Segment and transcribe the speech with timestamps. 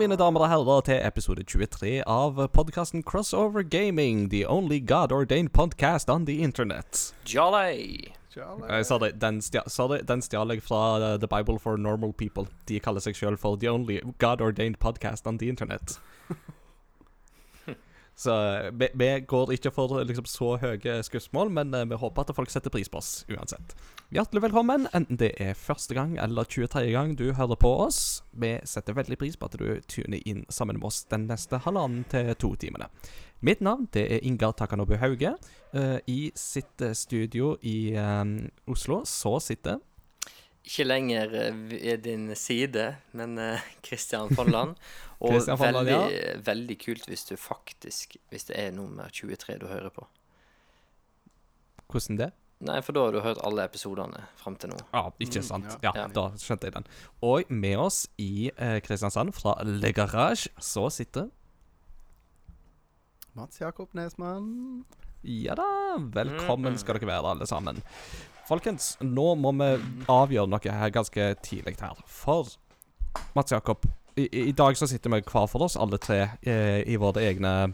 [0.00, 4.30] Mine damer og herrer, til episode 23 av podkasten Crossover Gaming.
[4.30, 7.12] The only God-ordained podcast on the internet.
[7.26, 8.14] Jolly!
[8.34, 12.14] Jeg sa det, den, stja, sorry, den stjal jeg fra uh, The Bible for Normal
[12.16, 12.46] People.
[12.64, 15.98] De kaller seg sjøl for The only God-ordained podcast on the internet.
[18.20, 18.32] Så
[18.72, 22.50] vi, vi går ikke for liksom, så høye skussmål, men uh, vi håper at folk
[22.52, 23.72] setter pris på oss uansett.
[24.12, 26.82] Hjertelig velkommen, enten det er første gang eller 23.
[26.92, 28.20] gang du hører på oss.
[28.36, 32.04] Vi setter veldig pris på at du tuner inn sammen med oss den neste halvannen
[32.12, 32.90] til to timene.
[33.40, 35.38] Mitt navn det er Ingar Takanobu Hauge.
[35.72, 37.94] Uh, I sitt uh, studio i
[38.68, 39.80] Oslo så sitter
[40.60, 43.38] Ikke lenger eh, ved din side, men
[43.80, 44.76] Kristian Christian Folland.
[45.20, 45.96] Og veldig,
[46.46, 50.06] veldig kult hvis du faktisk Hvis det er nummer 23 du hører på.
[51.90, 52.30] Hvordan det?
[52.60, 54.78] Nei, for da har du hørt alle episodene fram til nå.
[54.92, 55.64] Ja, ikke sant.
[55.82, 56.06] Ja, Ja.
[56.12, 56.86] da skjønte jeg den.
[57.24, 61.30] Og med oss i eh, Kristiansand, fra Le Garage, så sitter
[63.34, 64.84] Mats Jakob Nesmann.
[65.24, 67.80] Ja da, velkommen skal dere være, alle sammen.
[68.48, 71.96] Folkens, nå må vi avgjøre noe her ganske tidlig her.
[72.06, 72.48] For
[73.36, 73.86] Mats Jakob,
[74.26, 77.72] i, i dag så sitter vi hver for oss, alle tre, eh, i våre egne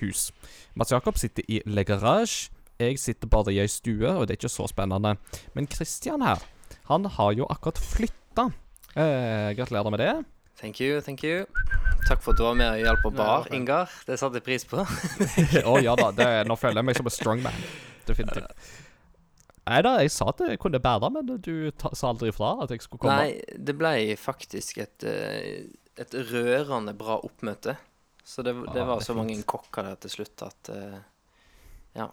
[0.00, 0.28] hus.
[0.74, 2.50] Mats Jakob sitter i Le Garage.
[2.78, 5.16] Jeg sitter bare i ei stue, og det er ikke så spennende.
[5.54, 6.42] Men Christian her,
[6.90, 8.50] han har jo akkurat flytta.
[8.94, 10.12] Eh, gratulerer med det.
[10.58, 11.44] Thank you, thank you.
[12.08, 13.90] Takk for at du var med og hjalp på bar, Ja, Ingar.
[14.06, 14.82] Det satte jeg pris på.
[15.70, 17.64] Å ja da, det, nå føler jeg meg som en strongman.
[18.08, 18.70] Definitivt.
[19.68, 22.72] Nei da, jeg sa at jeg kunne bære, men du ta, sa aldri ifra at
[22.72, 23.18] jeg skulle komme.
[23.20, 27.76] Nei, det ble faktisk et, eh, et rørende bra oppmøte.
[28.24, 29.22] Så det, det Ja, var det så fint.
[29.22, 30.98] mange kokker der til slutt at uh,
[31.96, 32.10] Ja.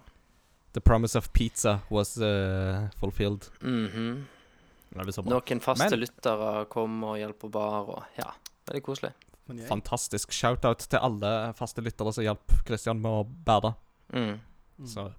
[0.74, 3.50] The promise of pizza was uh, fulfilled.
[3.62, 4.26] Mm
[4.96, 5.36] Ja, det så bra.
[5.36, 8.32] Noen faste Men- lyttere kom og hjalp på bar, og ja,
[8.70, 9.12] veldig koselig.
[9.68, 13.76] Fantastisk shout-out til alle faste lyttere som hjalp Kristian med å bære.
[14.16, 14.40] Mm.
[14.88, 15.10] Så.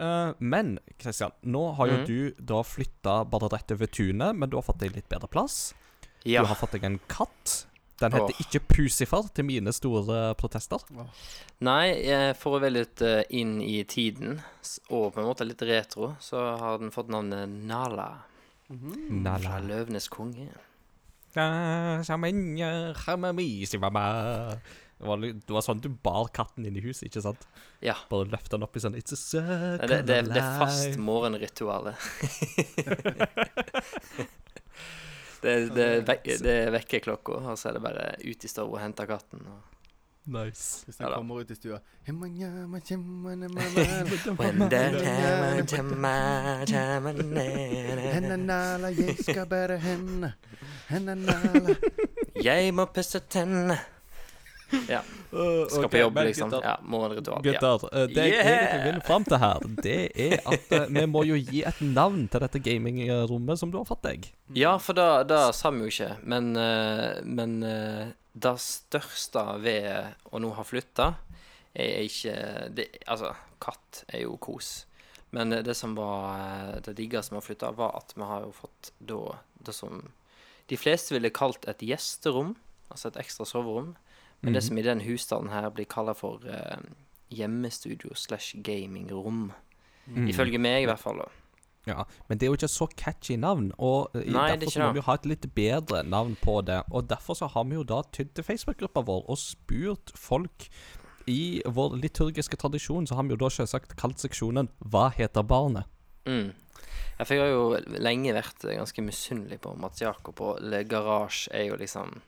[0.00, 2.06] Uh, men Kristian, nå har jo mm.
[2.06, 5.74] du da flytta bare rett over tunet, men du har fått deg litt bedre plass.
[6.24, 6.40] Ja.
[6.40, 7.66] Du har fått deg en katt.
[8.00, 8.40] Den heter oh.
[8.40, 10.80] ikke Pusifar, til mine store protester.
[11.66, 14.38] Nei, eh, for å være litt eh, inn i tiden,
[14.88, 18.08] og på en måte litt retro, så har den fått navnet Nala.
[18.72, 19.20] Mhm.
[19.26, 19.44] Nala.
[19.44, 20.48] Fra Løvenes konge.
[25.00, 27.46] Det var, det var sånn du bar katten inn i huset, ikke sant?
[27.84, 27.94] Ja.
[28.10, 31.96] Bare løfte den opp i sånn It's a circle Det, det, det er fast morgenritualet.
[35.42, 38.80] det, det, er det vekker klokka, og så er det bare ut i stua og
[38.82, 39.44] hente katten.
[39.46, 39.70] Og
[40.30, 40.84] Nice.
[40.84, 41.78] Hvis den Ja kommer ut i stua.
[52.44, 53.78] Jeg må pusse tennene.
[54.88, 55.00] Ja.
[55.70, 56.52] Skal på jobb, liksom.
[56.62, 57.42] Ja, morgenritual.
[57.42, 57.78] ritual.
[57.78, 61.22] Gutter, eh, det jeg egentlig vil fram til her, det er at eh, vi må
[61.28, 64.30] jo gi et navn til dette gamingrommet som du har fått deg.
[64.58, 67.58] ja, for da, det sa vi jo ikke, men, eh, men
[68.32, 71.12] det største ved å nå ha flytta,
[71.70, 72.36] er ikke
[72.74, 73.30] det, Altså,
[73.62, 74.86] katt er jo kos.
[75.30, 78.90] Men det som var det diggeste med å flytte, var at vi har jo fått
[78.98, 79.20] da
[79.62, 80.08] det som
[80.70, 82.56] de fleste ville kalt et gjesterom,
[82.90, 83.94] altså et ekstra soverom.
[84.40, 86.78] Men det som i den husstanden her blir kalla for eh,
[87.30, 89.50] hjemmestudio slash gamingrom.
[90.06, 90.28] Mm.
[90.28, 91.20] Ifølge meg, i hvert fall.
[91.20, 91.28] da.
[91.86, 94.82] Ja, Men det er jo ikke så catchy navn, og eh, Nei, er derfor så
[94.84, 96.82] må vi jo ha et litt bedre navn på det.
[96.90, 100.68] Og derfor så har vi jo da tydd til Facebook-gruppa vår og spurt folk
[101.30, 105.88] i vår liturgiske tradisjon, så har vi jo da selvsagt kalt seksjonen Hva heter barnet?
[106.28, 106.52] Mm.
[107.18, 111.52] Ja, for jeg har jo lenge vært ganske misunnelig på Mats Jakob, og Le Garage
[111.52, 112.18] er jo liksom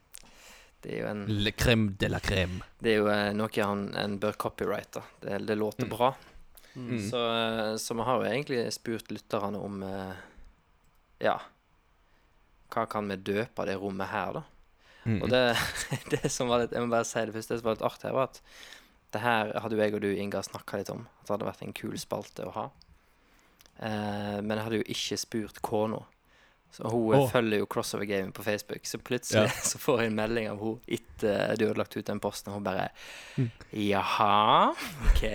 [0.83, 2.61] Det er jo en Le crème de la crème.
[2.83, 5.03] Det er jo eh, noe han en bør copyrighte.
[5.23, 6.13] Det, det låter bra.
[6.75, 7.11] Mm.
[7.11, 10.15] Så, eh, så vi har jo egentlig spurt lytterne om eh,
[11.21, 11.35] Ja
[12.73, 14.43] Hva kan vi døpe det rommet her, da?
[15.05, 15.19] Mm.
[15.19, 15.43] Og det,
[16.15, 18.17] det som var litt Jeg må bare si det første som var litt artig her,
[18.17, 18.41] var at
[19.13, 21.03] det her hadde jo jeg og du, Inga, snakka litt om.
[21.21, 22.63] At det hadde vært en kul spalte å ha.
[23.77, 25.99] Eh, men jeg hadde jo ikke spurt kona.
[26.73, 27.27] Så hun oh.
[27.29, 28.87] Følger jo Crossover Gaming på Facebook.
[28.89, 29.49] Så plutselig Ja.
[29.71, 32.57] så får jeg en melding av hun etter du hadde lagt ut den posten, og
[32.61, 32.89] hun bare
[33.37, 33.51] Mm.
[33.73, 34.73] Jaha,
[35.09, 35.23] OK.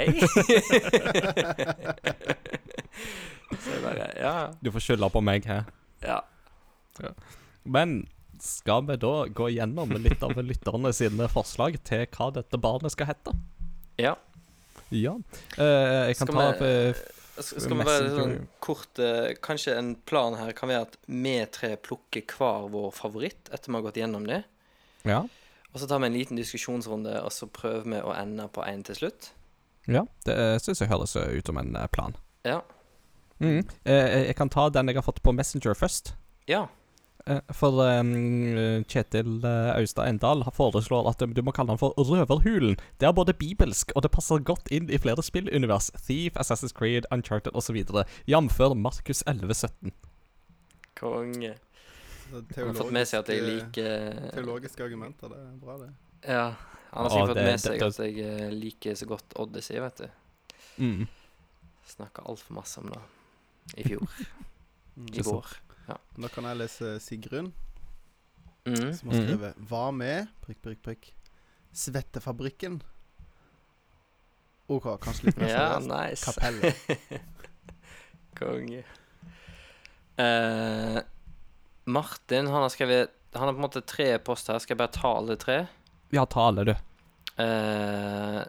[3.61, 4.33] så jeg bare Ja.
[4.61, 5.63] Du får skylde på meg her.
[6.03, 6.19] ja.
[7.67, 8.07] Men
[8.41, 13.05] skal vi da gå gjennom litt av lytterne sine forslag til hva dette barnet skal
[13.13, 13.31] hete?
[14.01, 14.15] ja.
[14.89, 15.11] Ja.
[15.57, 16.93] Uh, jeg kan Skal ta vi- eh,
[17.37, 21.75] Skal, vi bare sånn kort eh, Kanskje en plan her kan være at vi tre
[21.77, 24.41] plukker hver vår favoritt etter vi har gått gjennom det.
[25.07, 25.23] Ja.
[25.73, 28.81] Og så tar vi en liten diskusjonsrunde, og så prøver vi å ende på én
[28.87, 29.31] til slutt.
[29.87, 32.17] ja det syns jeg høres ut som en eh, plan.
[32.47, 32.61] Ja.
[33.39, 33.61] Mm.
[33.85, 36.15] Eh, jeg kan ta den jeg har fått på Messenger først.
[36.49, 36.67] Ja.
[37.27, 38.11] Eh, For um,
[38.87, 42.77] Kjetil eh, Austad Endal foreslår at du må kalle den for Røverhulen.
[43.01, 45.89] Det er både bibelsk, og det passer godt inn i flere spillunivers.
[46.05, 47.81] Thief, Assassin's Creed, Uncharted osv.
[48.27, 48.59] Jf.
[48.79, 49.91] Markus 1117.
[50.97, 51.53] Konge.
[52.31, 55.91] Han har fått med seg at jeg liker Teologiske argumenter, det er bra, det.
[56.27, 56.47] Ja.
[56.91, 60.07] Han har sikkert fått med seg det- at jeg liker så godt Odyssey, vet du.
[60.83, 61.07] Mm.
[61.87, 62.99] Snakka altfor masse om det
[63.79, 64.07] i fjor.
[65.13, 65.55] I går.
[65.87, 67.53] Da kan jeg lese Sigrun,
[68.67, 68.93] Mm.
[68.93, 69.27] som har Mhm.
[69.27, 71.13] skrevet Hva med prikk, prikk, prikk
[71.71, 72.81] Svettefabrikken?
[74.67, 76.25] OK, kanskje litt mer Ja, nice.
[76.25, 76.75] Kapellet.
[78.35, 78.83] Konge.
[80.19, 80.99] Uh,
[81.85, 84.59] Martin, han har skrevet Han har på en måte tre poster her.
[84.59, 85.67] Skal jeg bare ta alle tre?
[86.11, 86.73] Ja, ta alle, du.
[87.39, 88.43] Uh,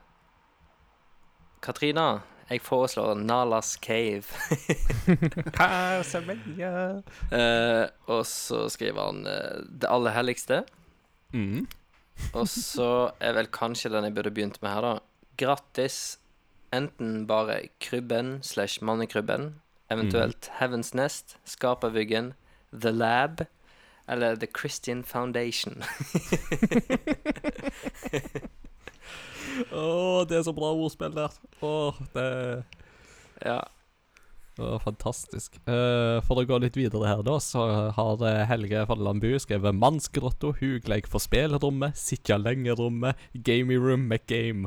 [1.60, 4.24] Katrina, jeg foreslår Nalas Cave.
[7.32, 10.62] uh, og så skriver han uh, Det aller helligste.
[11.32, 11.66] mm.
[12.34, 14.98] Og så er vel kanskje den jeg burde begynt med her, da.
[15.38, 16.18] Grattis.
[16.74, 19.54] Enten bare Krybben slash Mannekrybben,
[19.90, 22.34] eventuelt Heavens Nest, Skapervyggen,
[22.72, 23.40] The Lab
[24.08, 25.82] eller The Christian Foundation.
[29.72, 31.34] Å, det er så bra ordspill der.
[31.64, 31.74] Å,
[32.14, 32.28] det
[33.44, 33.58] ja.
[34.58, 35.54] Åh, fantastisk.
[35.70, 37.62] Eh, for å gå litt videre her, da, så
[37.94, 44.26] har eh, Helge Falleland Bu skrevet 'Mannsgrotto, hugleik for spelrommet, sitja lenge-rommet, gamey room med
[44.26, 44.66] game'.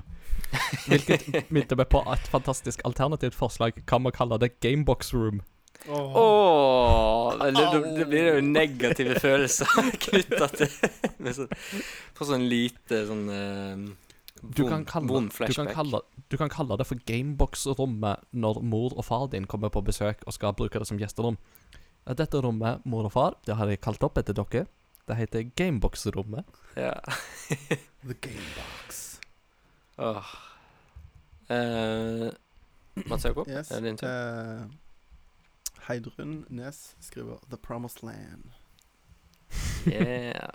[0.87, 3.83] Hvilket minte meg på et fantastisk alternativt forslag.
[3.85, 5.41] Kan man kalle det gamebox room?
[5.89, 6.15] Åh.
[6.15, 9.67] Åh, det, det, det blir jo negative følelser
[10.05, 10.69] knytta til
[11.17, 11.55] med sånn,
[12.13, 13.87] For sånn lite sånn eh,
[14.41, 15.99] Du kan, kalle, du, kan kalle,
[16.29, 20.33] du kan kalle det for gamebox-rommet når mor og far din kommer på besøk og
[20.33, 21.37] skal bruke det som gjesterom.
[22.17, 24.65] Dette rommet, mor og far, det har jeg kalt opp etter dere.
[25.07, 26.45] Det heter gamebox-rommet.
[26.75, 26.95] Ja.
[28.07, 29.19] The Gamebox.
[30.01, 30.31] Åh.
[31.51, 32.31] Eh,
[33.05, 33.69] Mats Jakob, Yes.
[33.71, 34.07] er det din tur?
[34.07, 34.65] eh,
[35.87, 38.49] Heidrun Nes skriver The Promised Land.
[39.87, 40.49] Yeah.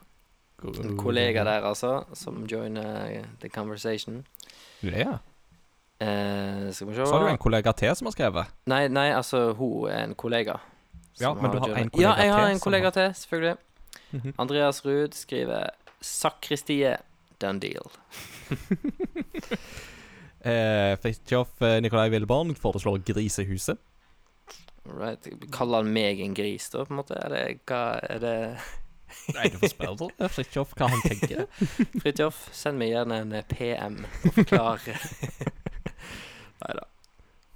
[0.64, 4.24] En kollega der, altså, som joiner eh, the conversation.
[4.82, 5.18] Ja.
[6.00, 8.56] Eh, skal vi se Så har du en kollega til som har skrevet.
[8.66, 10.56] Nei, nei, altså, hun er en kollega.
[11.20, 11.82] Ja, men du har joinet.
[11.82, 13.56] en kollega Ja, jeg har en kollega til, selvfølgelig.
[14.12, 14.32] -hmm.
[14.38, 15.66] Andreas Ruud skriver
[16.00, 16.96] 'Sakristiet,
[17.40, 17.90] done deal'.
[20.46, 23.78] Eh, Fridtjof eh, Nikolai Willeborn foreslår Grisehuset.
[24.84, 25.26] Right.
[25.52, 27.16] Kaller han meg en gris, da, på en måte?
[27.24, 28.36] Eller hva er det
[29.34, 31.46] Nei, du får spørre eh, Fridtjof hva han tenker.
[32.02, 34.84] Fridtjof, send meg gjerne en eh, PM og forklar.
[36.64, 36.86] Nei da.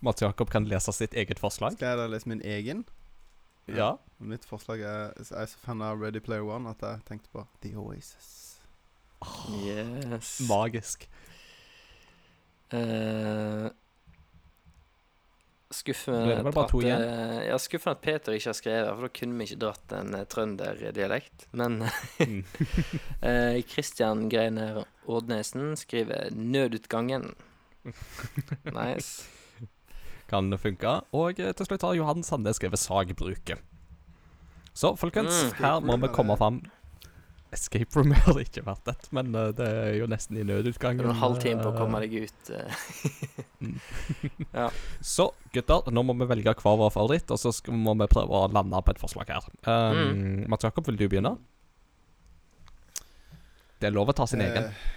[0.04, 1.76] Mats Jakob kan lese sitt eget forslag.
[1.76, 2.84] Skal jeg da lese min egen?
[3.70, 3.94] Ja.
[4.18, 7.44] Mitt forslag er Jeg er så fan av Ready Player One at jeg tenkte på
[7.64, 8.30] The Oasis.
[9.60, 10.38] Yes.
[10.48, 11.04] Magisk.
[12.72, 13.79] Eh, Ble
[15.70, 16.72] skuffende at,
[17.46, 20.24] ja, skuffen at Peter ikke har skrevet, for da kunne vi ikke dratt en eh,
[20.26, 21.46] trønderdialekt.
[21.52, 21.84] Men
[23.70, 27.34] Kristian eh, Greiner Ordnesen skriver 'Nødutgangen'.
[28.76, 29.24] Nice.
[30.28, 31.00] Kan funke.
[31.12, 33.58] Og eh, til slutt har Johan Sandnes skrevet Sagbruket.
[34.74, 35.56] Så folkens, Mm.
[35.64, 36.62] her må vi komme fram
[37.50, 41.02] Escape room har det ikke vært et, men uh, det er jo nesten i nødutgangen.
[41.10, 42.50] er halv time på å eh, komme deg ut.
[44.60, 44.68] ja.
[45.02, 48.44] Så gutter, nå må vi velge hver vår favoritt, og så skal, må vi prøve
[48.44, 49.50] å lande på et forslag her.
[49.66, 51.34] Um, Mats Jakob, vil du begynne?
[53.80, 54.70] Det er lov å ta sin egen.
[54.70, 54.88] Eh,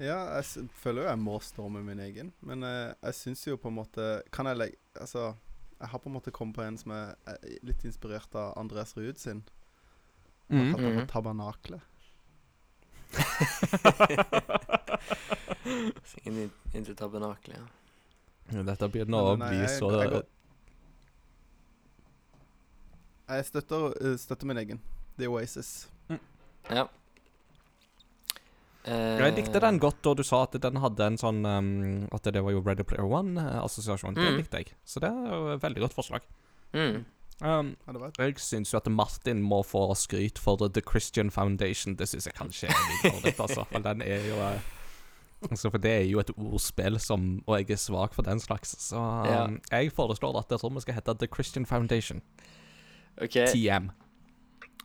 [0.00, 3.46] ja, jeg s føler jo jeg må stå med min egen, men uh, jeg syns
[3.48, 5.32] jo på en måte Kan jeg legge Altså,
[5.80, 8.94] jeg har på en måte kommet på en som er eh, litt inspirert av Andres
[8.96, 9.42] Ruud sin.
[10.50, 10.74] Mm.
[10.74, 11.06] Akkurat Mhm.
[11.06, 11.80] på Tabernaklet.
[16.26, 17.56] Inn, inn til tabernaklet.
[18.50, 18.62] Ja.
[18.66, 20.26] Dette begynner å Nei, nei, bli jeg- så jeg går-
[23.30, 24.80] Jeg støtter, eh, støtter min egen.
[25.16, 25.88] The Oasis.
[26.70, 26.88] ja.
[28.84, 32.22] Eh, Jeg likte den godt, og du sa at den hadde en sånn um, At
[32.22, 34.14] det var jo Ready Player One-assosiasjon.
[34.14, 34.36] Det Mm.
[34.38, 34.72] likte jeg.
[34.86, 36.20] Så det er jo et veldig godt forslag.
[36.72, 37.04] Mm.
[37.40, 41.96] Um, Ja, jeg syns jo at Martin må få skryt for The Christian Foundation.
[41.96, 43.64] Det syns jeg kanskje er litt dårlig, altså.
[43.70, 44.60] For den er jo uh,
[45.40, 48.74] Altså, for det er jo et ordspill som Og jeg er svak for den slags.
[48.82, 52.20] Så um, jeg foreslår at det vi skal hete The Christian Foundation.
[53.22, 53.36] OK.
[53.52, 53.90] TM.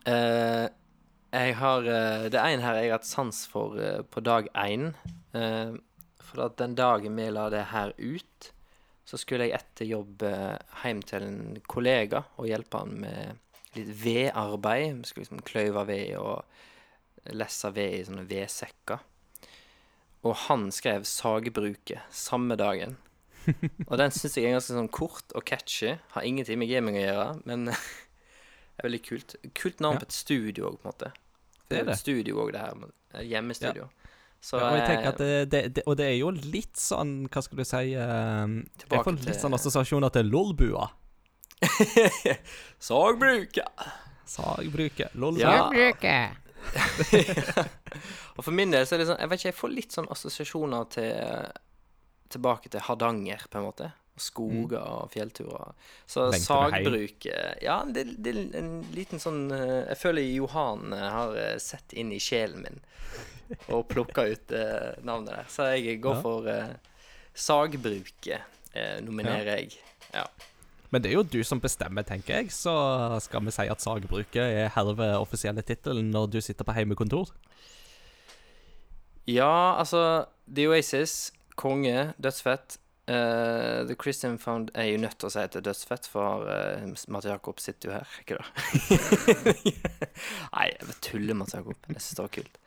[0.07, 0.67] Uh,
[1.33, 4.47] Jeg har uh, Det er en her jeg har hatt sans for eh, på dag
[4.55, 4.93] én.
[5.35, 5.75] Eh,
[6.23, 8.34] for at den dagen vi la det her ut,
[9.05, 13.41] så skulle jeg etter jobb eh, hjem til en kollega og hjelpe han med
[13.75, 15.01] litt vedarbeid.
[15.01, 19.03] Vi skulle liksom kløyve ved og lesse ved i sånne vedsekker.
[20.25, 22.97] Og han skrev 'Sagebruket' samme dagen.
[23.89, 25.99] Og den syns jeg er ganske sånn kort og catchy.
[26.15, 27.75] Har ingenting med gaming å gjøre, men det
[28.79, 29.35] er veldig kult.
[29.53, 31.11] Kult navn på et studio òg, på en måte.
[31.69, 31.93] Det er det.
[31.93, 33.21] et studio òg, det her.
[33.21, 33.85] Hjemmestudio.
[33.85, 34.04] Ja.
[34.45, 36.77] Så Ja, og jeg tenker at eh, det, det, det, Og det er jo litt
[36.77, 40.85] sånn, hva skal du si eh, Jeg får litt sånn assosiasjoner til LOL-bua.
[42.89, 43.85] Sagbruket!
[44.29, 45.15] Sagbruket.
[45.17, 45.39] LOL.
[45.41, 45.69] Ja.
[48.35, 50.07] og for min del så er det sånn Jeg vet ikke, jeg får litt sånn
[50.13, 51.11] assosiasjoner til
[52.35, 53.91] Tilbake til Hardanger, på en måte.
[54.15, 55.73] Og skoger og fjellturer.
[56.07, 56.31] Så Mm.
[56.31, 57.25] Lengter sagbruk
[57.61, 61.91] Ja, det, det er en liten sånn eh, Jeg føler Johan eh, har eh, sett
[61.93, 62.79] inn i sjelen min
[63.69, 65.45] og plukka ut eh, navnet der.
[65.53, 66.21] Så jeg går Ja.
[66.23, 66.71] for eh,
[67.35, 68.41] Sagbruket,
[68.73, 69.75] eh, nominerer jeg.
[70.15, 70.23] Ja.
[70.89, 72.49] Men det er jo du som bestemmer, tenker jeg.
[72.55, 72.71] Så
[73.21, 77.29] skal vi si at Sagbruket er herved offisielle tittelen når du sitter på heimekontor.
[79.27, 82.77] Ja, altså The Oasis, konge, dødsfett.
[83.07, 86.47] Eh, The Christian Found er jo nødt til å si at det er dødsfett, for
[86.49, 86.81] uh,
[87.13, 88.45] Mats Jakob sitter jo her, ikke det?
[90.55, 91.77] Nei, jeg tuller, Mats Jakob.
[91.91, 92.59] Jeg syns det var kult.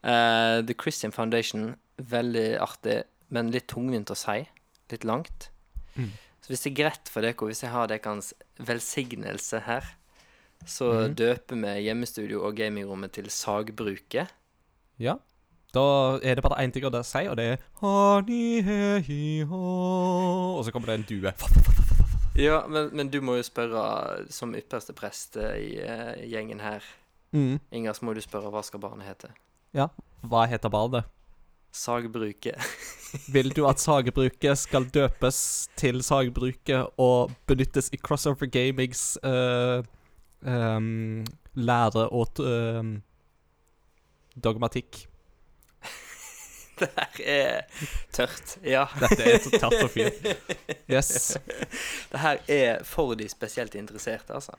[0.00, 4.38] Uh, The Christian Foundation, veldig artig, men litt tungvint å si.
[4.92, 5.50] Litt langt.
[5.96, 6.08] Mm.
[6.42, 8.32] Så hvis det er greit for dere, hvis jeg har deres
[8.64, 9.92] velsignelse her,
[10.64, 11.18] så mm.
[11.18, 14.32] døper vi hjemmestudio og gamingrommet til Sagbruket.
[15.02, 15.18] Ja.
[15.72, 15.84] Da
[16.22, 17.62] er det bare én ting å si, og det er
[20.56, 21.32] Og så kommer det en due.
[22.36, 26.84] Ja, men, men du må jo spørre, som ypperste prest eh, i uh, gjengen her
[27.32, 27.60] Mm.
[27.72, 29.30] Inger, så må du spørre hva skal barnet hete?
[29.72, 29.88] Ja.
[30.20, 31.08] Hva heter barnet?
[31.72, 32.60] Sagbruket.
[33.32, 35.38] Vil du at sagbruket skal døpes
[35.80, 39.80] til sagbruket og benyttes i Crossover Gamings uh,
[40.44, 41.24] um,
[41.56, 42.92] lære og uh,
[44.36, 45.06] dogmatikk?
[46.82, 47.60] Det her er
[48.12, 48.56] tørt.
[48.66, 48.84] Ja.
[49.00, 50.26] Dette er så tørt og fint.
[50.90, 51.36] Yes.
[52.12, 54.52] Det her er for de spesielt interesserte, altså.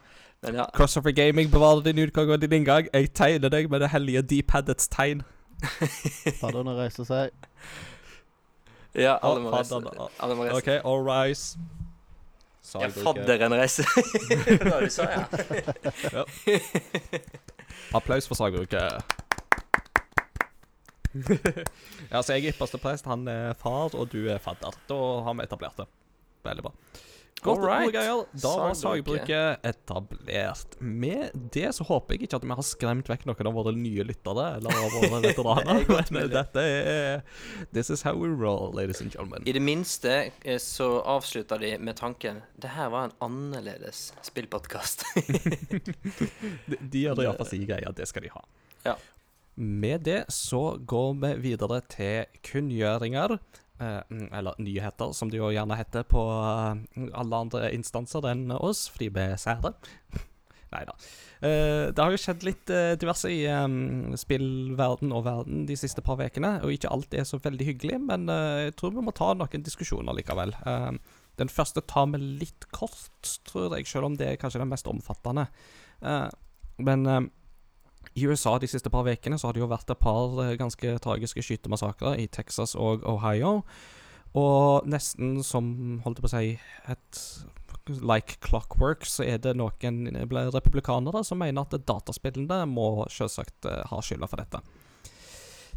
[0.43, 0.65] Men ja.
[0.75, 2.87] Crossover Gaming, bevarer din utgang og din inngang.
[2.93, 5.21] Jeg tegner deg med det hellige deep-headets tegn.
[6.41, 7.29] Fadderne reiser seg.
[8.95, 9.79] ja alle må reise.
[10.19, 10.57] Alle må reise.
[10.59, 11.57] OK, all rise.
[12.73, 13.03] Ja, Sagbruket.
[13.03, 13.87] fadderen reiser.
[14.47, 15.23] det var det du sa ja.
[17.93, 19.03] Applaus for sagbruket.
[21.13, 24.75] Ja, så jeg er ypperste prest, han er far, og du er fadder.
[24.89, 25.89] Da har vi etablert det.
[26.43, 26.73] Veldig bra.
[27.43, 27.91] Godt right.
[27.91, 28.21] greier.
[28.39, 29.57] Da var Sagbruket.
[29.67, 30.77] etablert.
[30.79, 34.05] Med det så håper jeg ikke at vi har skremt vekk noen av våre nye
[34.07, 35.81] lyttere, eller av våre veteraner.
[35.83, 37.21] er Men dette er
[37.75, 39.43] This is how we roll, ladies and gentlemen.
[39.47, 45.03] I det minste eh, så avslutter de med tanken Det her var en annerledes spillpodkast.
[46.67, 48.43] De, de gjør det iallfall si greia, det skal de ha.
[48.83, 48.95] Ja.
[49.55, 53.37] Med det så går vi videre til kunngjøringer.
[53.81, 58.87] eh, eller nyheter, som det jo gjerne heter på eh, alle andre instanser enn oss,
[58.93, 59.73] fordi vi er sære.
[60.73, 60.95] Nei da.
[61.43, 63.43] Eh, det har jo skjedd litt diverse i
[64.17, 68.25] spillverden og verden de siste par ukene, og ikke alt er så veldig hyggelig, men
[68.29, 70.55] jeg tror vi må ta noen diskusjoner likevel.
[71.37, 74.89] Den første tar vi litt kort, tror jeg, selv om det er kanskje den mest
[74.89, 75.49] omfattende.
[76.77, 77.29] Men
[78.15, 81.43] i USA de siste par ukene har det jo vært et par eh, ganske tragiske
[81.45, 83.61] skytemassakrer i Texas og Ohio.
[84.37, 85.65] Og nesten som,
[86.05, 86.55] holdt på å si,
[86.89, 87.23] et
[88.01, 90.07] like clockwork, så er det noen
[90.53, 94.63] republikanere som mener at dataspillene må selvsagt eh, ha skylda for dette.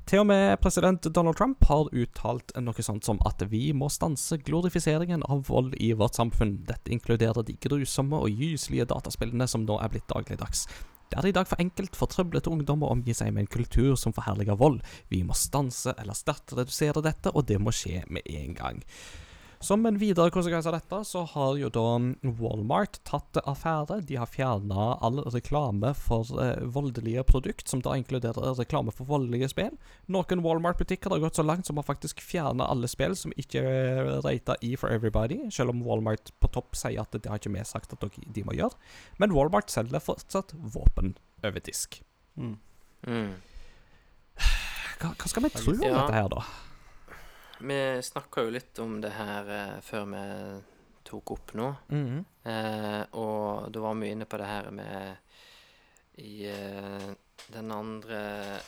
[0.07, 4.39] Til og med president Donald Trump har uttalt noe sånt som at vi må stanse
[4.39, 6.61] glorifiseringen av vold i vårt samfunn.
[6.69, 10.69] Dette inkluderer de grusomme og gyselige dataspillene som nå er blitt dagligdags.
[11.11, 14.15] Det er i dag for enkelt for trøblete ungdom omgi seg med en kultur som
[14.17, 14.81] forherliger vold.
[15.13, 18.83] Vi må stanse eller sterkt redusere dette, og det må skje med en gang.
[19.67, 21.83] Som en videre konsekvens av dette, så har jo da
[22.39, 23.97] Walmart tatt affære.
[24.07, 29.49] De har fjerna all reklame for eh, voldelige produkt, som da inkluderer reklame for voldelige
[29.51, 29.73] spill.
[30.13, 34.13] Noen Walmart-butikker har gått så langt som å faktisk fjerne alle spill som ikke er
[34.23, 37.65] rata E for everybody, selv om Walmart på topp sier at det har ikke vi
[37.67, 38.79] sagt at de må gjøre.
[39.19, 41.99] Men Walmart selger fortsatt våpen over disk.
[42.39, 42.55] Mm.
[43.03, 43.35] Mm.
[45.01, 45.97] Hva, hva skal vi tro om Ja.
[46.05, 46.45] dette her, da?
[47.59, 50.25] Vi snakka jo litt om det her eh, før vi
[51.07, 51.69] tok opp nå.
[51.93, 52.25] Mhm.
[52.47, 55.17] Eh, og da var vi inne på det her med
[56.23, 57.11] i, eh,
[57.53, 58.61] den andre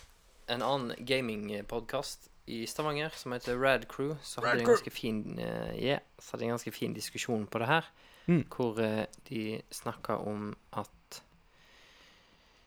[0.48, 4.16] En annen gamingpodkast i Stavanger som heter Rad Crew.
[4.22, 7.46] Så hadde de en ganske fin eh, yeah, så hadde de en ganske fin diskusjon
[7.46, 7.90] på det her.
[8.26, 8.46] Mm.
[8.48, 11.20] Hvor eh, de snakka om at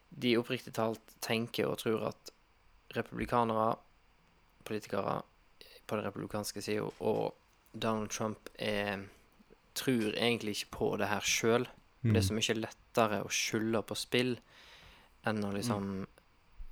[0.10, 2.32] de oppriktig talt tenker og tror at
[2.94, 3.76] republikanere,
[4.68, 5.24] politikere
[5.92, 7.34] på den republikanske sida, og
[7.74, 9.04] Donald Trump er,
[9.76, 11.68] tror egentlig ikke på det her sjøl.
[12.02, 12.14] Mm.
[12.14, 14.32] Det er så mye lettere å skylde på spill
[15.28, 15.90] enn å liksom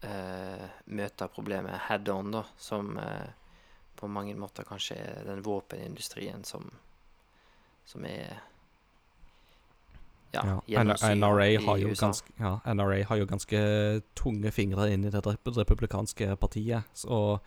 [0.07, 0.63] eh,
[0.95, 3.27] møte problemet head on, da, som eh,
[3.99, 6.63] på mange måter kanskje er den våpenindustrien som,
[7.85, 8.39] som er
[10.45, 10.59] ja,
[11.15, 13.59] NRA har, jo ganske, ja, NRA har jo ganske
[14.15, 16.83] tunge fingre inn i det republikanske partiet.
[17.07, 17.39] Og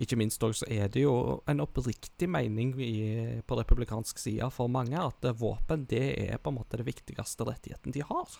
[0.00, 4.66] ikke minst også så er det jo en oppriktig mening i, på republikansk side for
[4.72, 8.38] mange at våpen det er på en måte det viktigste rettigheten de har.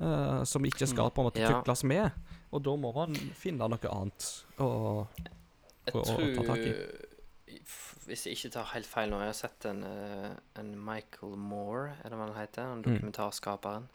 [0.00, 2.10] Uh, som ikke skal på en måte tukles med.
[2.54, 4.70] Og da må man finne noe annet å
[5.90, 6.72] å, å- å ta tak i.
[8.06, 10.30] Hvis jeg ikke tar helt feil nå Jeg har sett en, eh,
[10.60, 12.62] en Michael Moore, er det hva han heter?
[12.62, 12.88] Han Mm.
[12.88, 13.88] dokumentarskaperen.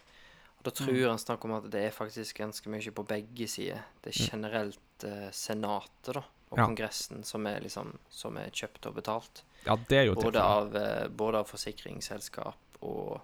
[0.58, 3.82] Og Da tror han snakker om at det er faktisk ganske mye på begge sider.
[4.02, 6.66] Det er generelt eh, Senatet da og Ja.
[6.66, 9.42] Kongressen som er liksom Som er kjøpt og betalt.
[9.66, 13.20] Ja, det er jo Både av, eh, både av forsikringsselskap og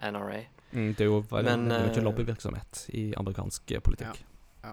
[0.00, 0.46] NRA.
[0.72, 4.22] Mm, det er jo veldig Men, mye eh, lobbyvirksomhet i amerikansk politikk.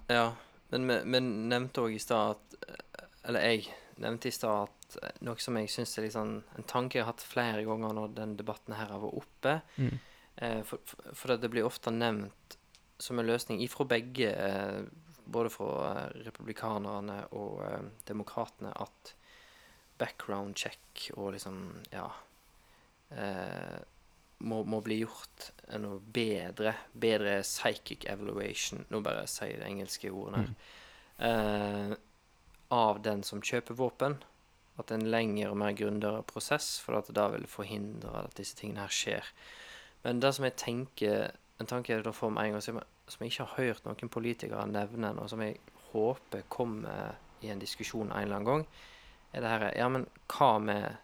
[0.09, 0.33] Ja,
[0.71, 2.75] men vi vi nevnte òg i stad at
[3.27, 3.67] Eller jeg
[4.03, 7.13] nevnte i stad at eh, noe som jeg syns er sånn En tanke jeg har
[7.13, 9.55] hatt flere ganger når den debatten her har vært oppe.
[9.79, 9.95] Mm.
[10.35, 12.57] Eh, for, for, det blir ofte nevnt
[12.97, 14.81] som en løsning ifra begge, eh,
[15.25, 19.15] både fra eh, republikanerne og eh, demokratene, at
[19.99, 22.07] background check og liksom Ja.
[23.15, 23.83] Eh,
[24.45, 26.73] må, må bli gjort noe bedre.
[26.91, 28.83] Bedre psychic evaluation.
[28.91, 30.73] Nå bare sier jeg det engelske ordet her.
[31.15, 31.93] Eh,
[32.73, 34.17] av den som kjøper våpen.
[34.75, 38.25] At det er en lengre og mer grundigere prosess, for at det da vil forhindre
[38.25, 39.29] at disse tingene her skjer.
[40.03, 43.29] Men det som jeg tenker En tanke jeg da får med en gang, som jeg,
[43.31, 45.55] ikke har hørt noen politikere nevne og som jeg
[45.93, 48.65] håper kommer i en diskusjon en eller annen gang,
[49.31, 50.97] er det her Ja, men hva med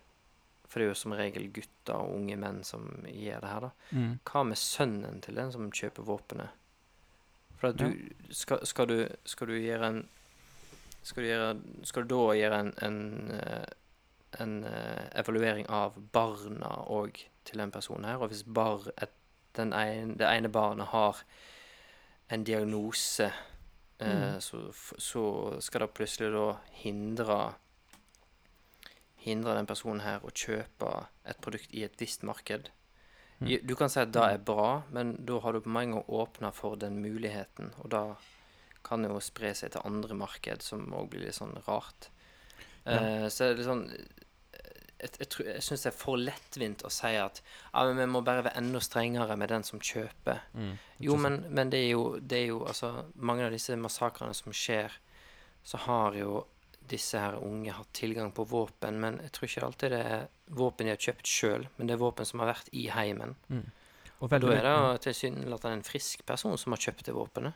[0.67, 3.71] For det er jo som regel gutter og unge menn som gjør det her, da.
[3.95, 4.11] Mm.
[4.27, 6.59] Hva med sønnen til den som kjøper våpenet?
[7.59, 7.95] For at du
[8.35, 10.03] skal, skal du Skal du gjøre en
[11.03, 13.65] Skal du, gjøre, skal du da gjøre en en, eh,
[14.39, 18.21] en eh, evaluering av barna òg til den personen her?
[18.21, 19.09] Og hvis bar, et,
[19.57, 21.23] den ene, det ene barnet har
[22.31, 23.31] en diagnose,
[23.99, 25.23] eh, så, f- så
[25.61, 26.45] skal det plutselig da
[26.83, 27.53] hindre
[29.21, 30.91] hindre den personen her å kjøpe
[31.29, 32.69] et produkt i et visst marked.
[33.41, 36.09] I- Du kan si at det er bra, men da har du på mange ganger
[36.09, 38.15] åpna for den muligheten, og da
[38.83, 42.09] kan jo spre seg til andre marked, som òg blir litt sånn rart.
[42.85, 43.85] Eh, så er litt sånn
[45.01, 47.39] Jeg, jeg, tror- jeg syns det er for lettvint å si at
[47.73, 50.43] ja, men vi må bare være enda strengere med den som kjøper.
[50.53, 50.75] Mm.
[51.01, 54.53] Jo, men, men det er jo, det er jo altså Mange av disse massakrene som
[54.53, 54.93] skjer,
[55.65, 56.43] så har jo
[56.91, 60.27] disse her unge hatt tilgang på våpen, men jeg tror ikke alltid det er
[60.61, 63.33] våpen de har kjøpt sjøl, men det er våpen som har vært i heimen.
[64.21, 64.61] Og Da er
[64.93, 67.53] det tilsynelatende en frisk person som har kjøpt det våpenet.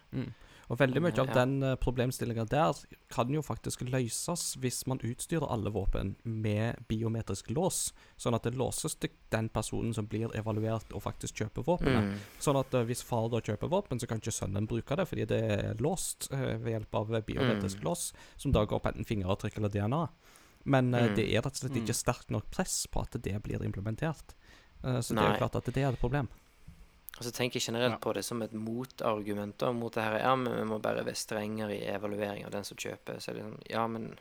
[0.69, 2.79] Og veldig mye av den uh, problemstillinga der
[3.13, 8.55] kan jo faktisk løses hvis man utstyrer alle våpen med biometrisk lås, sånn at det
[8.57, 12.09] låses til den personen som blir evaluert og faktisk kjøper våpenet.
[12.09, 12.23] Mm.
[12.41, 15.27] Sånn at uh, hvis far da kjøper våpen, så kan ikke sønnen bruke det fordi
[15.29, 17.83] det er låst uh, ved hjelp av biometrisk Mm.
[17.85, 20.07] lås, som da går på enten fingeravtrykk eller DNA.
[20.65, 21.15] Men Mm.
[21.15, 24.33] det er rett og slett ikke sterkt nok press på at det blir implementert.
[24.81, 26.27] Så så det er jo klart at det er et problem.
[27.17, 27.97] Og så tenker jeg generelt Ja.
[27.97, 30.19] på det som et motargument da, mot det her.
[30.19, 33.19] Ja, men vi må bare være strengere i evaluering av den som kjøper.
[33.21, 34.17] Så er det sånn, ja, men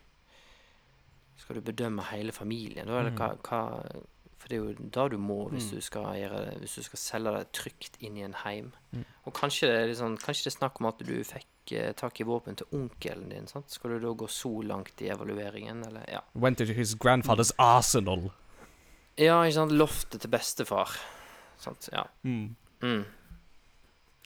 [1.37, 3.00] skal du bedømme hele familien, da?
[3.00, 3.18] Eller Mm.
[3.18, 4.02] hva, hva
[4.44, 5.74] For det er jo da du må hvis Mm.
[5.76, 8.72] du skal gjøre det, hvis du skal selge det trygt inn i en heim.
[8.94, 9.04] Mm.
[9.26, 12.20] Og kanskje det er sånn, kanskje det er snakk om at du fikk eh, tak
[12.20, 13.46] i våpen til onkelen din.
[13.46, 13.70] sant?
[13.70, 16.20] Skal du da gå så langt i evalueringen, eller ja.
[16.35, 18.33] Went to his grandfather's arsenal.
[19.16, 19.72] Ja, ikke sant.
[19.72, 20.94] Loftet til bestefar.
[21.57, 21.88] Sant.
[21.90, 22.04] Ja.
[22.22, 22.54] Mm.
[22.85, 23.05] Mm.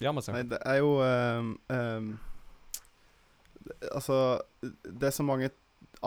[0.02, 0.12] Ja.
[0.12, 2.10] Nei, det er jo um, um,
[3.92, 4.18] Altså,
[4.84, 5.50] det er så mange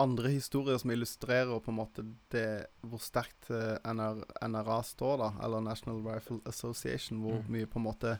[0.00, 2.46] andre historier som illustrerer på en måte det
[2.88, 7.50] hvor sterkt eh, NR, NRA står, da, eller National Rifle Association, hvor Mm.
[7.52, 8.14] mye på en måte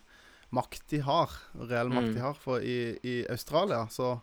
[0.53, 2.14] makt de har, reell makt Mm.
[2.14, 2.35] de har.
[2.35, 4.21] For i, i Australia så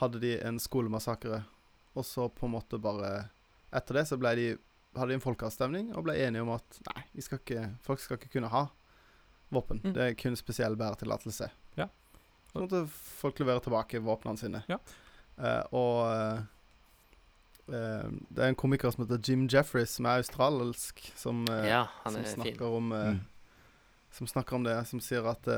[0.00, 1.44] hadde de en skolemassakre,
[1.94, 3.28] og så på en måte bare
[3.72, 4.46] Etter det så ble de,
[4.96, 8.18] hadde de en folkeavstemning og ble enige om at nei, vi skal ikke, folk skal
[8.18, 8.66] ikke kunne ha
[9.52, 9.80] våpen.
[9.84, 9.92] Mm.
[9.96, 11.50] Det er kun spesiell bæretillatelse.
[12.52, 14.58] Så måtte folk levere tilbake våpnene sine.
[14.68, 14.76] Ja.
[15.40, 16.40] Uh, og eh,
[17.72, 21.86] eh, det er en komiker som heter Jim Jeffries, som er australsk, som, uh, Ja,
[22.02, 22.34] han som er fin.
[22.42, 23.20] snakker om eh, Mm.
[24.12, 25.56] Som snakker om det, som sier at Det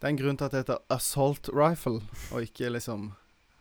[0.00, 2.00] er en grunn til at det heter assault rifle,
[2.32, 3.10] og ikke liksom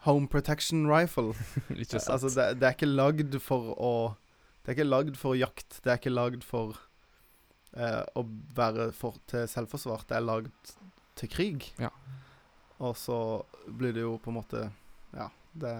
[0.06, 1.34] home protection rifle.
[1.76, 2.14] Ikke sant?
[2.14, 4.16] Altså, det, det er ikke lagd for å
[4.64, 5.82] Det er ikke lagd for jakt.
[5.84, 6.78] Det er ikke lagd for
[7.78, 8.26] eh, å
[8.58, 10.04] være for, til selvforsvar.
[10.10, 10.76] Det er lagd
[11.16, 11.72] til krig.
[11.80, 11.90] Ja.
[12.80, 14.70] Og så blir det jo på en måte
[15.16, 15.76] Ja, det,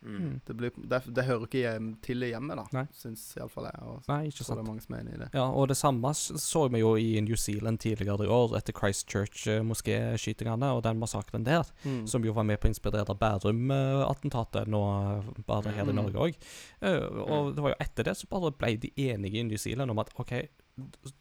[0.00, 0.40] Mm.
[0.46, 2.62] det, blir, det, det hører ikke hjem, til hjemme, da.
[2.72, 2.86] Nei.
[2.96, 3.82] Syns iallfall jeg.
[3.84, 4.56] Og Nei, ikke sant.
[4.56, 5.26] det er mange som er enig i det.
[5.36, 10.70] Ja, og det samme så vi jo i New Zealand tidligere i år, etter Christchurch-moskéskytingene
[10.72, 12.06] og den massakren der, Mm.
[12.08, 14.80] som jo var med på å inspirere Bærum-attentatet, nå
[15.18, 15.94] eh, bare her i Mm.
[15.96, 16.34] Norge òg.
[16.80, 19.98] og det var jo etter det så bare ble de enige i New Zealand om
[19.98, 20.48] at OK,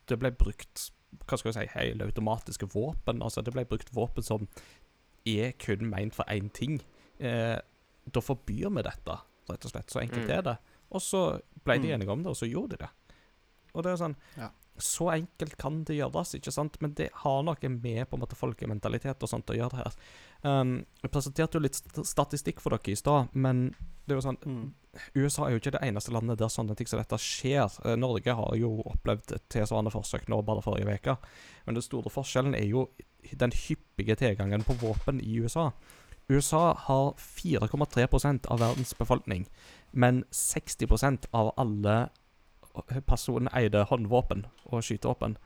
[0.07, 0.91] det ble brukt
[1.27, 3.21] hva skal jeg si, hele automatiske våpen.
[3.25, 4.47] Altså, det ble brukt våpen som
[5.25, 6.79] er kun ment for én ting.
[7.19, 7.57] Eh,
[8.13, 9.15] da forbyr vi dette,
[9.49, 9.89] rett og slett.
[9.91, 10.37] Så enkelt Mm.
[10.37, 10.57] er det.
[10.91, 11.93] Og så ble de Mm.
[12.01, 12.89] enige om det, og så gjorde de det.
[13.73, 14.49] Og det er sånn Ja.
[14.83, 16.79] Så enkelt kan det gjøres, ikke sant?
[16.83, 19.97] Men det har noe med på en måte folkementalitet og sånt å gjøre her.
[20.41, 23.69] Um, jeg presenterte jo litt statistikk for dere i stad, men
[24.07, 24.73] det er jo sånn Mm.
[25.15, 27.69] USA er jo ikke det eneste landet der sånne ting som dette skjer.
[27.85, 31.15] Eh, Norge har jo opplevd et tilsvarende forsøk nå bare forrige uke.
[31.65, 32.87] Men den store forskjellen er jo
[33.37, 35.69] den hyppige tilgangen på våpen i USA.
[36.29, 39.47] USA har 4,3% av verdens befolkning,
[39.91, 42.09] men 60% av alle
[43.07, 45.37] personeide håndvåpen og skytevåpen.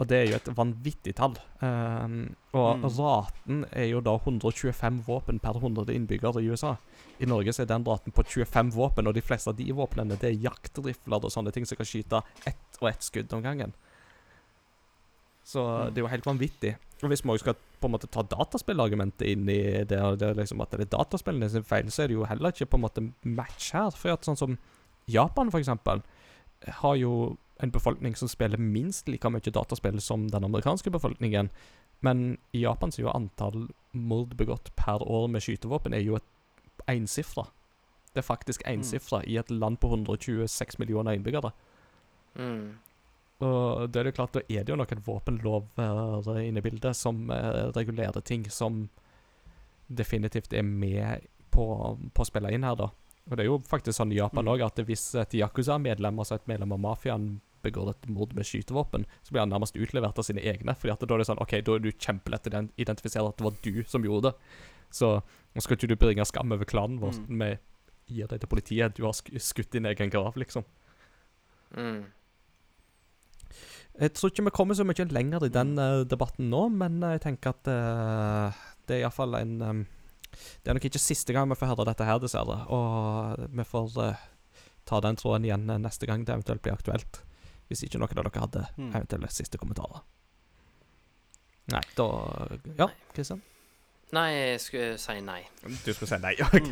[0.00, 1.34] Og det er jo et vanvittig tall.
[1.60, 2.84] Um, og Mm.
[2.98, 6.76] raten er jo da 125 våpen per 100 innbyggere i USA.
[7.20, 10.16] I Norge så er den raten på 25 våpen, og de fleste av de våpnene
[10.18, 13.74] det er jaktrifler og sånne ting som kan skyte ett og ett skudd om gangen.
[15.44, 15.94] Så Mm.
[15.94, 16.76] det er jo helt vanvittig.
[17.02, 20.70] Og hvis vi skal på en måte ta dataspillargumentet inn i det, det liksom at
[20.70, 23.72] det er dataspillene sin feil, så er det jo heller ikke på en måte match
[23.72, 23.90] her.
[23.90, 24.58] For at sånn som
[25.08, 26.02] Japan, for eksempel,
[26.66, 31.50] har jo en befolkning som spiller minst like mye dataspill som den amerikanske befolkningen.
[32.00, 36.16] Men i Japan så er jo antall mord begått per år med skytevåpen er jo
[36.16, 37.46] et ensifra.
[38.14, 41.52] Det er faktisk ensifra i et land på 126 millioner innbyggere.
[42.34, 42.78] Mm.
[43.40, 47.30] Og det er jo klart, da er det jo noen våpenlover inne i bildet som
[47.32, 48.88] eh, regulerer ting som
[49.88, 51.64] definitivt er med på,
[52.14, 52.90] på å spille inn her, da.
[53.30, 54.64] Og det er jo faktisk sånn i Japan Mm.
[54.66, 59.30] at hvis et Yakuza-medlem, altså et medlem av mafiaen, begår et mord med skytevåpen, så
[59.32, 60.74] blir han nærmest utlevert av sine egne.
[60.74, 63.36] fordi at da er det sånn OK, da er du kjempelett å ident- identifisere at
[63.36, 64.34] det var du som gjorde det.
[64.90, 65.22] Så
[65.54, 67.12] nå skal ikke du bringe skam over klanen vår.
[67.28, 67.38] Mm.
[68.08, 68.94] Vi gir deg til politiet.
[68.94, 70.64] Du har skutt din egen grav, liksom.
[71.76, 72.06] Mm.
[74.00, 77.20] Jeg tror ikke vi kommer så mye lenger i den uh, debatten nå, men jeg
[77.20, 78.52] tenker at uh,
[78.88, 79.86] det er iallfall en em,
[80.62, 82.58] Det er nok ikke siste gang vi får høre dette her, dessverre.
[82.72, 84.22] Og vi får uh,
[84.88, 87.20] ta den tråden igjen eh, neste gang det eventuelt blir aktuelt.
[87.70, 88.90] Hvis ikke noen av dere hadde Mm.
[88.96, 90.00] eventuelle siste kommentarer.
[91.70, 92.06] Nei, da
[92.78, 93.42] Ja, Kristian?
[94.10, 95.38] Nei, jeg skulle si nei.
[95.84, 96.70] Du skulle si nei, OK.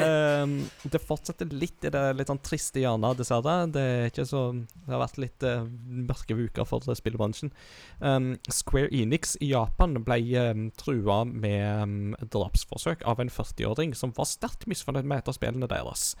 [0.00, 0.54] um,
[0.88, 3.56] det fortsetter litt i det litt sånn triste hjørnet, dessverre.
[3.72, 7.52] Det så Det har vært litt uh, mørke uker for uh, spillbransjen.
[8.00, 14.14] Ehm, Square Enix i Japan ble um, trua med um, drapsforsøk av en 40-åring som
[14.16, 16.12] var sterkt misfornøyd med et av spillene deres.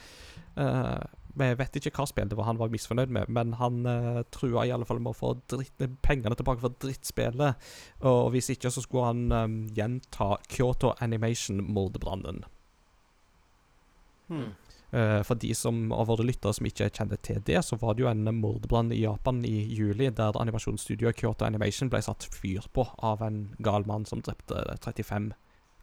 [0.52, 1.00] Uh,
[1.38, 4.66] vi vet ikke hva spill det var han var misfornøyd med, men han uh, trua
[4.66, 7.70] i alle fall med å få dritt, pengene tilbake for drittspillet.
[8.08, 12.44] Og hvis ikke, så skulle han um, gjenta Kyoto Animation-mordbrannen.
[14.32, 14.50] Hmm.
[14.92, 18.04] Eh, for de som av våre lyttere som ikke kjenner til det, så var det
[18.04, 22.84] jo en mordbrann i Japan i juli der animasjonsstudioet Kyoto Animation ble satt fyr på
[23.00, 25.30] av en gal mann som drepte 35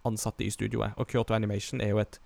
[0.05, 0.93] ansatte i studioet.
[1.01, 2.19] Og Kyoto Animation er jo et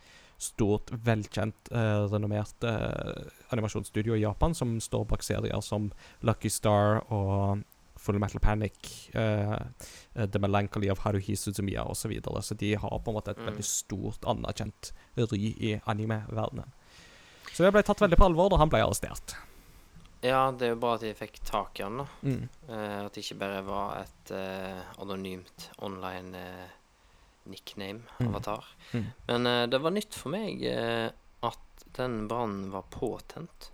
[0.43, 3.23] stort, velkjent, eh, renommert eh,
[3.55, 7.63] animasjonsstudio i Japan som står bak serier som Lucky Star og
[8.03, 9.53] Full Metal Panic, eh,
[10.15, 12.01] eh, The Melancholy of Haruhi Suzumiya osv.
[12.01, 12.41] Så, videre.
[12.43, 13.45] så de har på en måte et Mm.
[13.53, 16.67] veldig stort, anerkjent ry i anime-verdenen.
[17.53, 19.35] Så det ble tatt veldig på alvor da han ble arrestert.
[20.23, 22.05] Ja, det er jo bra at de fikk tak i han, da.
[22.23, 22.49] Mm.
[22.69, 26.69] Eh, at det ikke bare var et eh, anonymt online eh,
[27.49, 28.27] nickname, Mm.
[28.29, 28.65] avatar.
[28.93, 29.05] Mm.
[29.27, 31.09] Men eh, det var nytt for meg eh,
[31.43, 33.71] at den brannen var påtent.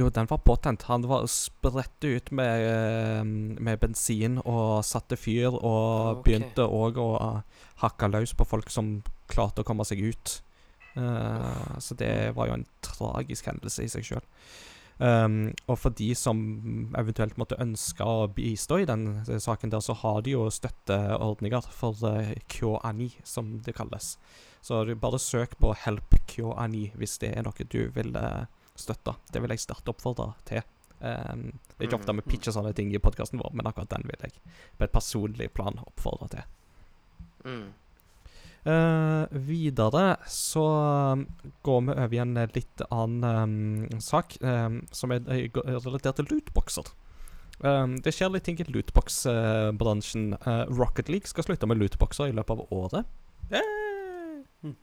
[0.00, 0.82] Jo, den var påtent.
[0.88, 3.24] Han var spredte ut med, eh,
[3.60, 6.22] med bensin og satte fyr, og okay.
[6.24, 7.42] begynte òg å
[7.82, 10.40] hakke løs på folk som klarte å komme seg ut.
[10.96, 14.24] Uh, så det var jo en tragisk hendelse i seg sjøl.
[15.00, 16.40] Um, og for de som
[16.98, 21.68] eventuelt måtte ønske å bistå i den eh, saken der, så har de jo støtteordninger
[21.72, 24.18] for uh, som det kalles.
[24.60, 28.44] Så bare søk på Help QAni hvis det er noe du vil uh,
[28.76, 29.16] støtte.
[29.32, 30.60] Det vil jeg sterkt oppfordre til.
[31.00, 34.04] Um, det er ikke ofte vi pitcher sånne ting i podkasten vår, men akkurat den
[34.04, 34.36] vil jeg
[34.76, 36.44] på et personlig plan oppfordre til.
[37.48, 37.70] Mm.
[38.60, 40.62] Uh, videre så
[41.16, 41.22] um,
[41.64, 45.48] går vi over i en litt annen um, sak, um, som er eh,
[45.80, 46.90] relatert til lootboxer.
[47.64, 50.34] Um, det skjer litt ting i lootbox-bransjen.
[50.44, 53.08] Uh, Rocket League skal slutte med lootboxer i løpet av året.
[53.52, 54.44] Yay!
[54.64, 54.76] Mm.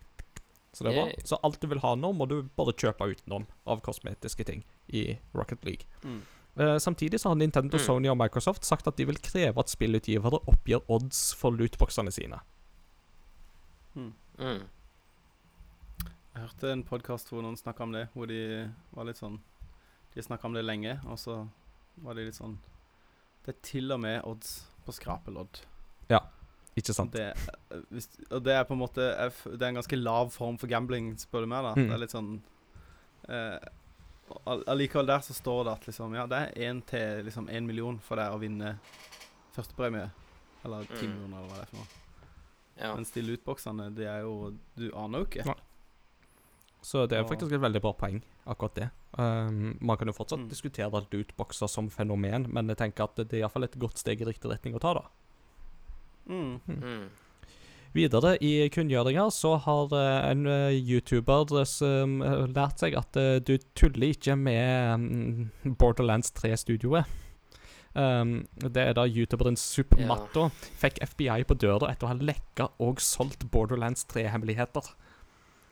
[0.73, 1.21] Så det er bra.
[1.29, 5.07] Så alt du vil ha nå, må du bare kjøpe utenom av kosmetiske ting i
[5.37, 5.85] Rocket League.
[6.01, 6.19] Mm.
[6.57, 7.85] Uh, samtidig så har Nintendo, Mm.
[7.85, 12.41] Sony og Microsoft sagt at de vil kreve at spillutgivere oppgir odds for lootboxene sine.
[13.97, 14.13] Mm.
[16.35, 18.39] Jeg hørte en podkast hvor noen snakka om det, hvor de
[18.93, 19.39] var litt sånn
[20.13, 21.39] De snakka om det lenge, og så
[22.05, 22.57] var de litt sånn
[23.45, 24.51] Det er til og med odds
[24.85, 25.63] på skrapelodd.
[26.11, 26.19] Ja,
[26.77, 27.11] Ikke sant?
[27.17, 27.31] Det,
[27.73, 30.67] eh, hvis, og det er på en måte Det er en ganske lav form for
[30.71, 31.63] gambling, spør du meg.
[31.65, 31.87] da Mm.
[31.87, 32.31] Det er litt sånn
[33.29, 33.59] eh,
[34.67, 37.97] Allikevel der så står det at liksom Ja, det er én til liksom én million
[37.99, 38.77] for deg å vinne
[39.55, 40.11] førstepremie.
[40.65, 41.13] Eller ti Mm.
[41.15, 41.87] millioner, eller hva det er for noe.
[42.79, 42.93] Ja.
[42.95, 45.45] Mens de lootboxene, det er jo Du aner jo ikke.
[45.45, 45.55] Nei.
[46.81, 48.89] Så det er Og- faktisk et veldig bra poeng, akkurat det.
[49.17, 50.49] Um, man kan jo fortsatt Mm.
[50.49, 54.25] diskutere lootboxer som fenomen, men jeg tenker at det er iallfall et godt steg i
[54.25, 55.01] riktig retning å ta, da.
[56.29, 56.59] Mm.
[56.67, 57.09] Mm.
[57.95, 63.11] Videre i kunngjøringa så har eh, en eh, YouTuber eh, lært seg at
[63.43, 67.05] du tuller ikke med mm, Borderlands 3-studioet.
[67.97, 73.01] Um, det er da youtuberen Supermatto fikk FBI på døra etter å ha lekka og
[73.01, 74.91] solgt Borderlands 3-hemmeligheter.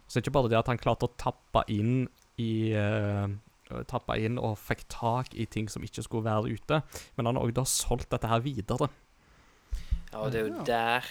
[0.06, 2.08] Så det er ikke bare det at han klarte å tappe inn
[2.42, 3.30] i uh,
[3.90, 6.78] Tappe inn og fikk tak i ting som ikke skulle være ute,
[7.18, 8.92] men han har òg da solgt dette her videre.
[10.12, 11.08] ja, og det er jo der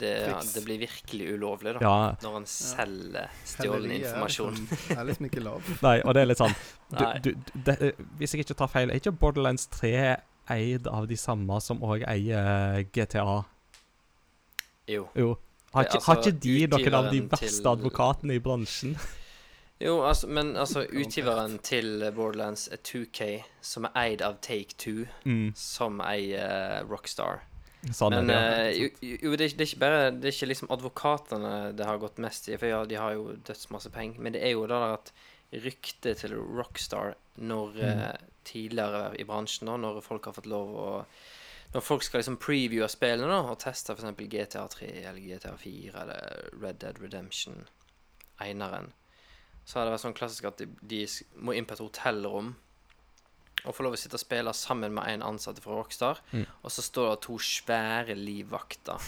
[0.00, 1.80] det, ja, det blir virkelig ulovlig, da.
[1.84, 4.56] Ja, Når han selger stjålen informasjon.
[4.70, 5.70] Det er liksom ikke lov.
[5.86, 6.56] Nei, og det er litt sånn
[6.90, 9.92] du, du, det, eh, Hvis jeg ikke tar feil, er ikke Borderlands 3
[10.50, 13.40] eid av de samme som òg eier eh, GTA?
[14.90, 15.06] Jo.
[15.14, 15.36] Jo.
[15.72, 18.96] Har ikke, ikke, har altså, ikke de noen av de verste til- advokatene i bransjen?
[19.80, 23.28] Jo, altså, men altså, utgiveren til Borderlands er 2K,
[23.64, 27.40] som er eid av Take Two, Mm, som eier Rockstar.
[27.96, 28.34] sånn Men det.
[28.36, 28.66] ja.
[28.76, 28.90] jo,
[29.22, 32.18] jo, det, er, det er ikke bare Det er ikke liksom advokatene det har gått
[32.20, 34.98] mest i, for ja, de har jo dødsmasse penger, men det er jo det der
[34.98, 35.12] at
[35.52, 38.00] ryktet til Rockstar når Mm.
[38.04, 41.06] eh, tidligere i bransjen, da, når folk har fått lov å
[41.72, 44.16] Når folk skal liksom previewe spillene da, og teste f.eks.
[44.28, 47.60] GTA 3 eller GTA 4 eller Red Dead Redemption,
[48.40, 48.88] eineren,
[49.64, 52.56] så har det vært sånn klassisk at de, de må inn på et hotellrom
[53.64, 56.18] og få lov å sitte og spille sammen med en ansatt fra Rockstar.
[56.32, 56.46] Mm.
[56.64, 58.98] Og så står det to svære livvakter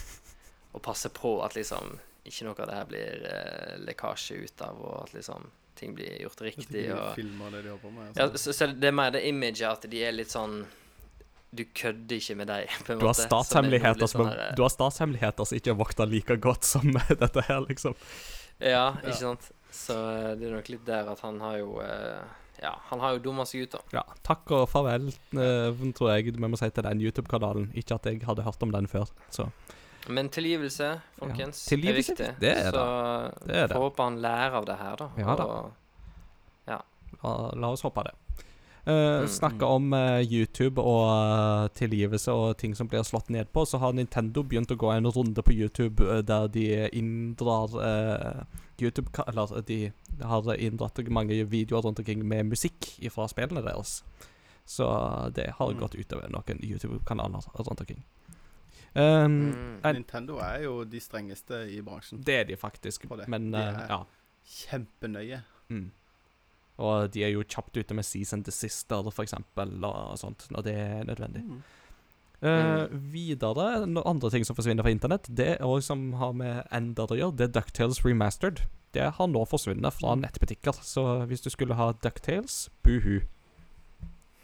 [0.72, 4.78] og passer på at liksom ikke noe av det her blir eh, lekkasje ut av,
[4.78, 6.66] og at liksom ting blir gjort riktig.
[6.70, 8.12] de Og, det de på med.
[8.16, 10.64] ja, og så, så det er mer det imaget at de er litt sånn
[11.52, 13.24] Du kødder ikke med deg, på en Du har måte.
[13.24, 16.86] Er statshemmeligheter som, sånn her, du har statshemmeligheter som ikke er vokta like godt som
[17.24, 17.96] dette her, liksom.
[18.62, 19.18] Ja, ikke Ja.
[19.20, 19.50] sant?
[19.72, 22.22] Så eh, det er nok litt der at han har jo eh,
[22.62, 23.80] Ja, han har jo dumma seg ut, da.
[23.98, 27.70] Ja, takk og farvel, eh, tror jeg vi må si til den YouTube-kanalen.
[27.74, 29.48] Ikke at jeg hadde hørt om den før, så
[30.08, 32.40] Men tilgivelse, folkens, Tilgivelse, er viktig.
[32.40, 33.68] det er så Det det.
[33.76, 35.08] får håpe han lærer av det her, da.
[35.18, 35.44] Ja da.
[35.44, 35.72] Og,
[37.22, 38.14] la, la oss håpe det.
[38.82, 39.28] Uh, Mm.
[39.30, 43.78] Snakke om uh, YouTube og uh, tilgivelse og ting som blir slått ned på, så
[43.78, 47.70] har Nintendo begynt å gå en runde på YouTube uh, der de inndrar
[48.82, 54.02] YouTube Eller de har inndratt mange videoer rundt omkring med musikk fra spillene deres.
[54.66, 54.84] Så
[55.34, 55.78] det har Mm.
[55.78, 58.02] gått utover noen YouTube-kanaler rundt omkring.
[58.94, 59.80] Um, mm.
[59.84, 62.22] en- Nintendo er jo de strengeste i bransjen.
[62.22, 63.28] Det er de faktisk, det.
[63.28, 64.02] men De eh, er- ja.
[64.44, 65.42] Kjempenøye.
[65.70, 65.90] Mm.
[66.78, 70.74] Og de er jo kjapt ute med season desister, for eksempel, og sånt, når det
[70.74, 71.42] er nødvendig.
[71.44, 71.62] Mm.
[72.42, 77.06] Uh, videre, no andre ting som forsvinner fra internett, det er som har med Ender
[77.06, 78.64] å gjøre, det er Ducktales Remastered.
[78.92, 80.22] Det har nå forsvunnet fra Mm.
[80.26, 83.20] nettbutikker, så hvis du skulle ha Ducktales, buhu.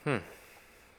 [0.04, 0.20] Hm.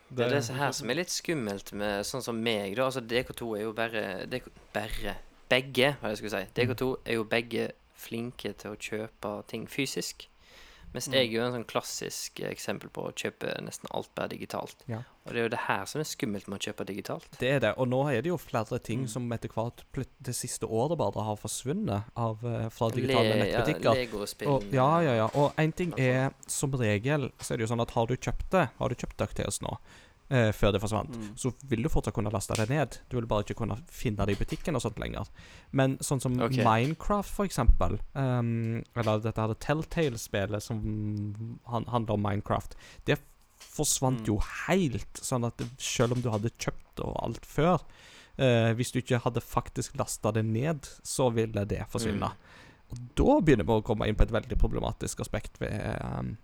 [0.09, 2.87] Det er det her som er litt skummelt med sånn som meg, da.
[2.87, 5.15] Altså, DK2 er jo bare DK, Bare
[5.49, 6.49] Begge, hva jeg skulle si.
[6.57, 7.69] DK2 er jo begge
[7.99, 10.27] flinke til å kjøpe ting fysisk.
[10.93, 11.13] Mens Mm.
[11.13, 14.75] jeg er jo en sånn klassisk eksempel på å kjøpe nesten alt bare digitalt.
[14.87, 15.03] Ja.
[15.25, 17.27] Og det er jo det her som er skummelt med å kjøpe digitalt.
[17.37, 17.73] Det er det.
[17.77, 19.09] Og nå er det jo flere ting Mm.
[19.09, 19.83] som etter hvert
[20.23, 23.83] det siste året bare har forsvunnet av, eh, fra digitale Le- nettbutikker.
[23.83, 24.71] Ja, Lego-spill.
[24.73, 25.29] Ja, ja, ja.
[25.35, 25.99] Og én ting Altså.
[26.01, 28.95] er som regel så er det jo sånn at har du kjøpt det, har du
[28.95, 29.77] kjøpt DuckTales nå,
[30.29, 31.35] eh, før det forsvant, Mm.
[31.35, 32.97] så vil du fortsatt kunne laste det ned.
[33.09, 35.27] Du vil bare ikke kunne finne det i butikken og sånt lenger.
[35.71, 36.63] Men sånn som okay.
[36.63, 43.17] Minecraft, for eksempel, um, eller dette her Telltale-spelet som han, handler om Minecraft, det
[43.59, 44.27] forsvant Mm.
[44.27, 44.37] jo
[44.67, 45.13] helt.
[45.19, 47.81] Sånn at selv om du hadde kjøpt og alt før,
[48.37, 52.29] eh, hvis du ikke hadde faktisk lasta det ned, så ville det forsvinne.
[52.31, 52.31] Mm.
[52.91, 56.37] Og da begynner vi å komme inn på et veldig problematisk aspekt ved, ehm,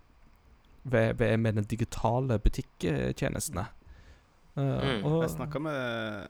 [0.86, 3.66] ved, ved med den digitale butikktjenestene.
[4.56, 5.02] Uh, Mm.
[5.20, 6.28] Jeg snakka med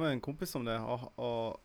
[0.00, 1.60] med en kompis om det, og, og,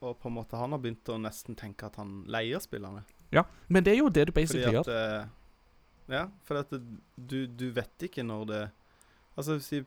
[0.00, 3.02] og på en måte han har begynt å nesten tenke at han leier spillene.
[3.32, 5.20] ja, men det er jo det du Fordi basically at gjør.
[5.20, 5.26] eh,
[6.08, 6.80] Ja, for at det,
[7.16, 8.64] du, du vet ikke når det
[9.36, 9.82] Altså, si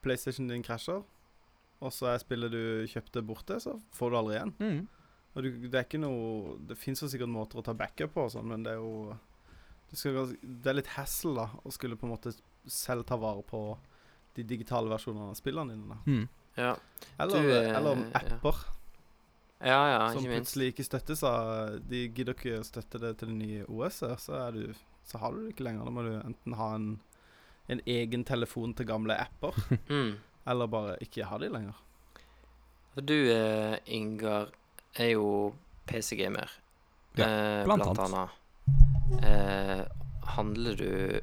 [0.00, 1.02] PlayStation din krasjer,
[1.80, 4.54] og så er spillet du kjøpte, borte, så får du aldri igjen.
[4.58, 4.86] Mm.
[5.34, 8.24] Og du, det er ikke noe Det fins jo sikkert måter å ta backup på,
[8.24, 9.16] og sånn, men det er jo
[9.94, 12.32] det, er litt hassle da å skulle på en måte
[12.66, 13.76] selv ta vare på
[14.34, 15.88] de digitale versjonene av spillene dine.
[15.88, 16.28] da Mm.
[16.56, 16.76] Ja.
[17.18, 18.54] Eller, Du, eh, eller om apper
[19.64, 20.52] ja, ja, som ikke minst.
[20.54, 24.74] plutselig ikke støttes av De gidder ikke støtte det til det nye OS-et, så, er
[25.04, 25.84] så har du det ikke lenger.
[25.84, 27.00] Da må du enten ha en,
[27.68, 29.52] en egen telefon til gamle apper,
[29.88, 30.16] Mm.
[30.46, 31.74] eller bare ikke ha de lenger.
[32.96, 34.50] Du, eh, Ingar,
[34.96, 35.54] er jo
[35.86, 36.50] PC-gamer.
[37.16, 38.14] Ja, eh, blant blant, annet.
[38.14, 38.30] annet.
[39.22, 39.84] Eh,
[40.36, 41.20] handler du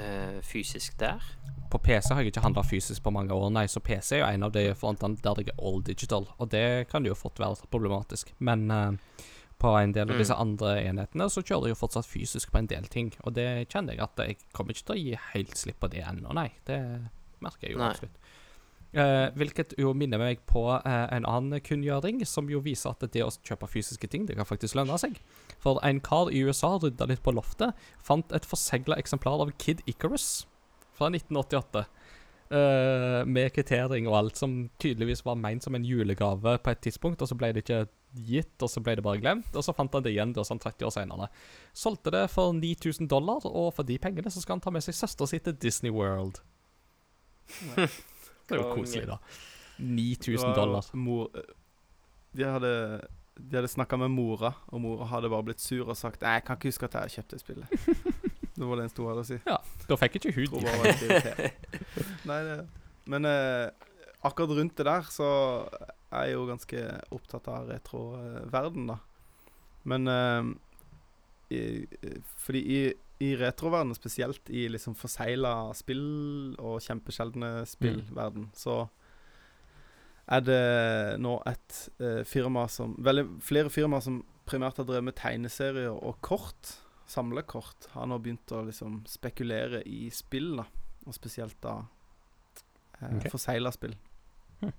[0.00, 1.22] eh, fysisk der?
[1.70, 4.26] På PC har jeg ikke handla fysisk på mange år, nei, så PC er jo
[4.30, 7.66] en av de frontene der det er all digital, og det kan jo fort være
[7.72, 8.30] problematisk.
[8.38, 8.92] Men eh,
[9.58, 10.18] på en del av Mm.
[10.20, 13.68] disse andre enhetene så kjører jeg jo fortsatt fysisk på en del ting, og det
[13.72, 16.50] kjenner jeg at jeg kommer ikke til å gi helt slipp på det ennå, nei.
[16.66, 16.78] Det
[17.40, 17.90] merker jeg jo Nei.
[17.90, 18.18] absolutt.
[18.94, 23.24] Eh, hvilket jo minner meg på eh, en annen kunngjøring, som jo viser at det
[23.24, 25.18] å kjøpe fysiske ting, det kan faktisk lønne seg.
[25.62, 29.82] For en kar i USA rydda litt på loftet, fant et forsegla eksemplar av Kid
[29.90, 30.44] Icarus
[30.94, 31.86] fra 1988.
[32.54, 37.22] eh, med kvittering og alt, som tydeligvis var ment som en julegave på et tidspunkt,
[37.24, 39.90] og så ble det ikke gitt, og så ble det bare glemt, og så fant
[39.96, 41.30] han det igjen da, sånn 30 år senere.
[41.74, 44.94] Solgte det for 9000 dollar, og for de pengene så skal han ta med seg
[44.94, 46.44] søstera si til Disney World.
[48.48, 49.18] Det er jo koselig, da.
[49.78, 50.88] 9000 dollar.
[50.94, 51.30] Mor,
[52.36, 52.72] de hadde,
[53.38, 56.58] de hadde snakka med mora, og mora hadde bare blitt sur og sagt jeg kan
[56.58, 57.88] ikke huske at jeg kjøpte spillet.
[58.56, 59.40] det var det en sto her å si.
[59.48, 61.66] Ja, Da fikk ikke hun Tror de bare var litt irritert.
[62.30, 62.58] Nei, det
[63.10, 63.88] Men eh,
[64.24, 65.30] akkurat rundt det der så
[66.14, 69.00] er jeg jo ganske opptatt av retroverden, da.
[69.90, 70.52] Men eh,
[71.54, 71.62] i,
[72.46, 72.78] Fordi i,
[73.24, 76.04] i retroverdenen, spesielt i liksom forsegla spill
[76.58, 78.84] og kjempesjeldne spillverden, så
[80.24, 80.60] er det
[81.20, 86.16] nå et eh, firma som Veldig flere firmaer som primært har drevet med tegneserier og
[86.24, 90.64] kort, samlekort, har nå begynt å liksom spekulere i spill, da.
[91.04, 91.76] Og spesielt da
[93.00, 93.28] eh, okay.
[93.32, 93.92] forsegla spill.
[94.62, 94.74] Hm.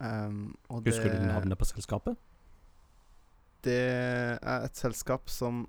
[0.00, 0.42] Um,
[0.86, 2.16] Husker du navnet på selskapet?
[3.64, 3.80] det
[4.40, 5.66] er et selskap som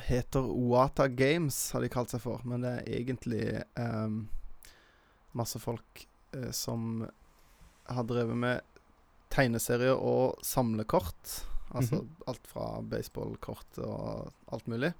[0.00, 2.40] heter Wata Games, har de kalt seg for.
[2.44, 3.44] Men det er egentlig
[3.78, 4.28] ehm,
[5.38, 7.04] masse folk eh, som
[7.86, 8.60] har drevet med
[9.34, 11.40] tegneserier og samlekort.
[11.74, 12.10] Altså Mhm.
[12.30, 14.92] alt fra baseballkort og alt mulig.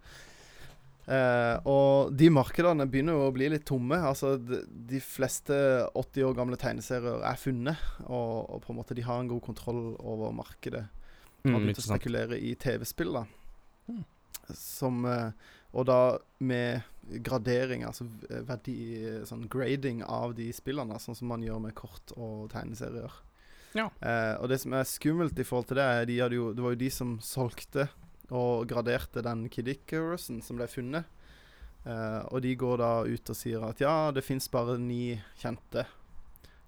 [1.07, 3.99] Eh, og de markedene begynner jo å bli litt tomme.
[4.01, 5.53] Altså de, de fleste
[5.95, 7.77] 80 år gamle tegneserier er funnet,
[8.09, 10.87] og, og på en måte de har en god kontroll over markedet
[11.45, 13.21] har Mm, begynt å spekulere i TV-spill, da.
[13.93, 13.99] Mm.
[14.53, 15.31] Som eh,
[15.73, 16.83] Og da med
[17.25, 18.07] gradering, altså
[18.49, 18.77] verdi
[19.29, 23.13] Sånn grading av de spillene, sånn som man gjør med kort og tegneserier.
[23.75, 23.89] Ja.
[24.01, 26.65] Eh, og det som er skummelt i forhold til det, er de hadde jo, det
[26.65, 27.89] var jo de som solgte
[28.35, 31.11] og graderte den Kid Icarusen som ble funnet.
[31.85, 35.85] Eh, og de går da ut og sier at ja, det fins bare ni kjente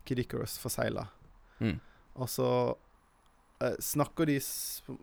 [0.06, 1.06] Kid Icarus forsegla.
[1.62, 1.78] Mm.
[2.20, 2.48] Og så
[3.60, 4.38] eh, snakker de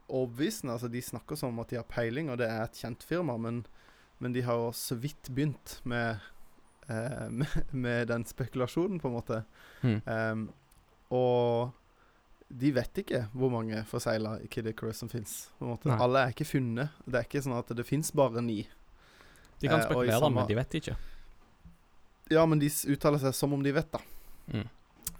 [0.09, 0.73] overbevisende.
[0.73, 3.37] Altså de snakker som om at de har peiling, og det er et kjent firma,
[3.37, 3.65] men,
[4.19, 6.19] men de har jo så vidt begynt med,
[6.89, 9.43] eh, med, med den spekulasjonen, på en måte.
[9.83, 10.01] Mm.
[10.07, 10.43] Um,
[11.13, 11.71] og
[12.53, 15.49] de vet ikke hvor mange forsegla Kid Icarus som fins.
[15.61, 16.93] Alle er ikke funnet.
[17.05, 18.61] Det er ikke sånn at det fins bare ni.
[19.61, 20.95] De kan Eh, spekulere, samme- men de vet ikke.
[22.31, 23.99] Ja, men de uttaler seg som om de vet, da.
[24.53, 24.67] Mm.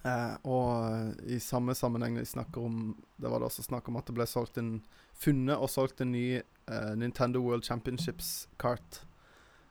[0.03, 4.09] Eh, og i samme sammenheng vi snakker om Det var det også snakk om at
[4.09, 4.81] det ble solgt en
[5.15, 9.03] funnet og solgt en ny eh, Nintendo World Championships-kart.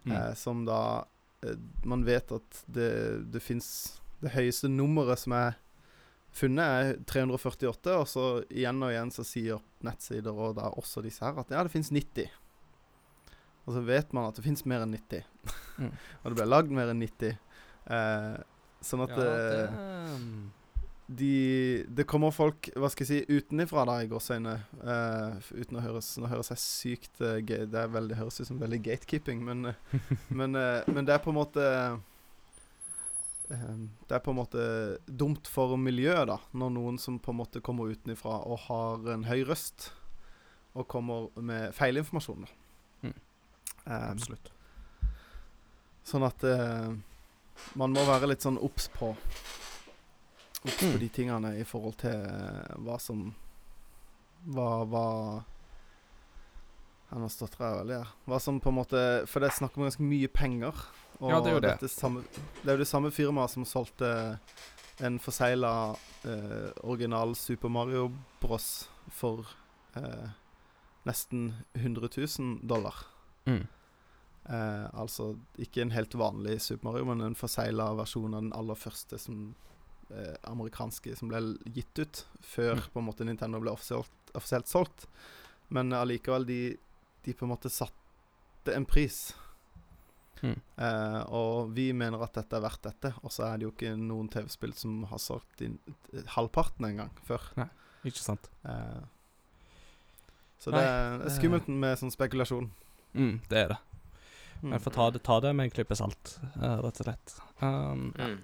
[0.05, 0.15] Mm.
[0.17, 1.05] Eh, som da
[1.45, 2.93] eh, Man vet at det,
[3.31, 5.59] det fins Det høyeste nummeret som er
[6.33, 7.99] funnet, er 348.
[7.99, 11.61] Og så igjen og igjen så sier nettsider og da også disse her at ja,
[11.61, 12.31] det fins 90.
[13.67, 15.27] Og så vet man at det fins mer enn 90.
[15.77, 15.93] Mm.
[16.23, 17.37] og det ble lagd mer enn 90.
[17.93, 18.41] Eh,
[18.83, 19.31] sånn at Ja, det,
[19.69, 20.19] eh,
[21.13, 21.33] de,
[21.93, 24.55] det kommer folk hva skal jeg si, utenifra da, i gåseøyne.
[24.81, 28.61] Uh, uten å høres Nå høres jeg sykt uh, ga- Det veldig, høres ut som
[28.63, 29.99] veldig gatekeeping, men, eh,
[30.31, 31.67] men, uh, men det er på en måte
[33.51, 34.65] eh, Det er på en måte
[35.07, 39.27] dumt for miljøet, da, når noen som på en måte kommer utenifra og har en
[39.29, 39.91] høy røst,
[40.73, 42.47] og kommer med feilinformasjon.
[42.47, 43.11] da.
[43.11, 43.17] Mm.
[43.85, 44.49] Eh, absolutt.
[46.09, 46.95] Sånn at eh,
[47.75, 49.13] man må være litt sånn obs på
[50.65, 50.99] Obs på Mm.
[51.01, 53.35] de tingene i forhold til eh, hva som
[54.47, 55.07] Hva, hva
[57.13, 58.05] Han har stått jeg veldig ja.
[58.27, 60.73] Hva som på en måte For det er snakk om ganske mye penger.
[61.21, 61.91] Og Ja, det er jo det.
[61.91, 62.23] samme,
[62.63, 64.39] det er jo det samme firmaet som solgte
[65.03, 68.09] en forsegla eh, original Super Mario
[68.41, 68.89] Bros.
[69.11, 69.45] for
[69.97, 70.29] eh,
[71.07, 72.09] nesten 100
[72.39, 72.95] 000 dollar.
[73.47, 73.67] Mm.
[74.51, 78.75] Eh, altså ikke en helt vanlig Super Mario, men en forsegla versjon av den aller
[78.75, 79.55] første som,
[80.11, 81.41] eh, amerikanske som ble
[81.73, 82.89] gitt ut før Mm.
[82.93, 85.07] på en måte Nintendo ble offisielt, offisielt solgt.
[85.71, 86.77] Men allikevel, de,
[87.25, 89.33] de på en måte satte en pris.
[90.43, 90.59] Mm.
[90.77, 93.97] Eh, og vi mener at dette er verdt dette, og så er det jo ikke
[93.97, 95.79] noen TV-spill som har solgt inn
[96.13, 97.41] eh, halvparten engang før.
[98.05, 98.51] Ikke sant?
[98.67, 99.03] Eh,
[100.59, 102.69] så Nei, det er skummelt med sånn spekulasjon.
[103.15, 103.79] Mm, det er det.
[104.63, 107.39] Men får ta det, ta det med en klype salt, eh, rett og slett.
[107.63, 108.39] Um, Mm.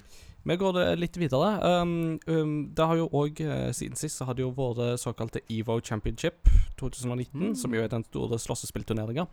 [0.48, 1.48] Vi går det litt videre.
[1.82, 3.36] Um, um, det har jo òg,
[3.74, 6.48] siden sist, så har det jo vært såkalte EVO Championship
[6.78, 7.54] 2019, Mm.
[7.56, 9.26] som jo er den store slåssespillturneringa.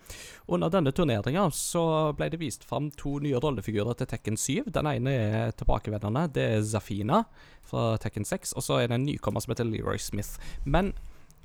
[0.49, 4.63] Under denne turneringa så ble det vist fram to nye rollefigurer til Tekken 7.
[4.73, 6.33] Den ene er tilbakevendende.
[6.33, 7.23] Det er Zafina
[7.63, 10.37] fra Tekken 6, og så er det en nykommer som heter Leroy Smith.
[10.65, 10.93] Men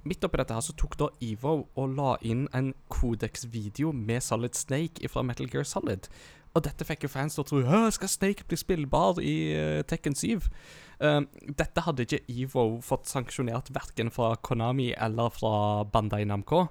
[0.09, 4.57] midt oppi dette her så tok da EVO og la inn en Codex-video med Solid
[4.59, 6.09] Snake fra Metal Gear Solid.
[6.51, 9.83] Og dette fikk jo fans til å tro Hæ, skal Snake bli spillbar i uh,
[9.87, 10.49] Tekken 7?
[11.01, 16.67] Uh, dette hadde ikke EVO fått sanksjonert verken fra Konami eller fra Bandai Namco.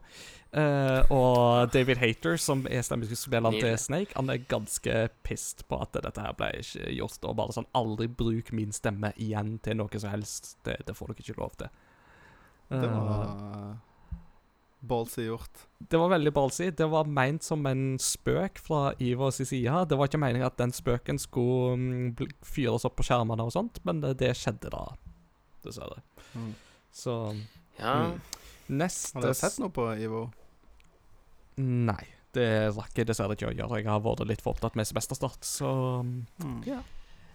[0.49, 5.95] Uh, og David Hater, som er stemmeskuespilleren til Snake, han er ganske pissed på at
[5.95, 7.23] dette her ble ikke gjort.
[7.23, 10.57] Og bare sånn Aldri bruk min stemme igjen til noe som helst.
[10.67, 11.71] Det, det får dere ikke lov til.
[12.69, 13.77] Det Eh, var
[14.81, 15.65] ballsy gjort.
[15.89, 16.69] det var veldig ballsy.
[16.71, 19.87] Det var meint som en spøk fra Ivers side.
[19.89, 23.79] Det var ikke meningen at den spøken skulle mm, fyres opp på skjermene og sånt,
[23.85, 24.85] men det, det skjedde da,
[25.65, 26.01] dessverre.
[26.35, 26.53] Mm.
[26.93, 27.17] Så
[27.79, 27.95] Ja.
[28.11, 28.21] mm.
[28.69, 30.29] neste Har dere sett noe på Ivo?
[31.57, 32.05] Nei.
[32.31, 32.45] Det
[32.77, 33.79] rakk jeg dessverre ikke å gjøre.
[33.81, 35.71] Jeg har vært litt for opptatt med semesterstart, så
[36.05, 36.61] Mm.
[36.67, 36.83] ja.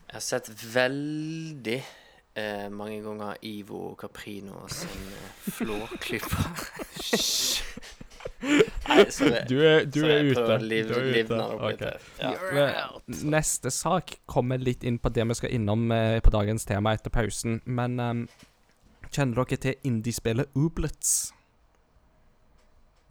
[0.07, 1.82] Jeg har sett veldig
[2.35, 6.49] eh, mange ganger Ivo Caprino sin eh, flårklyper.
[8.45, 9.41] Nei, sorry.
[9.49, 10.43] Du er, du Så er ute.
[10.43, 10.97] å liv, Du
[11.89, 12.01] er.
[12.20, 12.89] Ja.
[13.24, 17.12] Neste sak kommer litt inn på det vi skal innom eh, på dagens tema etter
[17.14, 17.61] pausen.
[17.64, 18.26] Men ehm,
[19.09, 21.32] kjenner dere til indiespillet Ooblets?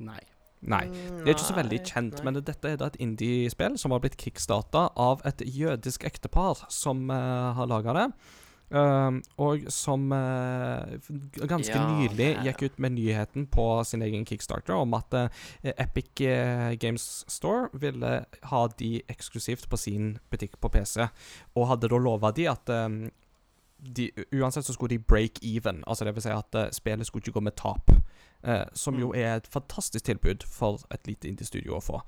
[0.03, 0.21] Nei.
[0.63, 0.85] Nei.
[0.87, 4.15] Det er ikke så veldig kjent, men dette er da et indiespill som har blitt
[4.19, 8.05] kickstarta av et jødisk ektepar som uh, har laga det.
[8.73, 10.95] Um, og som uh,
[11.45, 15.27] ganske Ja, nylig gikk ut med nyheten på sin egen kickstarter om at uh,
[15.77, 21.05] Epic eh, Games Store ville ha de eksklusivt på sin butikk på PC,
[21.53, 23.11] og hadde da lova de at um,
[23.77, 27.21] de, uansett så skulle de break even, altså det vil si at uh, spillet skulle
[27.21, 27.93] ikke gå med tap.
[28.75, 29.19] Som jo Mm.
[29.21, 32.01] er et fantastisk tilbud for et lite indie-studio å få.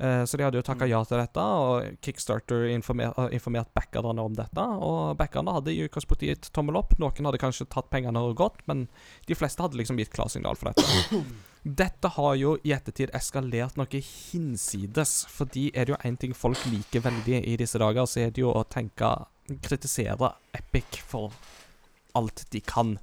[0.00, 0.90] Eh, så de hadde jo takka Mm.
[0.94, 4.64] ja til dette, og Kickstarter informer, informert backerne om dette.
[4.80, 6.94] Og backerne hadde i utgangspunktet gitt tommel opp.
[6.98, 8.88] Noen hadde kanskje tatt pengene og gått, men
[9.28, 11.24] de fleste hadde liksom gitt klarsignal for dette.
[11.62, 16.56] Dette har jo i ettertid eskalert noe hinsides, fordi er det jo én ting folk
[16.72, 19.10] liker veldig i disse dager, så er det jo å tenke
[19.60, 21.32] Kritisere Epic for
[22.16, 22.96] alt de kan.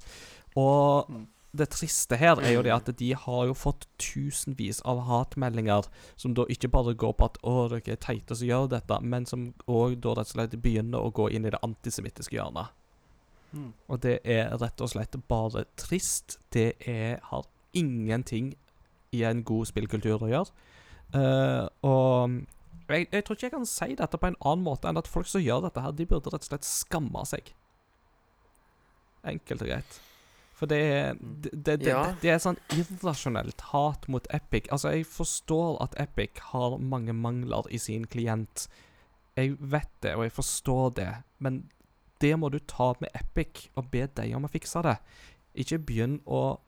[0.56, 1.26] Og Mm.
[1.56, 5.88] Det triste her er jo det at de har jo fått tusenvis av hatmeldinger
[6.20, 9.26] som da ikke bare går på at 'Å, dere er teite som gjør dette', men
[9.26, 12.68] som òg da rett og slett begynner å gå inn i det antisemittiske hjørnet.
[13.52, 13.72] Mm.
[13.88, 16.38] Og det er rett og slett bare trist.
[16.52, 18.54] Det er, har ingenting
[19.12, 20.52] i en god spillkultur å gjøre.
[21.14, 22.44] Uh, og
[22.88, 25.26] jeg, jeg tror ikke jeg kan si dette på en annen måte enn at folk
[25.26, 27.54] som gjør dette her, de burde rett og slett skamme seg.
[29.24, 30.00] Enkelt og greit.
[30.58, 34.66] For det er det, det, det, det er sånn irrasjonelt hat mot Epic.
[34.74, 38.66] Altså, jeg forstår at Epic har mange mangler i sin klient.
[39.38, 41.62] Jeg vet det, og jeg forstår det, men
[42.18, 44.96] det må du ta med Epic og be dem om å fikse det.
[45.62, 46.58] Ikke begynn å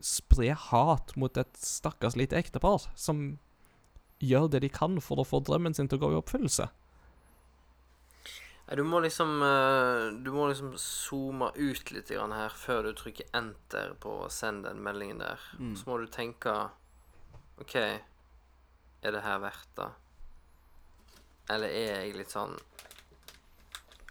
[0.00, 3.36] spre hat mot et stakkars lite ektepar som
[4.24, 6.70] gjør det de kan for å få drømmen sin til å gå i oppfyllelse.
[8.66, 13.92] Du må liksom eh, Du må liksom zoome ut litt her før du trykker enter
[14.00, 15.42] på å sende den meldingen der.
[15.58, 15.74] Mm.
[15.76, 16.54] Så må du tenke
[17.60, 19.90] OK, er det her verdt det?
[21.52, 22.56] Eller er jeg litt sånn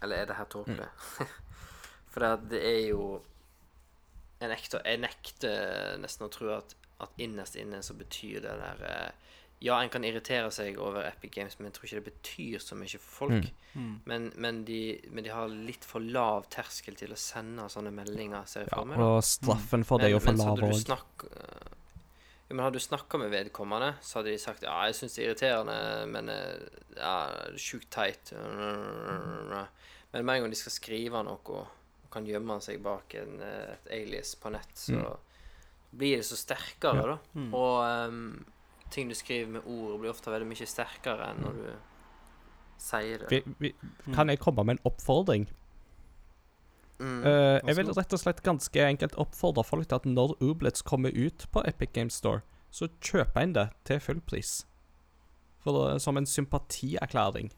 [0.02, 0.88] Eller er det her tåpelig?
[2.14, 3.08] For det, det er jo
[4.38, 8.86] Jeg nekter, jeg nekter nesten å tro at, at innerst inne så betyr det der
[8.86, 9.34] eh,
[9.64, 12.76] Ja, en kan irritere seg over Epic Games, men jeg tror ikke det betyr så
[12.76, 13.46] mye for folk.
[13.72, 13.94] Mm.
[14.10, 18.44] Men, men, de, men de har litt for lav terskel til å sende sånne meldinger,
[18.50, 19.00] ser jeg Ja, for meg.
[19.00, 19.08] da.
[19.16, 21.24] og straffen for det er jo for lav òg.
[21.30, 21.72] eh,
[22.44, 25.22] ja, men hadde du snakka med vedkommende, så hadde de sagt ja, jeg syns det
[25.24, 25.78] er irriterende,
[26.12, 26.66] men eh,
[26.98, 28.34] ja, det er sjukt teit.
[28.36, 33.72] Men med en gang de skal skrive noe og kan gjemme seg bak en, eh,
[33.74, 35.16] et alias på nett, så
[35.94, 37.16] blir det så sterkere, da.
[37.38, 37.48] Mm.
[37.54, 38.44] Og ehm,
[38.94, 41.66] ting du skriver med ord, blir ofte veldig mye sterkere enn når du
[42.84, 43.30] sier det.
[43.30, 45.48] Vi, vi, kan jeg komme med en oppfordring?
[47.00, 47.24] Mm.
[47.26, 51.10] uh, jeg vil rett og slett ganske enkelt oppfordre folk til at når Ooblets kommer
[51.10, 54.62] ut på Epic Games Store, så kjøper en det til full pris.
[55.64, 57.50] For, eh, som en sympatierklæring.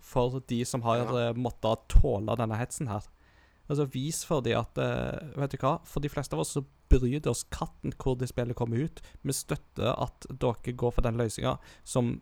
[0.00, 1.28] For de som har Ja.
[1.28, 3.04] eh, måttet tåle denne hetsen her.
[3.68, 4.78] Altså Vis for de at
[5.36, 5.80] Vet du hva?
[5.84, 9.02] For de fleste av oss så bryr oss katten hvor det spillet kommer ut.
[9.22, 12.18] Vi støtter at dere går for den løsninga som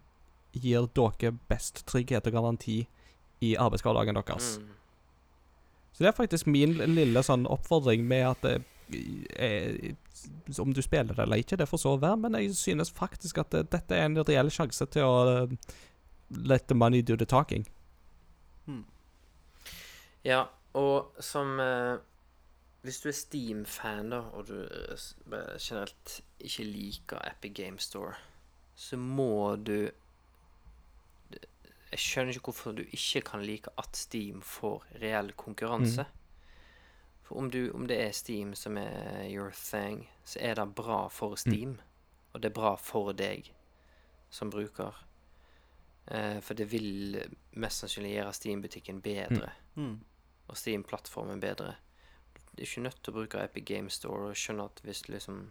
[0.57, 2.79] gir dere best trygghet og garanti
[3.45, 4.57] i arbeidshverdagen deres.
[4.59, 4.73] Mm.
[5.93, 8.57] Så det er faktisk min lille sånn oppfordring med at det,
[9.41, 9.95] eh,
[10.61, 13.51] Om du spiller det eller ikke, det får så være, men jeg synes faktisk at
[13.51, 15.57] det, dette er en reell sjanse til å eh,
[16.31, 17.67] let the money do the talking.
[20.27, 21.99] Ja, og som eh,
[22.87, 28.15] Hvis du er Steam-fan, da, og du eh, bare generelt ikke liker Epic Game Store,
[28.77, 29.89] så må du
[31.93, 36.05] Jeg skjønner ikke hvorfor du ikke kan like at Steam får reell konkurranse.
[37.23, 41.07] For om, du, om det er Steam som er your thing, så er det bra
[41.09, 41.77] for Steam.
[42.35, 43.49] Og det er bra for deg
[44.31, 44.93] som bruker.
[46.11, 47.17] Eh, for det vil
[47.57, 50.01] mest sannsynlig gjøre Steam-butikken bedre Mm.
[50.49, 51.75] og Steam-plattformen bedre.
[52.57, 55.51] Du er ikke nødt til å bruke Epic Game Store og skjønne at hvis liksom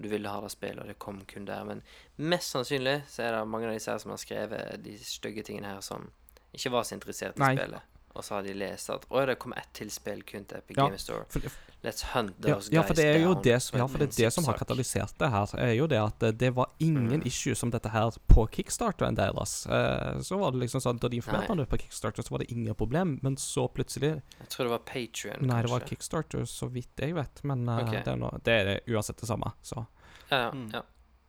[0.00, 1.64] du ville ha det spillet, og det kom kun der.
[1.66, 1.82] Men
[2.16, 5.74] mest sannsynlig så er det mange av disse her som har skrevet de stygge tingene
[5.74, 6.08] her, som
[6.56, 7.54] ikke var så interessert i Nei.
[7.58, 7.98] spillet.
[8.14, 10.76] Og så har de lest at å, det kom ett til spill kun til Epic
[10.76, 11.26] Ja, Game Store.
[11.30, 13.42] For, Let's hunt those ja, guys for det er jo down.
[13.42, 15.96] det, som ja, for det, er det som har katalysert det her, er jo det
[16.02, 17.26] at eh, det var ingen Mm.
[17.26, 19.66] issue som dette her på kickstarteren deres.
[19.66, 22.44] Uh, så var det liksom sånn, Da de informerte om det på kickstarter, så var
[22.44, 26.44] det ingen problem, men så plutselig Jeg tror det var Patrion, Nei, det var kickstarter,
[26.44, 28.02] så vidt jeg vet, men uh, okay.
[28.04, 29.86] det, er noe, det er uansett det samme, så
[30.30, 30.50] Ja, ja.
[30.52, 30.70] Mm.
[30.74, 30.82] ja.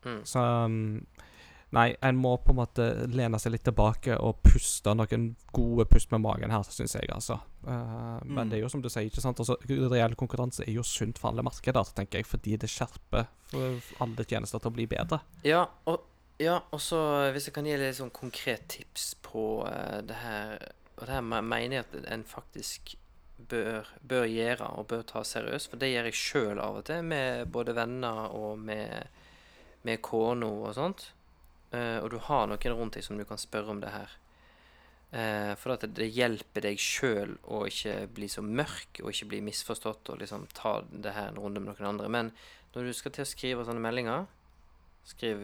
[0.03, 0.21] Mm.
[0.25, 1.05] Så um,
[1.71, 6.11] Nei, en må på en måte lene seg litt tilbake og puste noen gode pust
[6.11, 7.37] med magen her, syns jeg, altså.
[7.63, 8.49] Eh, Men Mm.
[8.49, 9.39] det er jo som du sier, ikke sant.
[9.39, 13.27] Altså, reell konkurranse er jo sunt for alle markeder, tenker jeg, fordi det skjerper
[14.01, 15.21] alle tjenester til å bli bedre.
[15.43, 16.01] Ja, og,
[16.39, 20.57] ja, så hvis jeg kan gi litt sånn konkret tips på uh, det her
[20.97, 22.95] Og det her mener jeg at en faktisk
[23.49, 27.01] bør, bør gjøre og bør ta seriøst, for det gjør jeg sjøl av og til,
[27.01, 29.07] med både venner og med,
[29.83, 31.07] med kona og sånt.
[31.71, 34.15] Eh, og du har noen rundt deg som du kan spørre om det her.
[35.11, 39.27] Eh, for at det, det hjelper deg sjøl å ikke bli så mørk og ikke
[39.33, 42.09] bli misforstått og liksom ta det her en runde med noen andre.
[42.11, 42.31] Men
[42.75, 44.27] når du skal til å skrive sånne meldinger,
[45.07, 45.41] skriv,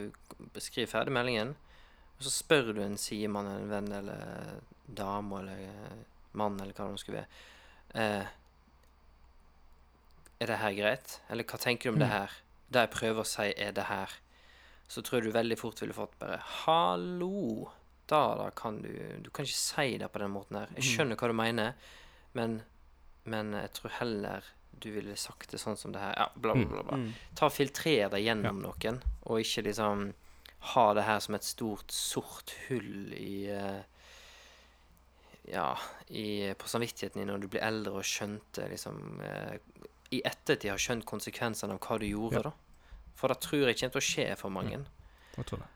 [0.64, 1.56] skriv ferdig meldingen,
[2.18, 6.06] og så spør du en sidemann, en venn eller dame eller
[6.38, 8.28] mann eller hva det nå skulle være eh,
[10.40, 11.20] Er det her greit?
[11.34, 12.14] Eller hva tenker du om det Mm.
[12.14, 12.32] her?
[12.70, 14.12] Det jeg prøver å si, er det her.
[14.88, 17.70] Så tror jeg du veldig fort ville fått bare Hallo!
[18.08, 18.92] Da, da kan du
[19.24, 20.70] Du kan ikke si det på den måten her.
[20.78, 21.74] Jeg skjønner hva du mener,
[22.38, 22.62] men,
[23.28, 24.48] men jeg tror heller
[24.80, 26.14] du ville sagt det sånn som det her.
[26.16, 26.84] Ja, bla, bla, bla.
[26.86, 27.12] bla Mm.
[27.36, 30.14] ta filtrer deg gjennom noen, og ikke liksom
[30.74, 33.82] ha det her som et stort, sort hull i eh,
[35.52, 35.78] Ja,
[36.10, 39.58] i, på samvittigheten din når du blir eldre og skjønte liksom eh,
[40.12, 42.42] I ettertid har skjønt konsekvensene av hva du gjorde, Ja.
[42.50, 42.54] da.
[43.18, 44.82] For det tror jeg kommer til å skje for mange.
[45.38, 45.72] Jeg tror det.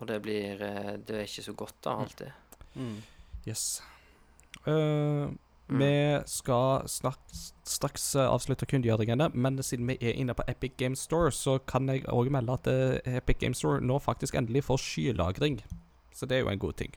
[0.00, 2.60] Og det blir eh, Det er ikke så godt, da, alltid.
[2.74, 3.00] Mm.
[3.46, 3.82] Yes.
[4.66, 5.32] Uh,
[5.64, 5.80] Mm.
[5.80, 7.30] Vi skal snart,
[7.64, 11.88] straks eh, avslutte kunngjøringene, men siden vi er inne på Epic Game Store, så kan
[11.88, 12.68] jeg òg melde at
[13.08, 15.62] Epic Game Store nå faktisk endelig får skylagring.
[16.12, 16.92] Så det er jo en god ting.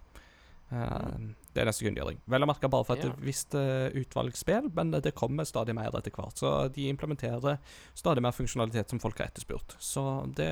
[0.71, 1.17] Eh,
[1.53, 2.19] det er neste kunngjøring.
[2.29, 3.13] Vel å merke bare for et Ja.
[3.23, 6.37] visst uh, utvalgsspill, men det kommer stadig mer etter hvert.
[6.37, 7.57] Så de implementerer
[7.95, 9.75] stadig mer funksjonalitet som folk har etterspurt.
[9.79, 10.51] Så det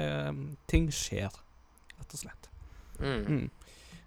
[0.68, 1.30] Ting skjer,
[2.00, 2.50] rett og slett.
[3.00, 3.26] Mm.
[3.28, 3.50] Mm.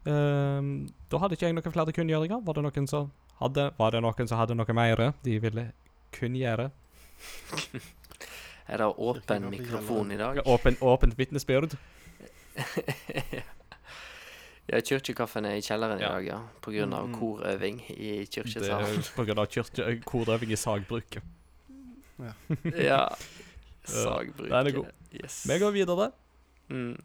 [0.09, 2.43] Ehm, da hadde ikke jeg noen flere kunngjøringer.
[2.45, 5.73] Var det noen som hadde Var det noen som hadde noe mer de ville
[6.13, 6.71] kunngjøre?
[8.69, 10.43] Er det åpen mikrofon i dag?
[10.45, 11.77] Åpen, åpent vitnesbyrd?
[14.69, 16.09] ja, kirkekaffen er i kjelleren Ja.
[16.09, 16.39] i dag, ja.
[16.63, 17.21] På grunn av Mm, mm.
[17.21, 19.03] korøving i Det kirkesalen.
[19.17, 19.47] på grunn av
[20.05, 21.23] korøving i sagbruket.
[22.91, 23.09] ja.
[23.85, 24.51] Sagbruket.
[24.51, 24.87] Den er god.
[25.13, 25.47] Yes.
[25.49, 26.11] Vi går videre.
[26.69, 26.97] Mm.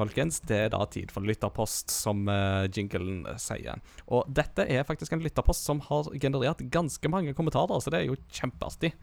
[0.00, 3.80] Folkens, det er da tid for lytterpost, som uh, jinglen eh, sier.
[4.08, 8.08] Og dette er faktisk en lytterpost som har generert ganske mange kommentarer, så det er
[8.08, 8.94] jo kjempeartig.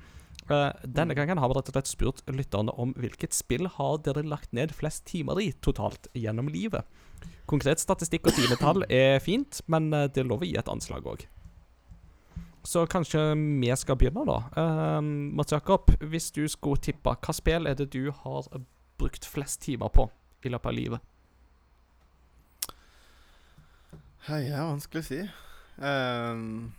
[0.50, 4.26] Uh, denne gangen har vi rett og slett spurt lytterne om hvilket spill har dere
[4.26, 6.88] lagt ned flest timer i totalt gjennom livet.
[7.48, 11.28] Konkret statistikk og timetall er fint, men det er lov å gi et anslag òg.
[12.68, 14.41] Så kanskje vi skal begynne, da.
[14.58, 15.00] Uh,
[15.38, 18.50] Mats Jakob, hvis du skulle tippe, hva spill er det du har
[18.98, 20.10] brukt flest timer på
[20.46, 21.14] i løpet av livet?
[24.28, 25.22] Hei, det er vanskelig å si.
[25.78, 26.74] Um,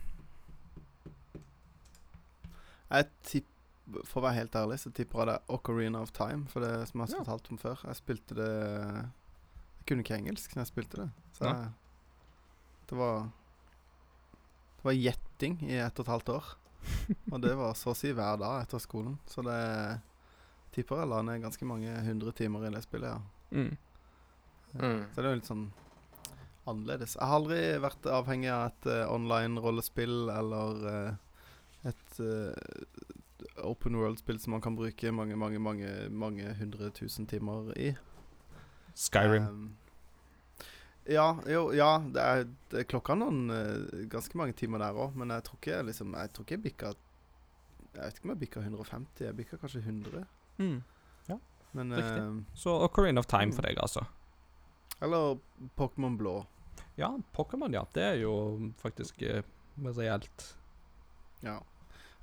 [2.89, 6.45] jeg tipper For å være helt ærlig, så tipper jeg det er Ocarina of Time.
[6.51, 7.81] For det som jeg har fortalt om før.
[7.89, 11.07] Jeg spilte det Jeg kunne ikke engelsk da jeg spilte det.
[11.39, 11.71] Så jeg,
[12.91, 13.31] det var
[14.75, 16.53] Det var gjetting i ett og et halvt år.
[17.33, 19.17] Og det var så å si hver dag etter skolen.
[19.25, 19.57] Så det
[20.77, 23.38] tipper jeg la ned ganske mange hundre timer i det spillet, ja.
[23.51, 23.77] Mm.
[24.73, 25.03] Mm.
[25.13, 25.69] Så det er jo litt sånn
[26.69, 27.15] annerledes.
[27.17, 33.97] Jeg har aldri vært avhengig av et uh, online rollespill eller uh, et uh, open
[33.99, 37.93] world-spill som man kan bruke mange, mange, mange, mange hundre tusen timer i.
[38.99, 39.47] Skyrim.
[39.47, 39.69] Um,
[41.09, 43.47] ja, jo, ja, det er, det klokka noen
[44.11, 46.91] ganske mange timer der òg, men jeg tror ikke liksom Jeg tror ikke jeg bikka
[47.95, 50.27] Jeg vet ikke om jeg bikka 150, jeg bikka kanskje 100.
[50.59, 50.75] Mm.
[51.77, 54.05] Men eh, Så Ocarina of Time for deg, altså.
[55.01, 55.37] Eller
[55.77, 56.45] Pokémon Blå.
[56.99, 57.85] Ja, Pokémon, ja.
[57.93, 58.33] Det er jo
[58.81, 59.41] faktisk uh,
[59.95, 60.55] reelt.
[61.45, 61.59] Ja.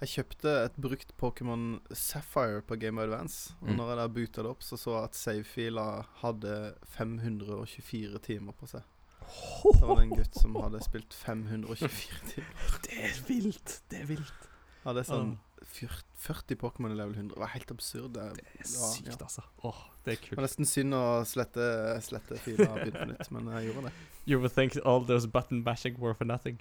[0.02, 3.54] Jeg kjøpte et brukt Pokémon Sapphire på Game of Advance.
[3.62, 3.76] Og Mm.
[3.78, 5.86] når jeg da boota det opp, så så jeg at save-fila
[6.20, 8.82] hadde 524 timer på seg.
[9.26, 12.76] Det var det en gutt som hadde spilt 524 timer.
[12.84, 13.80] Det er vilt.
[13.90, 14.44] Det er vilt.
[14.86, 15.32] Ja, det er sånn
[15.66, 17.34] 40 Pokémon i level 100.
[17.34, 18.12] Det var helt absurd.
[18.14, 19.16] Det, Det er sykt, ja.
[19.26, 19.42] altså.
[19.66, 20.36] Åh, det er det kult.
[20.38, 21.66] var nesten synd å slette,
[22.06, 23.92] slette fila og begynne på nytt, men jeg gjorde det.
[24.30, 26.60] You would think all those button bashing were for nothing.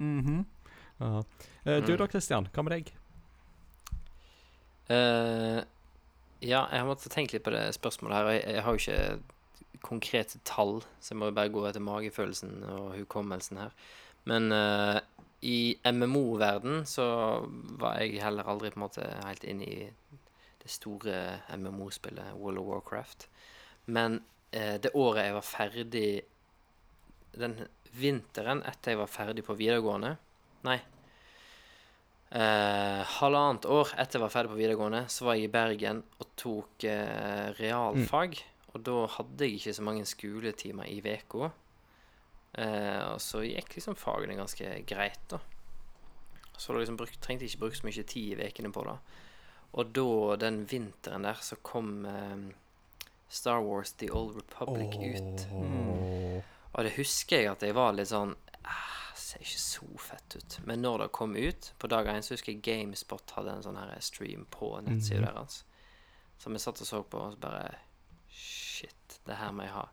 [0.00, 1.22] Ja.
[1.64, 1.98] Eh, du Mm.
[1.98, 2.48] da, Christian.
[2.52, 2.92] Hva med deg?
[4.90, 5.62] Uh,
[6.40, 8.28] ja, jeg har måttet tenke litt på det spørsmålet her.
[8.32, 12.62] Jeg, jeg har jo ikke konkrete tall, så jeg må jo bare gå etter magefølelsen
[12.72, 13.74] og hukommelsen her.
[14.28, 14.98] Men eh,
[15.46, 17.06] i MMO-verden så
[17.78, 19.78] var jeg heller aldri på en måte helt inne i
[20.58, 23.28] det store MMO-spillet World of Warcraft.
[23.86, 24.20] Men
[24.50, 26.08] eh, det året jeg var ferdig
[27.38, 27.54] Den
[27.94, 30.16] vinteren etter jeg var ferdig på videregående
[30.66, 30.80] Nei,
[32.28, 36.26] Eh, halvannet år etter jeg var ferdig på videregående, så var jeg i Bergen og
[36.36, 38.36] tok eh, realfag.
[38.74, 41.48] Og da hadde jeg ikke så mange skoletimer i uka.
[42.58, 45.38] Eh, og så gikk liksom fagene ganske greit, da.
[46.58, 48.96] Så da liksom bruk, trengte jeg ikke bruke så mye tid i ukene på det.
[49.78, 50.06] Og da,
[50.42, 52.48] den vinteren der, så kom eh,
[53.30, 55.44] Star Wars The Old Republic ut.
[55.52, 56.42] Mm.
[56.72, 58.34] Og det husker jeg at jeg var litt sånn
[58.64, 60.58] ah, Ser ikke så fett ut.
[60.64, 63.76] Men når det kom ut, på dag én, så husker jeg GameSpot hadde en sånn
[63.78, 65.34] her stream på nettsida Mhm.
[65.34, 65.62] deres.
[66.38, 67.74] Så vi satt og så på, og så bare
[68.30, 69.86] Shit, det her må jeg ha.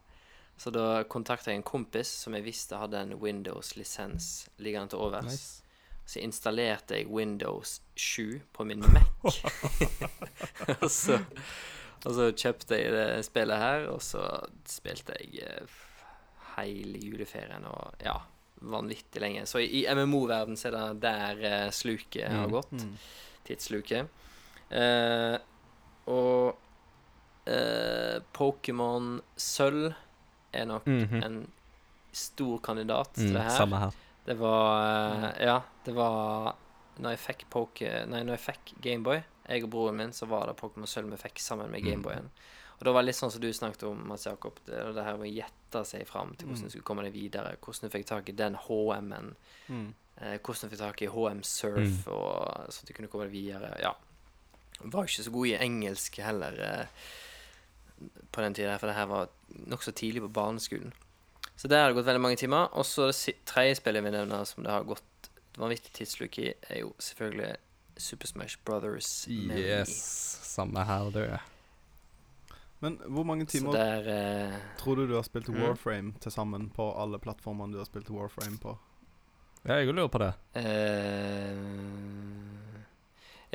[0.58, 5.26] Så da kontakta jeg en kompis som jeg visste hadde en Windows-lisens liggende til overs.
[5.26, 5.62] Nice.
[6.06, 9.39] Så installerte jeg Windows 7 på min Mac.
[10.84, 11.18] og, så,
[12.06, 14.22] og så kjøpte jeg det spillet her, og så
[14.70, 15.76] spilte jeg eh,
[16.56, 18.16] hele juleferien og ja,
[18.62, 19.45] vanvittig lenge.
[19.49, 22.53] Så i, i MMO-verden så er det der eh, sluket har Mm.
[22.53, 22.72] gått.
[22.80, 22.95] Mm.
[23.45, 24.08] Tidssluket.
[24.72, 25.36] Uh,
[26.10, 26.56] og
[27.45, 29.91] uh, Pokémon Sølv
[30.62, 31.24] er nok Mhm.
[31.24, 31.51] en
[32.12, 33.49] stor kandidat Mm, til det her.
[33.58, 33.91] samme her.
[34.26, 36.56] Det var eh, Ja, det var
[36.97, 38.06] Når jeg fikk Poke...
[38.08, 41.18] Nei, når jeg fikk Gameboy, jeg og broren min, så var det Pokémon Sølv vi
[41.18, 41.89] fikk sammen med Mm.
[41.91, 42.30] Gameboyen.
[42.80, 44.53] Og da var det litt sånn som du snakket om, Mats Jakob.
[44.66, 46.64] Det, det her med å gjette seg fram til hvordan Mm.
[46.64, 47.58] du skulle komme deg videre.
[47.62, 49.36] Hvordan du fikk tak i den HM-en.
[49.70, 49.93] Mm.
[50.22, 53.76] Eh, hvordan du fikk tak i HM Surf, og, så du kunne komme deg videre.
[53.82, 53.91] Ja.
[54.82, 56.86] Var ikke så god i engelsk heller eh,
[58.32, 59.30] på den tida, for det her var
[59.72, 60.93] nokså tidlig på barneskolen.
[61.56, 62.68] Så der har det gått veldig mange timer.
[62.76, 66.50] Og så det tredje spillet vi nevner som det har gått et vanvittig tidsluk i,
[66.70, 67.56] er jo selvfølgelig
[67.98, 69.28] Super Smash Brothers.
[69.32, 69.93] Yes.
[70.43, 71.38] Samme her, du.
[72.84, 74.10] Men hvor mange timer der
[74.52, 75.62] uh, tror du du har spilt Mm.
[75.64, 78.78] Warframe til sammen på alle plattformene du har spilt Warframe på?
[79.66, 80.34] Ja, jeg lurer på det.
[80.60, 81.56] Uh,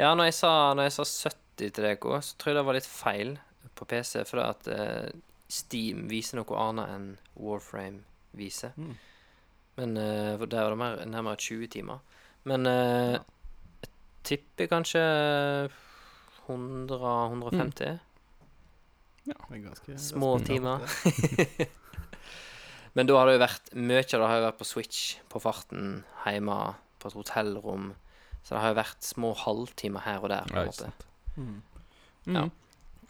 [0.00, 2.76] Ja, når jeg, sa, når jeg sa 70 til dere, så tror jeg det var
[2.78, 3.34] litt feil
[3.78, 5.08] på PC, for at uh,
[5.50, 7.06] Steam viser noe annet enn
[7.40, 8.02] Warframe
[8.36, 8.72] viser.
[8.76, 8.94] Mm.
[9.80, 11.98] Men uh, der var det mer, nærmere 20 timer.
[12.44, 13.22] Men uh, Ja.
[13.82, 13.90] jeg
[14.24, 15.00] tipper kanskje
[16.46, 17.98] 100-150
[19.28, 20.84] Ja Det er ganske små timer.
[22.94, 25.40] Men da har det jo vært Mye av det har jo vært på Switch, på
[25.42, 26.56] farten, hjemme,
[26.98, 27.92] på et hotellrom.
[28.42, 30.48] Så det har jo vært små halvtimer her og der.
[30.50, 30.92] på en måte
[31.38, 31.60] Mm.
[32.26, 32.34] Mm.
[32.34, 32.40] Ja.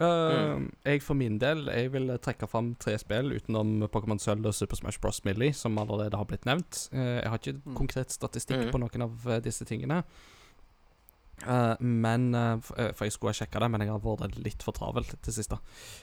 [0.01, 0.65] Mm.
[0.65, 4.55] Uh, Jeg for min del Jeg vil trekke fram tre spill utenom Pokémon Sølv og
[4.57, 5.23] Super Smash Bros.
[5.25, 6.87] Millie, som allerede har blitt nevnt.
[6.93, 7.75] Uh, jeg har ikke Mm.
[7.77, 8.71] konkret statistikk Mm.
[8.73, 10.03] på noen av uh, disse tingene.
[11.47, 15.05] Uh, men For jeg skulle ha sjekka det, men jeg har vært litt for travel
[15.05, 15.57] til siste.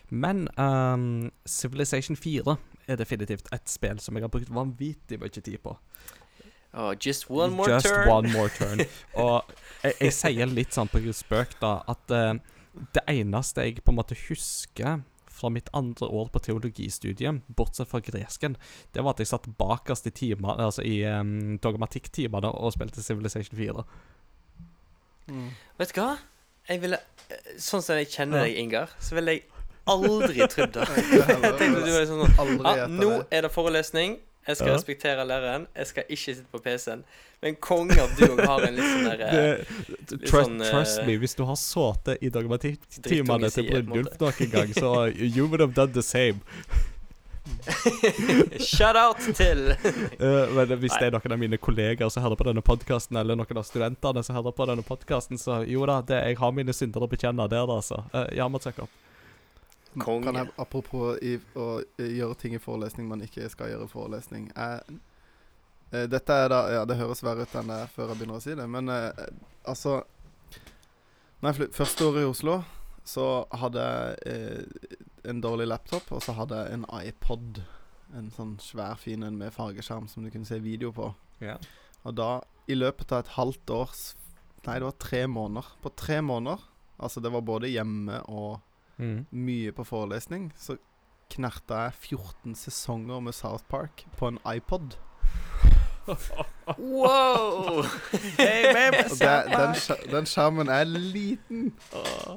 [0.09, 2.55] Men um, Civilization 4
[2.87, 5.75] er definitivt et spill som jeg har brukt vanvittig mye tid på.
[6.73, 8.07] Oh, just one more Just turn.
[8.09, 8.81] one more turn.
[9.15, 9.43] Og
[9.83, 12.33] jeg, jeg sier litt sånn på spøk, da, at eh,
[12.95, 15.01] det eneste jeg på en måte husker
[15.37, 18.57] fra mitt andre år på teologistudiet, bortsett fra gresken,
[18.93, 23.59] det var at jeg satt bakerst i timene, altså i um, dogmatikktimene og spilte Civilization
[23.59, 23.85] 4.
[25.27, 25.51] Mm.
[25.77, 26.15] Vet du hva?
[26.67, 26.97] Jeg ville
[27.29, 29.45] eh, Sånn som jeg kjenner deg, Ingar, så ville jeg
[29.87, 30.87] aldri trodd det.
[31.43, 34.17] Jeg tenkte du var sånn Aldri Ja, nå er det forelesning.
[34.47, 34.75] Jeg skal Ja.
[34.75, 35.67] respektere læreren.
[35.75, 37.03] Jeg skal ikke sitte på PC-en.
[37.41, 39.65] Men konge at du òg har en litt sånn der eh,
[40.23, 44.73] trust, sånn, eh, trust me, hvis du har sittet i dogmatiktimene til Brynjulf noen gang,
[44.73, 46.39] så you would have done the same.
[48.59, 50.99] Shout-out til uh, men hvis Nei.
[50.99, 54.23] det er noen av mine kolleger som hører på denne podkasten, eller noen av studentene
[54.25, 57.47] som hører på denne podkasten, så jo da, det, jeg har mine synder å bekjenne
[57.51, 58.03] der, altså.
[58.13, 58.91] Uh, ja, Mats Jakob.
[60.01, 60.25] Konge.
[60.27, 61.67] Kan jeg, apropos i, å
[61.97, 64.97] eh, gjøre ting i forelesning man ikke skal gjøre i forelesning jeg,
[65.91, 68.39] eh, Dette er da Ja, det høres verre ut enn det er før jeg begynner
[68.39, 69.23] å si det, men eh,
[69.67, 70.01] altså
[71.41, 72.61] Når jeg Første året i Oslo
[73.07, 73.25] så
[73.55, 74.95] hadde jeg eh,
[75.31, 77.61] en dårlig laptop, og så hadde jeg en iPod.
[78.19, 81.13] En sånn svær, fin en med fargeskjerm som du kunne se video på.
[81.39, 81.55] Ja.
[82.03, 84.01] Og da, i løpet av et halvt års
[84.67, 85.67] Nei, det var tre måneder.
[85.79, 86.63] På tre måneder,
[86.99, 88.57] altså det var både hjemme og
[88.99, 89.25] Mm.
[89.31, 90.77] mye på forelesning, så
[91.29, 94.95] knerta jeg 14 sesonger med South Park på en iPod.
[96.77, 97.83] Wow!
[98.37, 99.73] Hey, baby, det, den,
[100.11, 101.69] den skjermen er liten.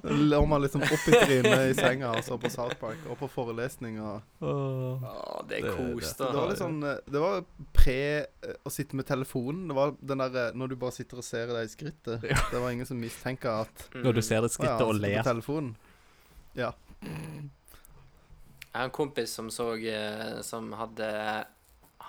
[0.04, 3.18] Den lå meg liksom opp i trynet i senga og så på South Park, og
[3.20, 3.98] på forelesning.
[4.02, 5.06] Og Åh.
[5.50, 7.44] Det er Det- var litt sånn eh, Det var
[7.74, 9.68] pre eh, å sitte med telefonen.
[9.70, 12.22] Det var den der eh, når du bare sitter og ser deg i skrittet.
[12.50, 15.22] Det var ingen som mistenker at Når du ser det skrittet og ler.
[16.59, 16.72] Ja.
[17.03, 21.07] Jeg har en kompis som så eh, Som hadde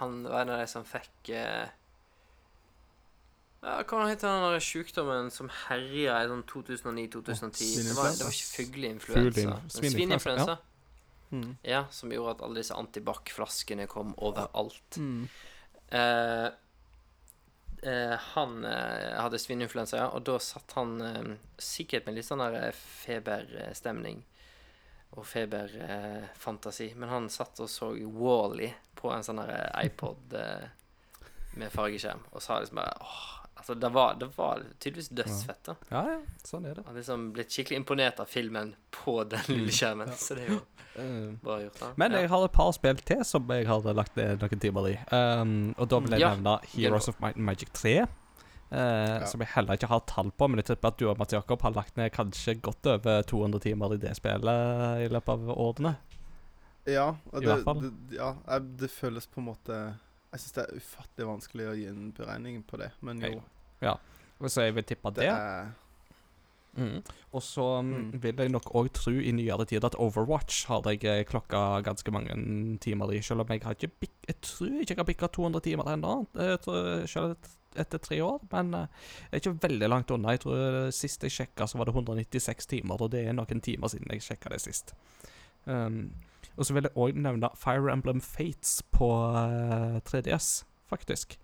[0.02, 1.70] Han var en av de som fikk eh,
[3.62, 7.88] ja, Hva heter den der sjukdommen som herja i sånn 2009-2010?
[7.88, 9.56] Det, var- det var ikke fugleinfluensa.
[9.70, 10.58] Svineinfluensa, Ja.
[11.32, 11.52] Mm.
[11.64, 14.98] Ja, som gjorde at alle disse antibac-flaskene kom overalt.
[14.98, 15.30] Mm.
[15.96, 16.48] Eh,
[17.88, 21.30] eh, han eh, hadde svineinfluensa, ja, og da satt han eh,
[21.62, 24.26] sikkert med litt sånn der feberstemning
[25.12, 30.68] og feberfantasi, men han satt og så Wall-E på en sånn eh, iPod eh,
[31.60, 33.30] med fargeskjerm, og sa liksom bare åh,
[33.62, 35.74] Altså, det var, det var tydeligvis dødsfett, da.
[35.92, 36.16] Ja, ja,
[36.48, 36.84] sånn er det.
[36.88, 40.62] Han liksom blitt skikkelig imponert av filmen på den lille skjermen, så det er jo
[40.92, 41.88] Eh, bra gjort, da.
[41.96, 42.20] Men ja.
[42.26, 44.96] jeg har et par spill til som jeg har lagt ned noen timer i.
[45.14, 46.32] Um, og da vil jeg Ja.
[46.36, 47.94] nevne Heroes of Might and Magic 3.
[48.72, 51.34] eh, Som jeg heller ikke har tall på, men jeg tipper at du og Mats
[51.36, 55.52] Jakob har lagt ned kanskje godt over 200 timer i det spillet i løpet av
[55.58, 55.96] årene.
[56.90, 57.60] Ja, og det.
[57.66, 59.76] Det, ja, det føles på en måte
[60.32, 63.42] Jeg syns det er ufattelig vanskelig å gi en beregning på det, men jo.
[63.84, 63.98] Ja.
[64.48, 65.30] Så jeg vil tippe Det det.
[65.36, 65.72] er
[66.72, 67.02] Mm.
[67.34, 68.22] Og så mm, Mm.
[68.24, 72.12] vil jeg nok òg tro i nyere tid at Overwatch har jeg eh, klokka ganske
[72.16, 72.32] mange
[72.80, 75.60] timer i, selv om jeg har ikke bik Jeg tror ikke jeg har bikka 200
[75.66, 77.36] timer ennå, eh, selv
[77.80, 78.40] etter tre år.
[78.52, 78.88] Men eh,
[79.32, 80.34] er ikke veldig langt unna.
[80.36, 83.62] Jeg tror eh, Sist jeg sjekka, så var det 196 timer, og det er noen
[83.64, 84.94] timer siden jeg sjekka det sist.
[85.66, 86.12] Um,
[86.58, 89.08] og så vil jeg òg nevne Fire Emblem Fates på
[89.38, 91.38] eh, 3DS, faktisk.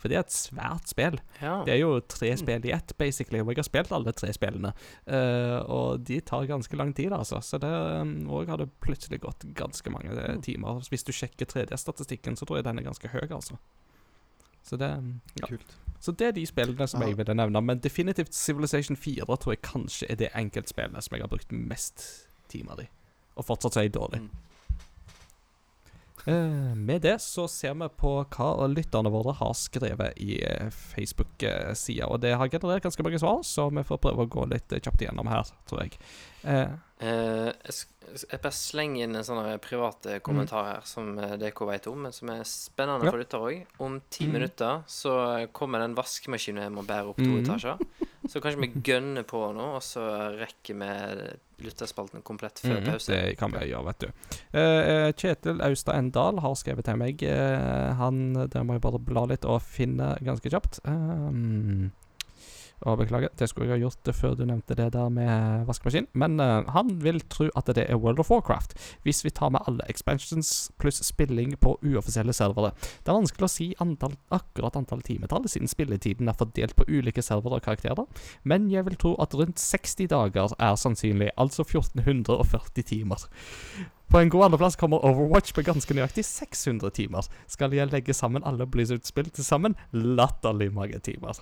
[0.00, 1.18] For det er et svært spill.
[1.42, 1.58] Ja.
[1.66, 3.42] Det er jo tre spill i ett, basically.
[3.44, 4.70] Og jeg har spilt alle tre spillene.
[5.04, 7.42] Uh, og de tar ganske lang tid, altså.
[7.44, 10.40] Så det òg har det plutselig gått ganske mange eh, Mm.
[10.46, 10.80] timer.
[10.88, 13.58] Hvis du sjekker 3D-statistikken, så tror jeg den er ganske høy, altså.
[14.66, 14.90] Så det
[15.40, 15.46] ja.
[15.46, 15.76] Kult.
[16.00, 17.60] Så det er de spillene som jeg ville nevne.
[17.60, 22.04] Men definitivt Civilization 4 tror jeg kanskje er det enkeltspillet som jeg har brukt mest
[22.48, 22.86] timer i.
[23.36, 24.22] Og fortsatt så er jeg dårlig.
[24.24, 24.30] Mm.
[26.20, 32.08] Uh, med det så ser vi på hva lytterne våre har skrevet i eh, Facebook-sida.
[32.08, 34.82] Og det har generert ganske mange svar, så vi får prøve å gå litt eh,
[34.84, 35.96] kjapt igjennom her, tror jeg.
[36.44, 40.12] Eh, Eh, jeg, bare slenger inn en sånn privat Mm.
[40.12, 43.10] eh, kommentar her som dere DK vet om, men som er spennende Ja.
[43.10, 43.66] for lytter òg.
[43.78, 44.32] Om ti Mm.
[44.32, 47.44] minutter så kommer den vaskemaskinen jeg må bære opp to Mm.
[47.46, 47.78] etasjer.
[48.28, 52.84] Så kanskje vi gønner på nå, og så rekker vi lytterspalten komplett før mm.
[52.92, 53.06] pause.
[53.12, 54.06] Det kan vi gjøre, vet du.
[54.52, 57.22] Eh, eh, Kjetil Austad Endal har skrevet til meg.
[57.22, 60.80] Uh, han Der må jeg bare bla litt og finne ganske kjapt.
[60.84, 61.92] Um,
[62.88, 66.08] og Beklager, det skulle jeg ha gjort det før du nevnte det der med vaskemaskin.
[66.16, 68.72] Men uh, han vil tro at det er World of Warcraft,
[69.04, 72.72] hvis vi tar med alle expansions pluss spilling på uoffisielle servere.
[73.04, 77.24] Det er vanskelig å si antall, akkurat antall timetall, siden spilletiden er fordelt på ulike
[77.24, 78.08] servere og karakterer,
[78.48, 83.28] men jeg vil tro at rundt 60 dager er sannsynlig, altså 1440 timer.
[84.10, 87.28] På en god andreplass kommer Overwatch på ganske nøyaktig 600 timer.
[87.46, 91.38] Skal jeg legge sammen alle Blizzard-spill til sammen, latterlig mange timer.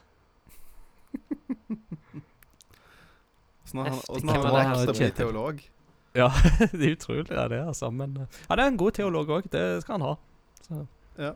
[3.69, 5.59] Sånn har han, hvordan har han rekt å bli teolog?
[6.17, 6.29] Ja,
[6.73, 7.91] det er utrolig, ja, det, altså.
[7.93, 10.15] Men eh, han er en god teolog òg, det skal han ha.
[10.65, 10.79] Så.
[11.21, 11.35] Ja.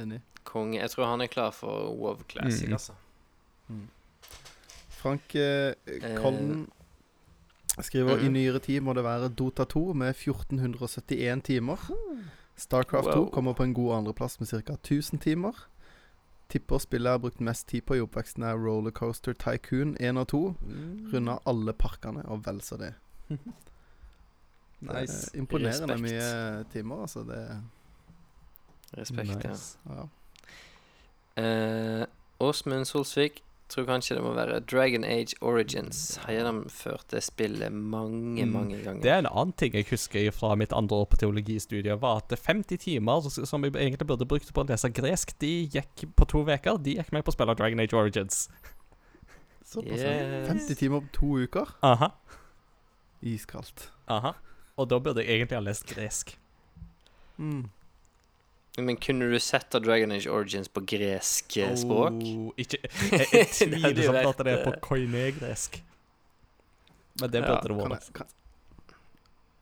[0.00, 0.22] Enig.
[0.46, 0.78] Konge.
[0.80, 2.78] Jeg tror han er klar for WoW Classic, Mm.
[2.78, 2.96] altså.
[4.96, 5.74] Frank eh,
[6.16, 6.66] Kollen
[7.84, 8.24] skriver Mhm.
[8.26, 11.76] i nyere tid må det være Dota 2 med 1471 timer.
[12.56, 14.72] Starcraft 2 kommer på en god andreplass med ca.
[14.80, 15.52] 1000 timer.
[16.48, 20.28] Tipper spillet jeg har brukt mest tid på i oppveksten er Rollercoaster Tycoon 1 og
[20.28, 20.40] 2.
[21.12, 22.94] Runda alle parkene, og vel så det.
[24.80, 24.92] Nice.
[25.32, 26.12] Det er imponerende Respekt.
[26.12, 27.22] mye timer, altså.
[27.24, 27.62] Det
[28.98, 29.50] Respekt, ja.
[29.50, 29.78] Nice.
[29.88, 30.02] ja.
[31.42, 32.06] Eh,
[32.40, 36.16] Åsmund Solsvik tror kanskje det må være Dragon Age Origins.
[36.22, 38.52] Har gjennomført det spillet mange, Mm.
[38.52, 39.02] mange ganger.
[39.02, 42.28] Det er en annen ting jeg husker fra mitt andre år på teologistudiet, var at
[42.38, 46.44] 50 timer som jeg egentlig burde brukt på å lese gresk, de gikk på to
[46.46, 46.78] uker.
[46.78, 48.48] De gikk med på å spille Dragon Age Origins.
[49.66, 49.98] Såpass.
[49.98, 50.48] Yes.
[50.48, 51.66] 50 timer på to uker.
[51.82, 52.12] Aha,
[53.22, 53.88] Iskaldt.
[54.08, 54.34] aha.
[54.78, 56.36] Og da burde jeg egentlig ha lest gresk.
[57.38, 57.68] Mm.
[58.76, 62.18] Men kunne du sette Dragon Age Origins på gresk eh, språk?
[62.28, 62.78] Oh, ikke,
[63.12, 65.78] jeg, jeg tviler på at det er på eh, koinegresk.
[67.22, 68.10] Men det Ja, burde det vært.
[68.10, 68.26] jeg, kan,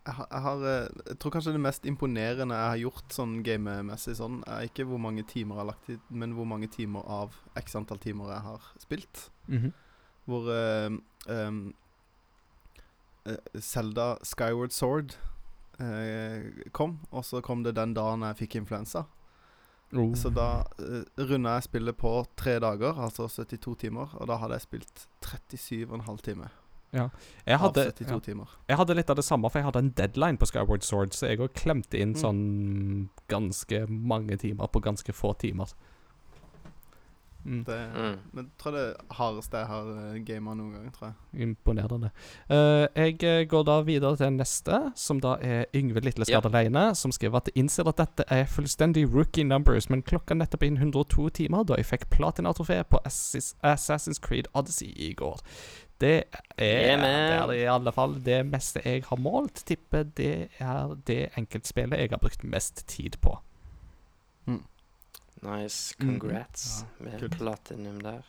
[0.07, 3.37] jeg, har, jeg, har, eh, jeg tror kanskje det mest imponerende jeg har gjort sånn
[3.47, 7.07] gamemessig sånn, er ikke hvor mange timer jeg har lagt i, men hvor mange timer
[7.07, 9.29] av x antall timer jeg har spilt.
[9.47, 9.71] Mhm.
[10.27, 10.91] Hvor uh,
[11.31, 11.63] um,
[13.61, 15.15] Zelda Skyward Sword
[15.81, 19.07] eh, kom, og så kom det den dagen jeg fikk influensa.
[19.95, 20.15] Oh.
[20.19, 24.59] Så da uh, runda jeg spillet på tre dager, altså 72 timer, og da hadde
[24.59, 26.55] jeg spilt 37,5 timer.
[27.47, 28.19] jeg, hadde, ja,
[28.69, 31.27] jeg hadde litt av det samme, for jeg hadde en deadline på Skyward Sword, så
[31.27, 32.21] jeg òg klemte inn Mm.
[32.21, 35.75] sånn ganske mange timer på ganske få timer.
[37.45, 37.65] Mm.
[37.65, 38.19] Det, Mm.
[38.33, 41.43] Men jeg tror det hardeste jeg har uh, gama noen gang, tror jeg.
[41.43, 42.11] Imponerende.
[42.51, 47.13] Uh, jeg eh, går da videre til neste, som da er Yngve Litleskade Leine, som
[47.13, 51.65] skriver at innser at dette er fullstendig rookie numbers, men klokka nettopp inn 102 timer
[51.69, 55.41] da jeg fikk platinatrofé på Assassin's Creed Odyssey i går.
[56.01, 56.25] Det
[56.59, 59.63] er, Yeah, det er i alle fall det meste jeg har målt.
[59.67, 63.39] Tipper det er det enkeltspillet jeg har brukt mest tid på.
[65.45, 65.95] Nice.
[65.99, 66.19] Mm.
[66.21, 67.37] Congrats med kult.
[67.39, 68.23] platinum der.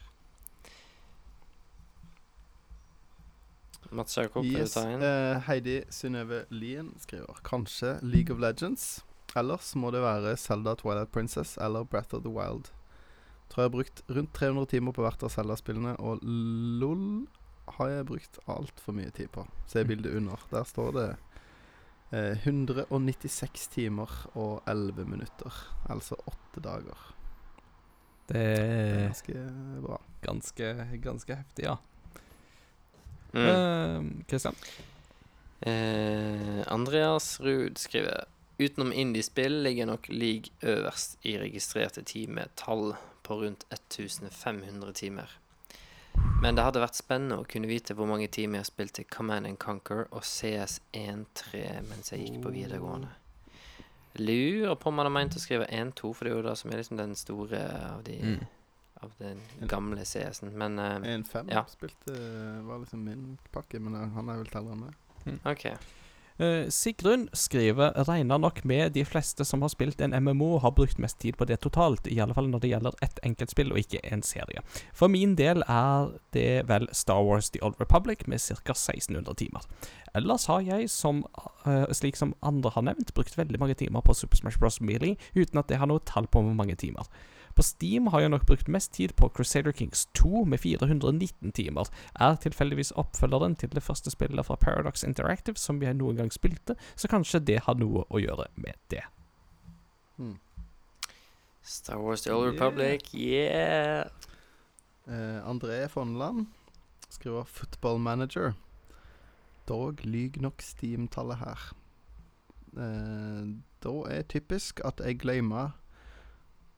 [3.91, 5.01] Mats Jakob, Yes, ta inn?
[5.01, 9.05] Uh, Heidi Synnøve Lien skriver kanskje League of Legends.
[9.35, 12.71] Ellers må det være Zelda Twilight Princess eller Breath of the Wild.
[13.49, 17.27] Tror jeg har brukt rundt 300 timer på hvert av Zelda-spillene, og LOL
[17.77, 19.45] har jeg brukt altfor mye tid på.
[19.69, 20.41] Se bildet under.
[20.51, 21.07] Der står det
[22.11, 25.61] eh, 196 timer og 11 minutter.
[25.89, 27.11] Altså åtte dager.
[28.27, 30.01] Det Det er ganske bra.
[30.21, 31.75] ganske, ganske heftig, ja.
[33.33, 33.45] Mm.
[33.45, 34.55] Eh, Christian?
[35.61, 38.25] Eh, Andreas Ruud skriver
[38.59, 42.93] Utenom indiespill ligger nok League øverst i registrerte timetall
[43.23, 45.27] på rundt 1500 timer.
[46.41, 49.57] Men det hadde vært spennende å kunne vite hvor mange timer jeg spilte Command and
[49.61, 53.09] Conquer og CS1-3 mens jeg gikk på videregående.
[54.19, 56.71] Lurer på om han har meint å skrive 1-2, for det er jo det som
[56.71, 57.63] er liksom den store
[57.95, 58.45] av de Mm.
[59.03, 60.53] Av den gamle CS-en.
[60.57, 61.65] Men uh, 1-5 Ja.
[61.67, 62.13] spilte
[62.63, 64.93] var liksom min pakke, men han er vel teller enn
[65.25, 65.39] Mm.
[65.51, 65.65] OK.
[66.37, 70.99] Eh, Sigrun skriver regner nok med de fleste som har spilt en MMO, har brukt
[70.99, 74.01] mest tid på det totalt, i alle fall når det gjelder ett enkeltspill og ikke
[74.03, 74.63] en serie.
[74.93, 78.75] For min del er det vel Star Wars The Old Republic med ca.
[78.75, 79.63] 1600 timer.
[80.15, 81.23] Ellers har jeg, som,
[81.65, 84.81] eh, slik som andre har nevnt, brukt veldig mange timer på Super Smash Bros.
[84.81, 87.07] Melee, uten at jeg har noe tall på hvor mange timer.
[87.55, 91.87] På Steam har jeg nok brukt mest tid på Crusader Kings 2 med 419 timer.
[92.19, 96.75] Er tilfeldigvis oppfølgeren til det første spillet fra Paradox Interactive som jeg noen gang spilte,
[96.95, 99.05] så kanskje det har noe å gjøre med det.
[100.17, 100.35] Hmm.
[101.63, 104.05] Star Wars The Old Republic, yeah!
[105.07, 106.45] Eh, André Fonland
[107.09, 108.53] skriver 'Football Manager'.
[109.67, 111.73] Dog lyg nok Steam-tallet her.
[112.75, 115.71] Uh, da er typisk at jeg glemmer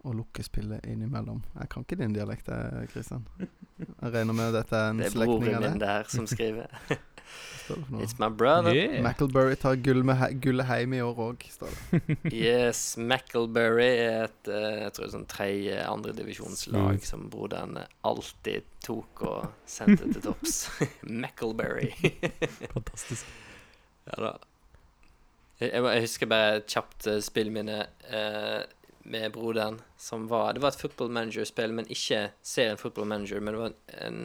[0.07, 1.43] å lukke spillet innimellom.
[1.59, 2.49] Jeg kan ikke din dialekt,
[2.93, 3.27] Kristian.
[3.77, 6.71] Jeg regner med dette er en Det er broren min der som skriver.
[7.99, 8.73] It's my brother.
[8.73, 9.03] Yeah.
[9.03, 12.17] Mackelbury tar gull med gullet hjem i år òg, står det.
[12.47, 17.07] Yes, Mackleberry er et eh, jeg tror det er sånn tredje andredivisjonslag Smooth.
[17.09, 20.61] som broderen alltid tok og sendte til topps.
[21.23, 21.91] Mackleberry.
[22.71, 23.27] Fantastisk.
[24.11, 24.37] ja da.
[25.57, 27.79] Jeg, jeg, husker bare kjapt uh, spillminne
[28.13, 28.59] eh,
[29.07, 33.55] med broderen som var Det var et Football Manager-spill, men ikke serien Football Manager, men
[33.55, 34.19] det var en,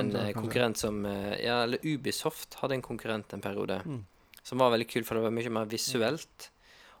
[0.00, 3.80] en eh, konkurrent som eh, Ja, eller Ubisoft hadde en konkurrent en periode.
[3.84, 4.04] Mm.
[4.42, 6.50] Som var veldig kul, for det var mye mer visuelt.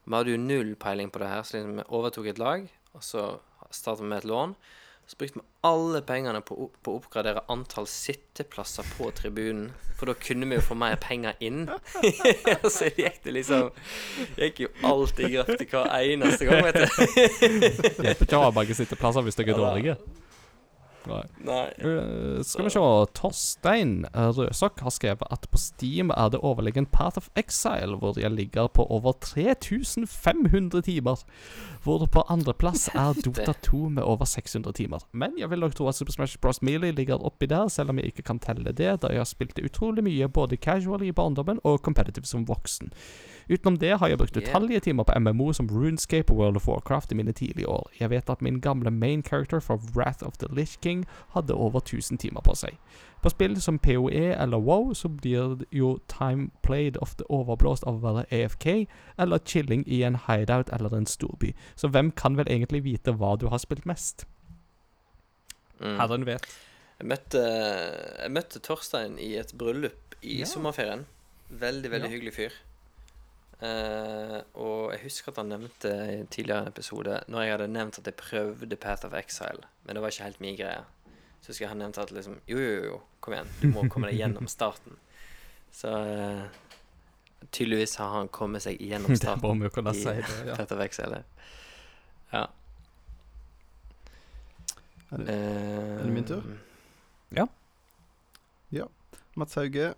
[0.02, 2.68] Og Vi hadde jo null peiling på det her, så liksom vi overtok et lag,
[2.96, 3.28] og så
[3.70, 4.56] startet vi med et lån.
[5.08, 9.70] Så brukte vi alle pengene på, å- på å oppgradere antall sitteplasser på tribunen.
[9.96, 11.62] For da kunne vi jo få mer penger inn.
[11.72, 13.70] Og så gikk det liksom
[14.36, 16.84] Gikk jo alltid i til hver eneste gang, vet du.
[18.04, 19.96] Hjelper ikke å ha mange sitteplasser hvis dere er dårlige.
[21.08, 21.22] Nei.
[21.46, 21.64] Nei.
[21.82, 22.82] Uh, skal vi se
[23.18, 28.30] Torstein Røsok har skrevet at på Steam er det overlegen Path of Exile, hvor jeg
[28.34, 31.24] ligger på over 3500 timer.
[31.84, 35.04] Hvor på andreplass er Dota 2 med over 600 timer.
[35.12, 36.62] Men jeg vil nok tro at Super Smash Bros.
[36.62, 39.58] Melee ligger oppi der, selv om jeg ikke kan telle det, da jeg har spilt
[39.64, 42.92] utrolig mye både casual i barndommen og competitive som voksen.
[43.50, 47.12] Utenom det har jeg brukt utallige timer på MMO som RuneScape og World of Warcraft
[47.12, 47.90] i mine tidlige år.
[48.00, 51.80] Jeg vet at min gamle main character fra Wrath of the Lich King hadde over
[51.80, 52.76] 1000 timer på seg.
[53.22, 58.04] På spill som POE eller WoW så blir jo time played ofte overblåst av å
[58.12, 58.86] være AFK
[59.18, 61.54] eller chilling i en hideout eller en storby.
[61.76, 64.26] Så hvem kan vel egentlig vite hva du har spilt mest?
[65.80, 65.96] Mm.
[65.98, 66.46] Herren vet.
[66.98, 67.42] Jeg møtte,
[68.22, 70.44] jeg møtte Torstein i et bryllup i Ja.
[70.44, 71.06] sommerferien.
[71.50, 72.14] Veldig, veldig Ja.
[72.16, 72.52] hyggelig fyr.
[73.60, 77.96] Eh, og jeg husker at han nevnte i en tidligere episode Når jeg hadde nevnt
[77.98, 80.84] at jeg prøvde Path of Exile, men det var ikke helt min greie.
[81.40, 83.50] Så husker jeg han nevnte at liksom Jo, jo, jo, kom igjen.
[83.62, 84.94] Du må komme deg gjennom starten.
[85.74, 86.46] Så uh,
[87.50, 89.58] tydeligvis har han kommet seg gjennom Det starten.
[89.58, 90.14] må jo kunne i si.
[90.14, 90.54] Det, ja.
[90.54, 91.24] Path of Exile.
[92.32, 92.46] Ja.
[95.10, 96.42] Er det- er det min tur?
[99.38, 99.92] Mats Hauge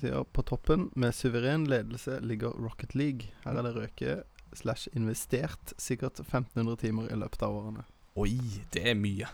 [0.00, 3.28] sier på toppen med suveren ledelse ligger Rocket League.
[3.44, 4.14] Her er det røke
[4.54, 7.84] slash investert sikkert 1500 timer i løpet av årene.
[8.20, 8.34] Oi,
[8.74, 9.28] det er mye.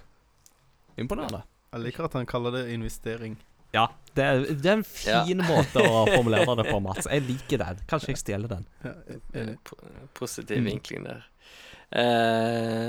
[0.98, 1.42] Imponerende.
[1.72, 3.36] Jeg liker at han kaller det investering.
[3.74, 3.86] Ja,
[4.16, 7.06] det er, det er en fin måte å formulere det på, Mats.
[7.10, 7.82] Jeg liker den.
[7.90, 8.64] Kanskje jeg stjeler den.
[8.86, 8.94] Ja,
[9.42, 9.58] enig.
[10.16, 10.70] Positiv Mm.
[10.70, 11.26] vinkling der.
[11.92, 12.88] Uh,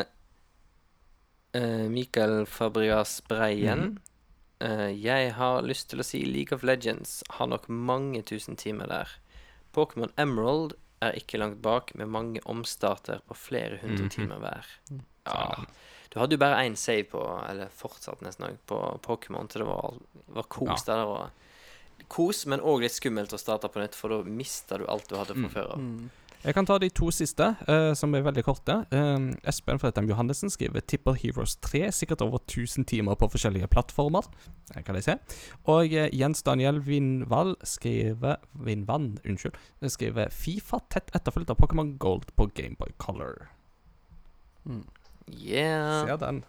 [1.57, 3.79] uh, Mikael Fabrias Breien.
[3.79, 3.97] Mhm.
[4.61, 8.87] Eh, jeg har lyst til å si League of Legends har nok mange tusen timer
[8.91, 9.07] der.
[9.73, 14.09] Pokémon Emerald er ikke langt bak, med mange omstarter på flere hundre Mhm.
[14.09, 14.65] timer hver.
[14.91, 15.01] Mm.
[15.25, 15.65] Ja.
[16.11, 19.67] Du hadde jo bare én save på, eller fortsatt nesten òg, på Pokémon, så det
[19.67, 19.93] var,
[20.27, 20.97] var kos der.
[20.97, 21.29] Det var
[22.09, 25.15] kos, men òg litt skummelt å starte på nytt, for da mister du alt du
[25.15, 25.51] hadde fra Mm.
[25.53, 25.77] før av.
[25.79, 26.09] Mm.
[26.39, 28.77] Jeg kan ta de to siste, uh, som er veldig korte.
[28.95, 34.23] Uh, Espen Fretheim Johannessen skriver Tipper Heroes 3, sikkert over 1000 timer på forskjellige plattformer.
[34.71, 35.17] Det kan jeg se.
[35.67, 39.59] Og uh, Jens Daniel Vindvall skriver Vindvann, unnskyld.
[39.91, 43.49] Skriver Fifa tett etterfulgt av Pokémon Gold på Gameboy Color.
[44.63, 44.85] Mm.
[45.27, 46.07] Yeah.
[46.07, 46.43] Ser den.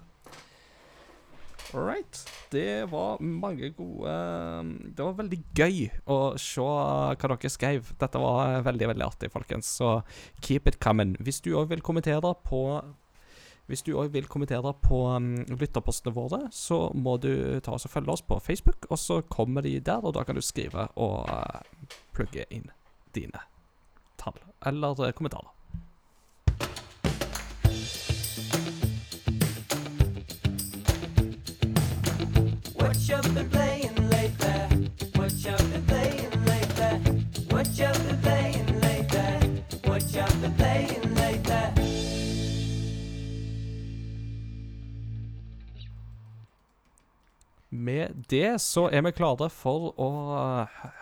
[1.75, 2.31] All right.
[2.51, 7.93] Det var mange gode um, Det var veldig gøy å se hva dere skrev.
[8.01, 9.71] Dette var veldig veldig artig, folkens.
[9.79, 10.01] Så
[10.43, 11.15] keep it coming.
[11.23, 12.65] Hvis du òg vil kommentere på
[13.71, 17.31] hvis du òg vil kommentere på um, lytterpostene våre, så må du
[17.63, 20.35] ta oss og følge oss på Facebook, og så kommer de der, og da kan
[20.35, 22.67] du skrive og uh, plugge inn
[23.15, 23.45] dine
[24.19, 25.55] tall eller uh, kommentarer.
[47.71, 50.09] Med det så er vi klare for å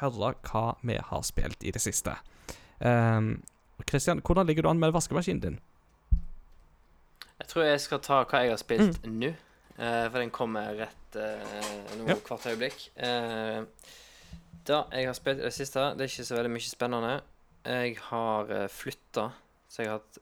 [0.00, 2.14] høre hva vi har spilt i det siste.
[2.80, 3.42] Um,
[3.84, 5.59] Christian, hvordan ligger du an med vaskemaskinen din?
[7.38, 9.34] Jeg tror jeg skal ta hva jeg har spilt nå.
[9.79, 12.14] Eh, for den kommer rett eh, nå Ja.
[12.14, 12.91] hvert øyeblikk.
[12.97, 13.64] Eh,
[14.68, 17.12] da jeg har spilt i det siste, det er ikke så veldig mye spennende.
[17.68, 19.24] Jeg har uh, flytta,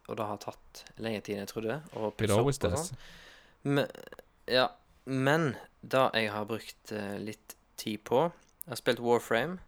[0.09, 1.77] og det har tatt lengre tid enn jeg trodde.
[1.95, 2.97] Og It opp og sånn.
[3.63, 3.87] Men,
[4.51, 4.69] ja,
[5.05, 6.93] men da jeg har brukt
[7.23, 8.25] litt tid på
[8.65, 9.59] Jeg har spilt Warframe.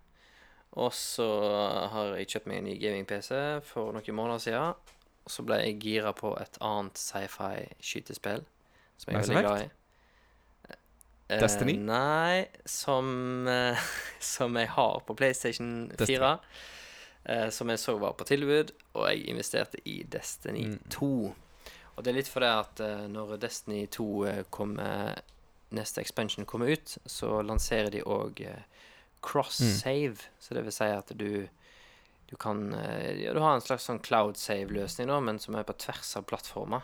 [0.78, 1.26] Og så
[1.92, 3.30] har jeg kjøpt meg en ny gaming-PC
[3.66, 4.94] for noen måneder siden.
[5.24, 8.44] Og så ble jeg gira på et annet sci-fi-skytespill
[8.98, 9.68] som jeg er veldig glad i.
[11.28, 11.76] Eh, Destiny?
[11.76, 13.76] Nei, som, eh,
[14.20, 15.98] som jeg har på PlayStation 4.
[15.98, 16.38] Destiny.
[17.24, 20.78] eh, som jeg så var på tilbud, og jeg investerte i Destiny Mm.
[20.90, 21.34] 2.
[21.96, 25.20] Og det er litt fordi at eh, når Destiny 2 eh, kommer
[25.70, 28.38] Neste expansion kommer ut, så lanserer de òg
[29.20, 30.16] cross-save.
[30.40, 31.48] Så det vil si at du
[32.30, 35.72] du kan Ja, du har en slags sånn cloud save-løsning, da, men som er på
[35.76, 36.82] tvers av plattformer.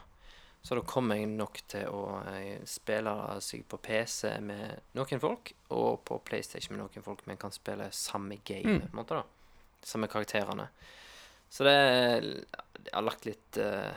[0.65, 3.12] Så da kommer jeg nok til å eh, spille
[3.45, 7.91] seg på PC med noen folk, og på PlayStation med noen folk, men kan spille
[7.93, 8.81] samme game, Mm.
[8.87, 9.25] på en måte, da.
[9.85, 10.69] Samme karakterene.
[11.53, 11.75] Så det
[12.85, 13.93] Jeg har lagt litt eh,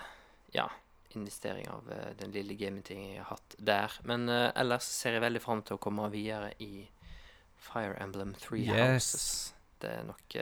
[0.53, 0.67] Ja,
[1.15, 3.91] investering av eh, den lille gamingtingen jeg har hatt der.
[4.03, 6.87] Men ellers ser jeg veldig fram til å komme videre i
[7.57, 8.75] Fire Emblem Three Yes.
[9.13, 9.53] Houses.
[9.79, 10.35] Det er nok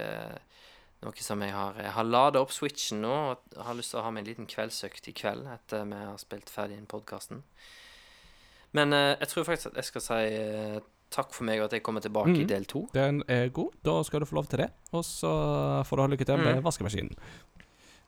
[1.06, 4.04] noe som jeg har Jeg har lada opp switchen nå og har lyst til å
[4.04, 7.44] ha meg en liten kveldsøkt i kveld etter vi har spilt ferdig inn podkasten.
[8.76, 10.80] Men eh, jeg tror faktisk at jeg skal si eh,
[11.16, 12.48] takk for meg, og at jeg kommer tilbake i Mhm.
[12.50, 12.82] del to.
[12.94, 13.72] Den er god.
[13.86, 14.72] Da skal du få lov til det.
[14.92, 15.32] Og så
[15.88, 16.64] får du ha lykke til med Mm.
[16.66, 17.16] vaskemaskinen.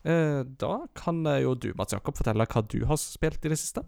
[0.04, 3.58] Eh, da kan eh, jo du, Mats Jakob, fortelle hva du har spilt i det
[3.60, 3.84] siste.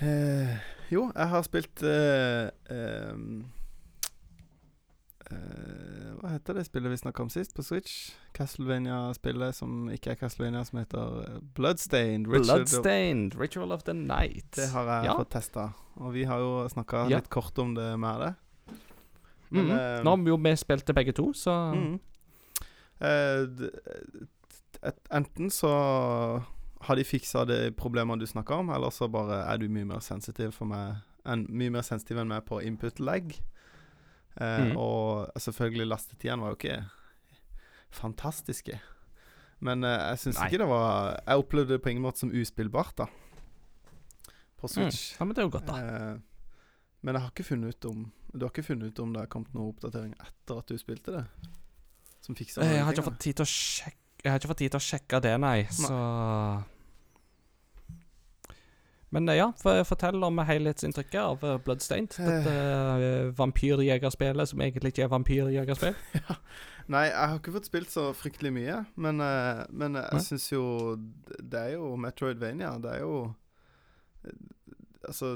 [0.00, 0.56] Eh,
[0.90, 3.44] jo, jeg har spilt uh, ehm,
[5.30, 8.12] eh, Hva heter det spillet vi snakka om sist på Switch?
[8.36, 12.28] Castlevania-spillet som ikke er Castlevania, som heter eh, Bloodstained.
[12.30, 14.52] Richard- Bloodstained, Ritual of the Night.
[14.54, 15.16] Det har jeg Ja.
[15.18, 15.72] fått testa.
[15.96, 17.16] Og vi har jo snakka Ja.
[17.18, 18.34] litt kort om det med det.
[19.50, 19.70] Men, Mhm.
[19.72, 22.00] eh, Nå har vi jo vi det begge to, så mm.
[23.00, 23.46] Eh,
[25.10, 25.68] enten så
[26.82, 29.98] har de fiksa de problemene du snakka om, eller så bare er du mye mer
[29.98, 30.96] sensitiv for meg
[31.26, 33.32] enn, Mye mer sensitiv enn meg på input lag.
[34.36, 34.76] Eh, Mhm.
[34.76, 36.84] Og selvfølgelig lastetidene var jo ikke
[37.92, 38.80] fantastiske.
[39.60, 42.96] Men eh, jeg syns ikke det var Jeg opplevde det på ingen måte som uspillbart,
[42.98, 43.06] da.
[44.58, 44.72] På mm.
[44.74, 45.20] Switch.
[45.20, 45.78] Ja, men det er jo godt, da.
[45.78, 46.18] Eh,
[47.02, 49.26] men jeg har ikke funnet ut om Du har ikke funnet ut om det har
[49.30, 51.24] kommet noen oppdatering etter at du spilte det?
[52.22, 54.70] Som fiksa Jeg har ikke fått tid til å sjekke Jeg har ikke fått tid
[54.70, 55.96] til å sjekke det, nei, så
[59.12, 59.50] Men eh, ja,
[59.84, 62.14] fortell om helhetsinntrykket av eh, Bloodstained.
[62.16, 65.98] Dette uh, vampyrjegerspillet som egentlig ikke er vampyrjegerspill.
[66.92, 70.62] Nei, jeg har ikke fått spilt så fryktelig mye, men, uh, men jeg syns jo
[71.38, 72.72] Det er jo Metroidvania.
[72.82, 73.14] Det er jo
[74.24, 74.34] eh,
[75.06, 75.34] Altså,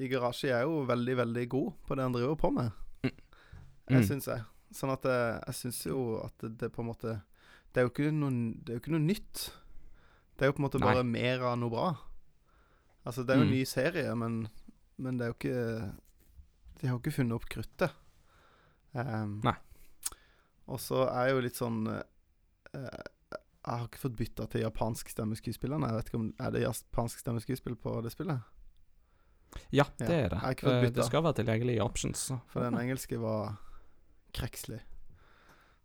[0.00, 2.70] i garasje er jo veldig, veldig god på det han driver på med.
[3.04, 4.04] Jeg Mm.
[4.08, 4.40] syns jeg.
[4.72, 7.10] Sånn at jeg, jeg syns jo at det, det på en måte
[7.74, 8.30] Det er jo ikke noe,
[8.62, 9.42] det er jo ikke noe nytt.
[10.38, 10.86] Det er jo på en måte Nei.
[10.86, 11.88] bare mer av noe bra.
[13.04, 13.56] Altså, det er jo en Mm.
[13.58, 14.48] ny serie, men,
[14.98, 15.92] men det er jo ikke
[16.80, 17.92] De har jo ikke funnet opp kruttet.
[18.94, 19.54] Um, Nei.
[20.68, 22.02] Og så er jeg jo litt sånn uh,
[22.74, 25.78] Jeg har ikke fått bytta til japansk stemmeskuespiller.
[25.86, 28.40] Jeg vet ikke om Er det japansk stemmeskuespill på det spillet?
[29.70, 30.38] Ja, Ja, det er det.
[30.38, 30.94] jeg har ikke fått bytta.
[31.00, 32.22] det skal være tilgjengelig i options.
[32.48, 33.56] For den engelske var
[34.32, 34.80] krekslig.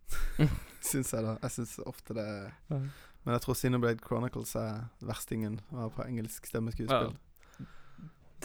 [0.88, 1.34] syns jeg, da.
[1.44, 2.28] Jeg syns ofte det
[2.72, 2.80] Ja.
[3.28, 7.18] Men jeg tror Cineblade Chronicles er verstingen på engelsk stemmeskuespill.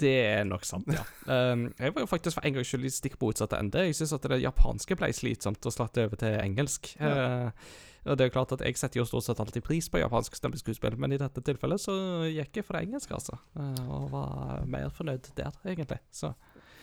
[0.00, 1.04] Det er nok sant, ja.
[1.28, 3.84] Um, jeg var jo faktisk for en gangs skyld stikk stikk utsatte ende.
[3.86, 6.94] Jeg syns at det japanske ble slitsomt å slatte over til engelsk.
[6.98, 7.12] Ja.
[7.12, 10.00] Uh, og det er jo klart at Jeg setter jo stort sett alltid pris på
[10.02, 11.94] japansk stemmeskuespill, men i dette tilfellet så
[12.26, 13.38] gikk jeg for det engelske, altså.
[13.54, 16.00] Uh, og var mer fornøyd der, egentlig.
[16.10, 16.32] Så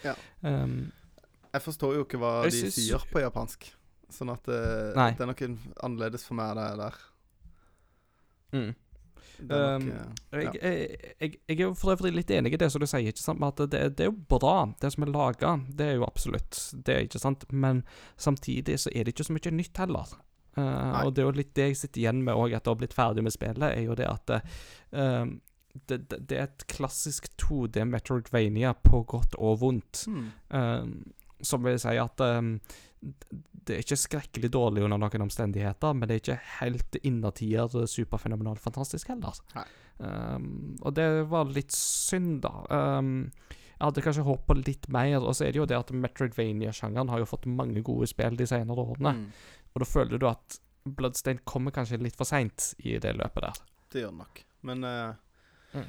[0.06, 0.16] Ja.
[0.48, 0.94] um,
[1.52, 2.78] Jeg forstår jo ikke hva de synes...
[2.78, 3.68] sier på japansk.
[4.10, 5.42] Sånn at eh, det er nok
[5.86, 6.96] annerledes for meg det der.
[8.54, 8.70] Mm.
[9.40, 9.92] Nok, Um,
[10.32, 13.08] eh, Jeg, jeg, jeg, jeg er for øvrig litt enig i det som du sier,
[13.08, 13.44] ikke sant?
[13.46, 15.54] at det, det er jo bra, det som er laga.
[15.68, 17.46] Det er jo absolutt det, ikke sant?
[17.52, 17.84] Men
[18.18, 20.16] samtidig så er det ikke så mye nytt heller.
[20.58, 22.82] Uh, og det er jo litt det jeg sitter igjen med òg etter å ha
[22.82, 25.24] blitt ferdig med spillet, er jo det at uh,
[25.88, 30.04] det, det, det er et klassisk 2D Metroidvania på godt og vondt.
[30.10, 30.28] hmm.
[30.52, 32.58] Uh, som vil si at um,
[33.02, 38.60] det er ikke skrekkelig dårlig under noen omstendigheter, men det er ikke helt innertier superfenomenalt
[38.64, 39.38] fantastisk heller.
[40.00, 42.54] Um, og det var litt synd, da.
[42.72, 43.32] Um,
[43.80, 47.22] jeg hadde kanskje håpet litt mer, og så er det jo det at Metroidvania-sjangeren har
[47.22, 49.32] jo fått mange gode spill de senere årene, Mm.
[49.76, 50.60] og da føler du at
[50.90, 53.54] Bloodstain kommer kanskje litt for seint i det løpet der.
[53.92, 54.44] Det gjør det nok.
[54.64, 55.14] Men uh,
[55.70, 55.86] Mm.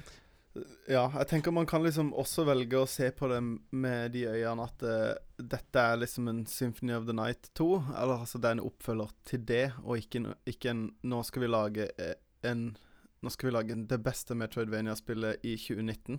[0.90, 3.38] Ja, jeg tenker man kan liksom også velge å se på det
[3.70, 7.68] med de øynene at uh, dette er liksom en Symphony of the Night 2.
[7.94, 11.52] Eller altså det er en oppfølger til det, og ikke, ikke en Nå skal vi
[11.52, 12.16] lage eh,
[12.50, 12.76] en
[13.22, 16.18] Nå skal vi lage det beste Metroidvania-spillet i 2019.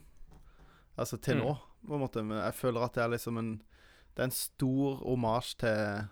[1.01, 1.43] Altså til Mm.
[1.47, 2.23] nå, på en måte.
[2.23, 3.51] Men jeg føler at det er liksom en
[4.15, 6.07] Det er en stor omasj til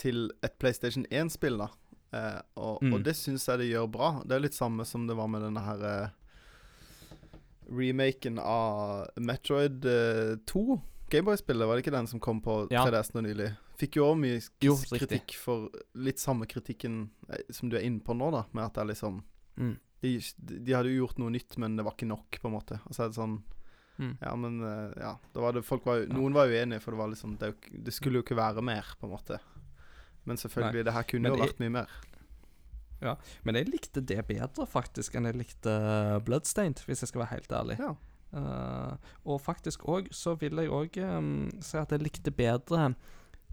[0.00, 1.68] Til et PlayStation 1-spill, da.
[2.12, 2.94] Eh, og, Mm.
[2.94, 4.22] og det syns jeg det gjør bra.
[4.24, 6.08] Det er litt samme som det var med denne her eh,
[7.70, 10.80] remaken av Metroid eh, 2.
[11.10, 13.50] Gameboy-spillet, var det ikke den som kom på 3DS nå nylig?
[13.80, 18.02] Fikk jo også mye Jo, kritikk for litt samme kritikken eh, som du er inne
[18.04, 18.44] på nå, da.
[18.52, 19.22] Med at det er liksom
[19.60, 19.74] Mm.
[20.00, 20.10] de,
[20.64, 22.78] de hadde jo gjort noe nytt, men det var ikke nok, på en måte.
[22.86, 23.40] Altså, det er sånn
[24.00, 24.14] Mm.
[24.22, 25.10] Ja, men eh, Ja.
[25.34, 27.50] Var det, folk var, Noen var uenige, for det var liksom det,
[27.84, 29.36] det skulle jo ikke være mer, på en måte.
[30.24, 31.90] Men selvfølgelig, det her kunne Men jo vært mye mer.
[33.44, 35.74] Men jeg likte det bedre, faktisk, enn jeg likte
[36.26, 37.78] Bloodstained, hvis jeg skal være helt ærlig.
[37.80, 37.94] Ja.
[38.30, 38.94] Uh,
[39.26, 40.98] og faktisk òg så vil jeg òg
[41.66, 42.92] si at jeg likte bedre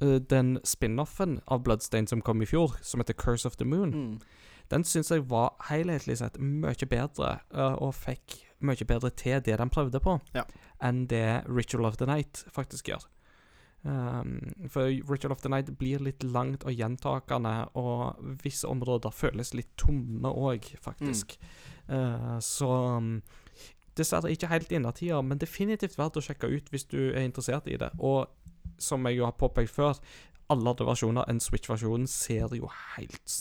[0.03, 3.89] uh, den spin-offen av Bloodstained som kom i fjor, som heter Curse of the Moon.
[3.89, 4.19] Mm.
[4.69, 9.57] Den syns jeg var helhetlig sett mye bedre, uh, og fikk mye bedre til det
[9.57, 10.43] den prøvde på, Ja.
[10.81, 13.07] enn det Ritual of the Night faktisk gjør.
[13.87, 19.53] Um, for Ritual of the Night blir litt langt og gjentakende, og visse områder føles
[19.55, 21.37] litt tomme òg, faktisk.
[21.87, 23.21] Eh, så um,
[23.95, 27.79] Dessverre ikke helt innertier, men definitivt verdt å sjekke ut hvis du er interessert i
[27.79, 27.93] det.
[27.97, 28.27] Og
[28.77, 29.97] som jeg jo har påpekt før,
[30.51, 33.37] alle andre versjoner enn Switch-versjonen ser jo helt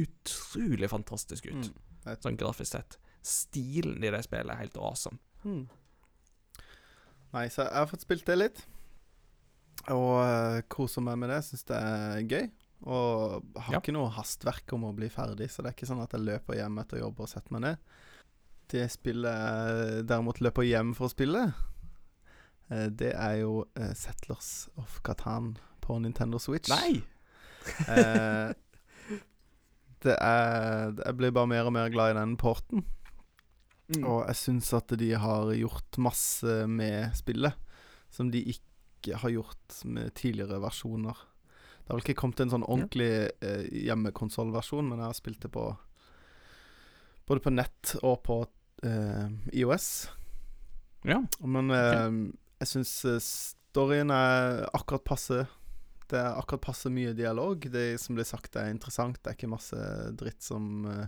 [0.00, 2.16] utrolig fantastisk ut, Mm.
[2.24, 2.96] Sånn grafisk sett.
[3.22, 5.18] Stilen i det spillet er helt awesome.
[5.44, 5.68] Mm.
[7.32, 8.62] Så jeg har fått spilt det litt.
[9.88, 11.40] Og uh, koser meg med det.
[11.46, 12.50] Syns det er gøy.
[12.84, 13.80] Og har Ja.
[13.80, 16.56] ikke noe hastverk om å bli ferdig, så det er ikke sånn at jeg løper
[16.56, 17.76] hjem etter jobb og setter meg ned.
[18.72, 21.42] Det spillet jeg derimot løper hjem for å spille,
[22.70, 26.68] uh, det er jo uh, Settlers of Catan på Nintendo Switch.
[26.72, 27.00] Nei!
[27.92, 28.54] Eh,
[30.00, 32.86] det er Jeg blir bare mer og mer glad i den porten.
[33.92, 34.04] Mm.
[34.08, 37.52] Og jeg syns at de har gjort masse med spillet
[38.10, 38.69] som de ikke
[39.08, 41.16] har gjort med tidligere versjoner.
[41.80, 43.12] Det har vel ikke kommet en sånn ordentlig
[43.42, 45.64] eh, hjemmekonsollversjon, men jeg har spilt det på
[47.30, 48.40] både på nett og på
[48.86, 49.88] eh, IOS.
[51.08, 51.20] Ja.
[51.40, 52.10] Men eh,
[52.60, 52.92] jeg syns
[53.70, 55.44] storyen er akkurat passe.
[56.10, 57.64] Det er akkurat passe mye dialog.
[57.70, 59.20] Det som blir sagt, er interessant.
[59.22, 59.78] Det er ikke masse
[60.18, 61.06] dritt som eh,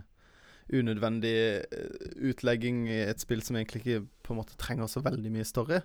[0.71, 5.31] unødvendig eh, utlegging i et spill som egentlig ikke på en måte trenger så veldig
[5.33, 5.81] mye story.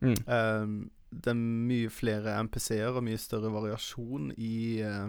[0.00, 0.16] Mm.
[0.26, 0.76] Um,
[1.10, 5.08] det er mye flere MPC-er og mye større variasjon i uh,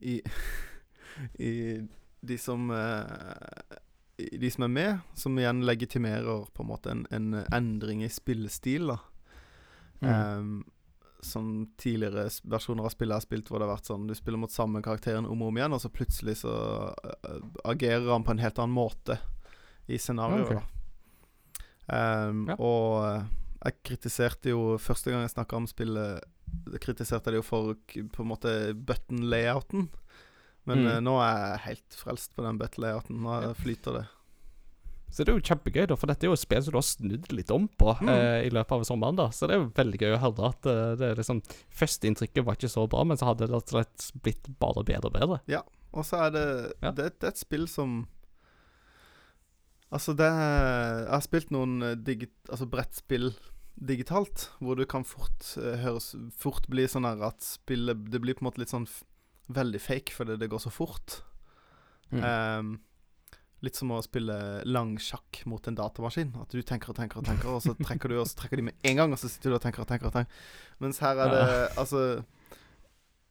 [0.00, 0.20] I
[1.48, 1.52] I
[2.26, 3.76] de som uh,
[4.16, 8.08] i de som er med, som igjen legitimerer på en måte en, en endring i
[8.08, 8.88] spillestil.
[8.94, 9.02] da
[10.00, 10.38] Mm.
[10.38, 10.64] Um,
[11.20, 14.38] som tidligere versjoner av spillet jeg har spilt, hvor det har vært sånn du spiller
[14.38, 16.52] mot samme karakteren om og om igjen, og så plutselig så
[16.92, 19.16] uh, agerer han på en helt annen måte
[19.88, 20.52] i scenarioet.
[20.52, 20.76] Okay.
[21.96, 22.56] Ehm, Ja.
[22.58, 23.22] Og
[23.66, 26.22] jeg kritiserte jo Første gang jeg snakka om spillet,
[26.80, 27.74] kritiserte jeg det jo for
[28.14, 28.52] på en måte
[28.86, 29.88] button-layouten.
[30.66, 30.86] Men Mm.
[30.90, 33.20] øh, nå er jeg helt frelst på den button-layouten.
[33.22, 33.52] Nå Ja.
[33.54, 34.06] flyter det.
[35.10, 36.82] Så det er jo kjempegøy, da, for dette er jo et spill som du har
[36.82, 38.08] snudd litt om på Mm.
[38.08, 39.16] eh, i løpet av sommeren.
[39.16, 41.40] da Så det er jo veldig gøy å høre at eh, det er liksom
[41.70, 45.40] førsteinntrykket var ikke så bra, men så hadde det rett blitt bare bedre og bedre.
[45.46, 45.62] Ja,
[45.94, 46.90] Og så er det, Ja.
[46.90, 48.06] det Det er et spill som
[49.92, 53.34] Altså, det Jeg har spilt noen digit, digi altså brettspill
[53.76, 58.44] digitalt, hvor det kan fort eh, høres Fort bli sånn at spillet Det blir på
[58.44, 58.88] en måte litt sånn
[59.52, 61.20] veldig fake fordi det går så fort.
[62.10, 62.22] Mm.
[62.24, 62.70] Um,
[63.62, 64.36] litt som å spille
[64.66, 66.32] lang sjakk mot en datamaskin.
[66.42, 68.66] At du tenker og tenker og tenker, og så trekker du, og så trekker de
[68.68, 70.10] med en gang, og så sitter du og tenker og tenker.
[70.10, 71.44] og tenker Mens her er det
[71.80, 72.02] Altså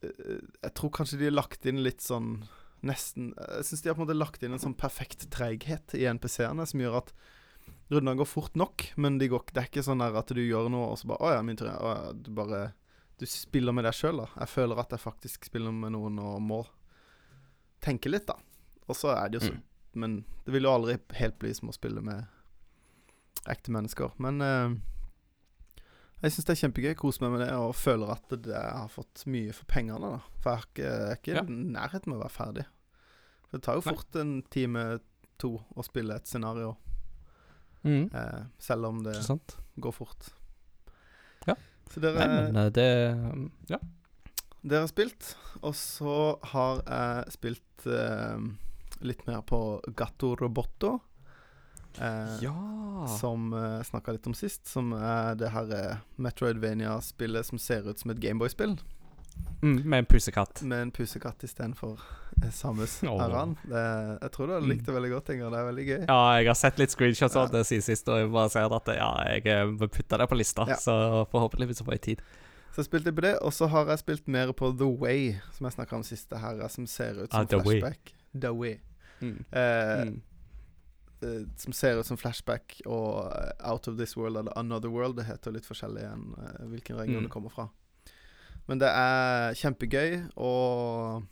[0.06, 2.38] eh, Jeg tror kanskje de har lagt inn litt sånn
[2.86, 6.08] Nesten Jeg syns de har på en måte lagt inn en sånn perfekt treghet i
[6.16, 7.16] NPC-ene som gjør at
[7.92, 10.92] rundene går fort nok, men de går, det er ikke sånn at du gjør noe,
[10.94, 11.68] og så bare Å ja, min tur.
[11.68, 12.74] ja, du bare
[13.20, 14.26] Du spiller med deg sjøl, da.
[14.42, 16.64] Jeg føler at jeg faktisk spiller med noen og må
[17.82, 18.36] tenke litt, da.
[18.90, 19.62] Og så er det jo så Mm.
[19.96, 22.26] Men det vil jo aldri helt bli som å spille med
[23.48, 24.12] ekte mennesker.
[24.20, 24.74] Men eh,
[26.22, 26.96] jeg syns det er kjempegøy.
[27.00, 30.10] Koser meg med det og føler at det, jeg har fått mye for pengene.
[30.18, 31.44] da For jeg, har ikke, jeg er ikke Ja.
[31.48, 32.66] i nærheten med å være ferdig.
[33.46, 33.94] For det tar jo Nei.
[33.96, 34.84] fort en time,
[35.40, 36.76] to, å spille et scenario.
[37.86, 38.10] Mm.
[38.14, 39.16] Eh, selv om det
[39.76, 40.32] går fort.
[41.46, 41.56] Ja.
[41.92, 42.88] Så dere, Nei, men eh, det
[43.70, 43.80] Ja.
[44.64, 45.36] dere har spilt.
[45.62, 48.40] Og så har jeg spilt eh,
[49.06, 49.60] litt mer på
[49.96, 50.98] Gatto Roboto.
[52.02, 53.08] Eh, ja.
[53.20, 54.68] Som uh, snakka litt om sist.
[54.68, 58.78] Som er det her eh, Metroidvania-spillet som ser ut som et Gameboy-spill.
[59.62, 60.62] Mm, med en pusekatt.
[60.62, 63.22] Med en pusekatt istedenfor uh, Samus oh.
[63.24, 63.56] Aran.
[63.64, 63.84] Det,
[64.22, 65.50] jeg tror du hadde likt det veldig godt, Inger.
[65.50, 66.02] Det er veldig gøy.
[66.08, 67.46] Ja, jeg har sett litt screenshots Ja.
[67.52, 70.38] det siden sist, og jeg bare ser at ja, jeg eh, må putte det på
[70.38, 70.68] lista.
[70.70, 70.78] Ja.
[70.78, 70.98] Så
[71.32, 72.22] forhåpentligvis får jeg tid.
[72.76, 75.66] Så jeg spilte på det, og så har jeg spilt mer på The Way, som
[75.70, 76.30] jeg snakka om sist.
[76.30, 77.66] Det her, som ser ut Ah, som flashback.
[77.66, 77.80] Way.
[77.82, 78.14] flashback.
[78.42, 78.78] The Way.
[79.22, 79.38] Mm.
[79.52, 80.22] Eh, Mm.
[81.24, 85.16] eh, som ser ut som flashback og eh, Out of This World eller Another World.
[85.16, 87.24] Det heter litt forskjellig enn eh, hvilken region Mm.
[87.24, 87.70] det kommer fra.
[88.70, 91.26] Men det er kjempegøy, og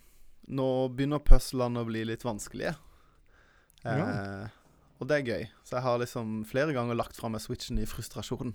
[0.54, 2.76] nå begynner puzzlene å bli litt vanskelige.
[3.84, 4.44] Eh,
[5.02, 5.48] Og det er gøy.
[5.66, 8.54] Så jeg har liksom flere ganger lagt fra meg switchen i frustrasjon.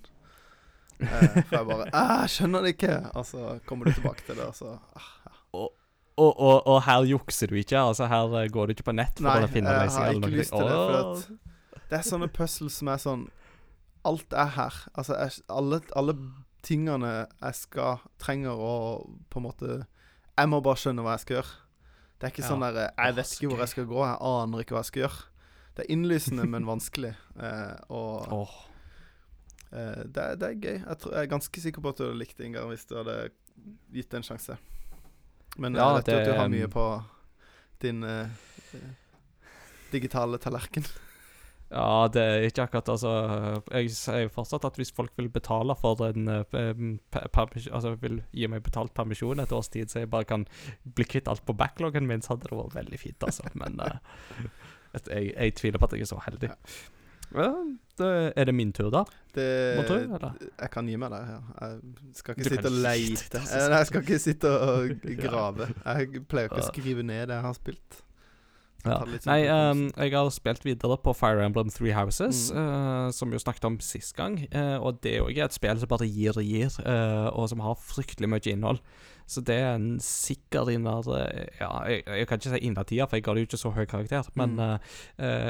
[1.00, 4.36] Eh, for jeg bare «Ah, 'Jeg skjønner det ikke!' Og så kommer du tilbake til
[4.40, 5.12] det, og så ah,
[6.20, 7.80] Og, og, og her jukser du ikke?
[7.80, 10.32] Altså Her eh, går du ikke på nett for Nei, å finne jeg har ikke
[10.34, 13.24] lyst til det, for Det er sånne puzzles som er sånn
[14.08, 14.76] Alt er her.
[14.96, 16.14] Altså, jeg, alle, alle
[16.66, 18.74] tingene jeg skal trenger å
[19.30, 19.86] på en måte
[20.40, 21.54] Jeg må bare skjønne hva jeg skal gjøre.
[22.20, 22.50] Det er ikke Ja.
[22.50, 24.00] sånn der Jeg vet ikke hvor jeg skal gå.
[24.06, 25.24] Jeg aner ikke hva jeg skal gjøre.
[25.76, 27.14] Det er innlysende, men vanskelig.
[27.40, 28.56] Eh, og oh.
[29.72, 30.78] eh, det, er- det er gøy.
[30.88, 32.96] Jeg, tror, jeg er ganske sikker på at du hadde likt det, Ingar, hvis du
[32.98, 33.18] hadde
[33.94, 34.58] gitt det en sjanse.
[35.58, 36.86] Men Ja, jeg vet jo at du har mye på
[37.82, 38.28] din eh,
[38.76, 38.90] eh,
[39.92, 40.86] digitale tallerken.
[41.70, 43.10] Ja, det er ikke akkurat altså
[43.70, 46.56] Jeg sier fortsatt at hvis folk vil betale for en eh,
[47.14, 50.48] Altså vil gi meg betalt permisjon et års tid, så jeg bare kan
[50.98, 53.46] bli kvitt alt på backloggen min, så hadde det vært veldig fint, altså.
[53.54, 54.00] Men uh,
[54.98, 56.50] jeg, jeg tviler på at jeg er så heldig.
[57.30, 57.52] Ja,
[58.02, 59.04] det, er det min tur, da?
[59.36, 59.46] Det,
[59.78, 60.32] eller?
[60.42, 61.40] Jeg kan gi meg der, ja.
[61.62, 63.42] Jeg skal ikke Du sitte og leite.
[63.46, 64.94] Nei, Jeg skal ikke sitte og
[65.26, 65.70] grave.
[65.86, 68.00] Jeg pleier ikke å skrive ned det jeg har spilt.
[68.86, 69.04] Ja.
[69.26, 72.58] Nei, ehm, jeg har spilt videre på Fire Emblem Three Houses, Mm.
[72.58, 74.38] uh, som vi jo snakket om sist gang.
[74.56, 77.60] Uh, og det er jo et spill som bare gir og gir, uh, og som
[77.60, 78.80] har fryktelig mye innhold.
[79.28, 81.04] Så det er en sikker inner
[81.60, 83.86] Ja, jeg, jeg kan ikke si innertier, for jeg ga det jo ikke så høy
[83.86, 84.24] karakter.
[84.36, 84.80] Men Mm.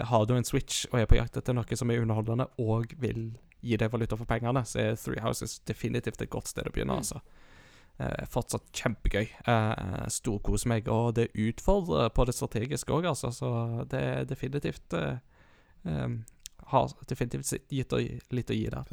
[0.05, 3.37] har du en Switch og er på jakt etter noe som er underholdende, og vil
[3.63, 6.91] gi deg valuta for pengene, så er Three Houses definitivt et godt sted å begynne,
[6.91, 6.97] Mm.
[6.99, 7.21] altså.
[7.99, 9.25] Eh, fortsatt kjempegøy.
[9.51, 13.31] Eh, Storkoser meg, og det utfordrer på det strategiske òg, altså.
[13.35, 13.49] Så
[13.91, 15.17] det er definitivt eh,
[16.69, 17.93] Har definitivt gitt
[18.31, 18.85] litt å gi der.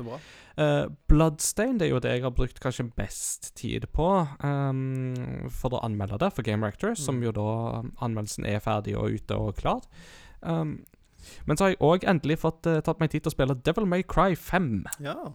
[0.56, 4.06] Uh, Bloodstain det er jo det jeg har brukt kanskje best tid på
[4.40, 7.24] em, for å anmelde det for Game Rector, som Mm.
[7.26, 7.48] jo da
[7.82, 9.82] um, anmeldelsen er ferdig og ute og klar.
[10.40, 10.78] Um,
[11.44, 13.86] men så har jeg òg endelig fått eh, tatt meg tid til å spille Devil
[13.86, 14.86] May Cry 5.
[15.02, 15.34] Ja.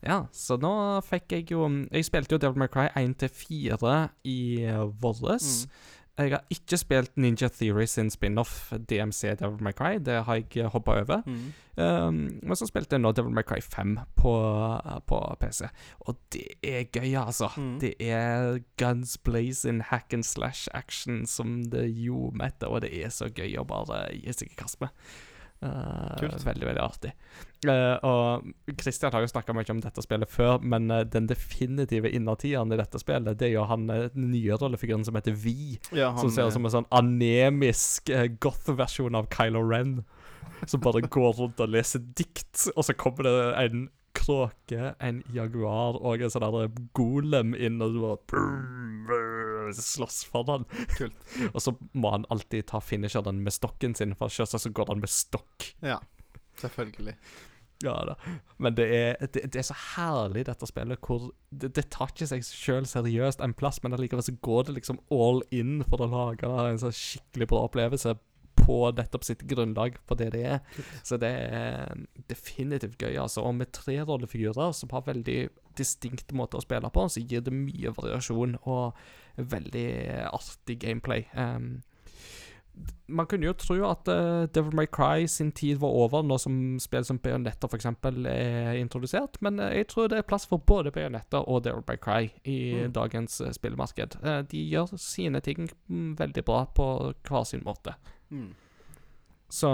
[0.00, 0.72] Ja, så nå
[1.04, 5.66] fikk jeg jo Jeg spilte jo Devil May Cry 1 til 4 i uh, våres.
[5.66, 5.96] Mm.
[6.20, 9.98] Jeg har ikke spilt Ninja Theory sin spin-off DMC Devil May Cry.
[9.98, 11.22] Det har jeg hoppa over.
[11.26, 11.52] Mm.
[11.76, 14.34] Um, men så spilte jeg nå Devil May Cry 5 på,
[15.06, 15.62] på PC.
[16.00, 17.48] Og det er gøy, altså.
[17.56, 17.78] Mm.
[17.80, 23.08] Det er guns blazing hack and slash action som det ljomer etter, og det er
[23.08, 24.92] så gøy å bare gi seg i kast med.
[25.60, 26.16] Uh.
[26.44, 27.10] Veldig, veldig artig.
[27.68, 32.08] Uh, og Christian har jo snakka mye om dette spillet før, men uh, den definitive
[32.08, 35.76] innertieren i dette spillet, det er jo han den nye rollefiguren som heter Vi.
[35.92, 40.00] Ja, Som ser ut som en sånn anemisk goth-versjon av Kylo Ren.
[40.68, 46.00] Som bare går rundt og leser dikt, og så kommer det en kråke, en jaguar
[46.00, 48.20] og en sånn golem inn, og du bare
[49.76, 50.66] slåss for den.
[50.96, 51.28] Kult.
[51.54, 55.04] Og så må han alltid ta finisheren med stokken sin, for selvsagt så går han
[55.04, 55.70] med stokk.
[55.84, 56.00] Ja.
[56.60, 57.16] Selvfølgelig.
[57.80, 58.14] Ja da.
[58.60, 62.28] Men det er, det, det er så herlig, dette spillet, hvor det, det tar ikke
[62.28, 66.10] seg sjøl seriøst en plass, men allikevel så går det liksom all in for å
[66.12, 68.18] lage en sånn skikkelig bra opplevelse
[68.60, 70.60] på nettopp sitt grunnlag for det det er.
[71.06, 71.94] Så det er
[72.30, 73.46] definitivt gøy, altså.
[73.48, 75.40] Og med tre rollefigurer som har veldig
[75.78, 78.94] distinkte måter å spille på, så gir det mye variasjon og
[79.36, 79.88] veldig
[80.32, 81.24] artig gameplay.
[81.34, 81.80] Um,
[83.10, 86.78] man kunne jo tro at uh, Devil May Cry sin tid var over, nå som
[86.80, 87.88] spill som Bayonetta f.eks.
[88.30, 91.98] er introdusert, men uh, jeg tror det er plass for både Bayonetta og Devil May
[92.00, 92.92] Cry i Mm.
[92.96, 94.16] dagens uh, spillmarked.
[94.48, 96.86] De gjør sine ting mm, veldig bra på
[97.26, 97.94] hver sin måte.
[98.30, 98.54] Mm.
[99.50, 99.72] Så,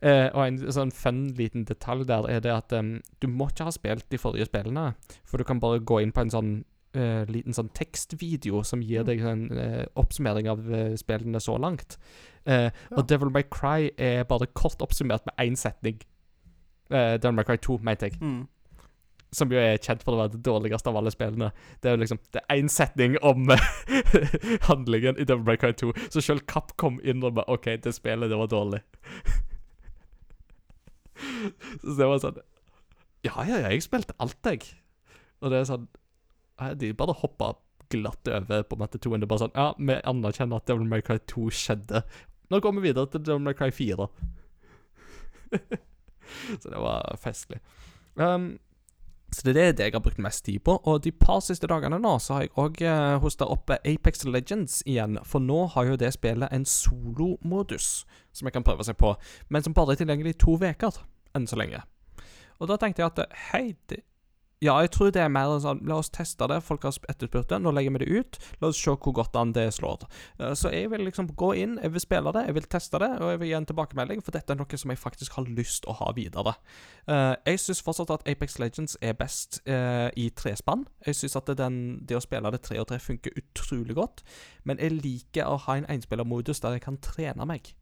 [0.00, 3.68] eh, og en sånn fun liten detalj der er det at um, du må ikke
[3.68, 4.92] ha spilt de forrige spillene,
[5.24, 6.52] for du kan bare gå inn på en sånn
[6.96, 11.98] uh, liten sånn tekstvideo som gir deg en uh, oppsummering av uh, spillene så langt.
[12.44, 12.68] Ja.
[12.92, 16.02] Og Devil May Cry er bare kort oppsummert med én setning.
[16.92, 18.18] Devil May Cry 2, mente jeg.
[18.20, 18.42] Mm.
[19.34, 21.50] Som jo er kjent for å være det dårligste av alle spillene.
[21.82, 23.50] Det er jo liksom Det er én setning om
[24.68, 28.52] handlingen i Devil May Cry 2, så selv Capcom innrømmer OK, det spillet, det var
[28.52, 28.80] dårlig.
[31.82, 32.40] så det var sånn
[33.24, 34.64] Ja, ja, ja, jeg spilte alt, jeg.
[35.42, 35.86] Og det er sånn
[36.80, 37.54] De bare hoppa
[37.92, 41.04] glatt over på måte 2 Det er bare sånn Ja, vi anerkjenner at Devil May
[41.04, 42.04] Cry 2 skjedde.
[42.52, 44.08] Nå går vi videre til Devil May Cry 4.
[46.60, 47.60] så det var festlig.
[48.14, 48.54] Um,
[49.34, 50.76] så det er det jeg har brukt mest tid på.
[50.86, 54.80] Og de par siste dagene nå så har jeg òg uh, hosta opp Apex Legends
[54.86, 55.18] igjen.
[55.26, 58.04] For nå har jo det spillet en solomodus
[58.34, 59.14] som jeg kan prøve seg på,
[59.50, 61.02] men som bare er tilgjengelig i to uker
[61.34, 61.82] enn så lenge.
[62.62, 64.04] Og da tenkte jeg at eh, hei, det,
[64.64, 66.60] ja, jeg tror det er mer sånn La oss teste det.
[66.64, 67.58] Folk har etterspurt det.
[67.60, 68.38] Nå legger vi det ut.
[68.62, 70.06] La oss se hvor godt an det slår.
[70.40, 73.10] Eh, Så jeg vil liksom gå inn, jeg vil spille det, jeg vil teste det,
[73.20, 75.84] og jeg vil gi en tilbakemelding, for dette er noe som jeg faktisk har lyst
[75.90, 76.56] å ha videre.
[77.06, 80.86] Eh, jeg syns fortsatt at Apex Legends er best eh, i trespann.
[81.06, 84.24] Jeg syns at det, den, det å spille det tre og tre funker utrolig godt,
[84.64, 87.74] men jeg liker å ha en enspillermodus der jeg kan trene meg.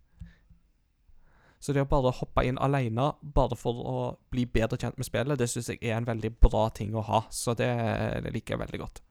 [1.63, 3.99] Så det å bare hoppe inn alene bare for å
[4.35, 7.21] bli bedre kjent med spillet, det syns jeg er en veldig bra ting å ha.
[7.31, 7.71] Så det,
[8.35, 9.03] liker jeg veldig godt.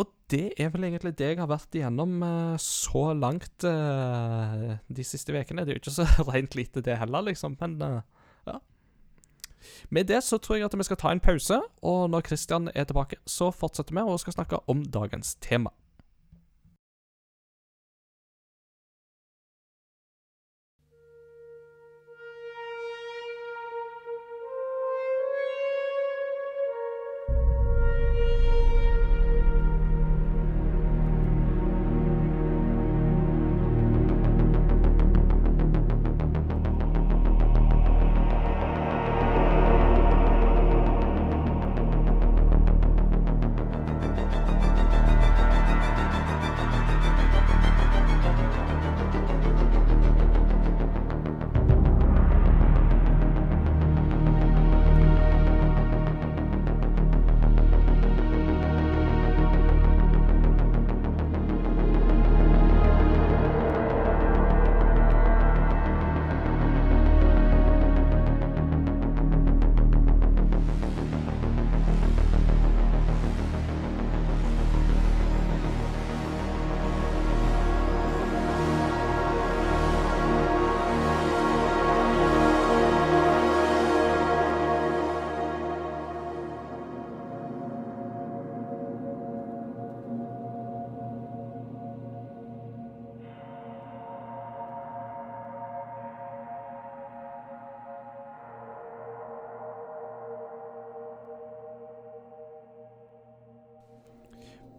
[0.00, 5.06] Og det er vel egentlig det jeg har vært igjennom eh, så langt eh, de
[5.06, 5.62] siste ukene.
[5.62, 8.00] Det er jo ikke så rent lite, det heller, liksom, men eh,
[8.50, 8.58] ja.
[9.94, 12.90] Med det så tror jeg at vi skal ta en pause, og når Christian er
[12.90, 15.70] tilbake, så fortsetter vi og skal snakke om dagens tema.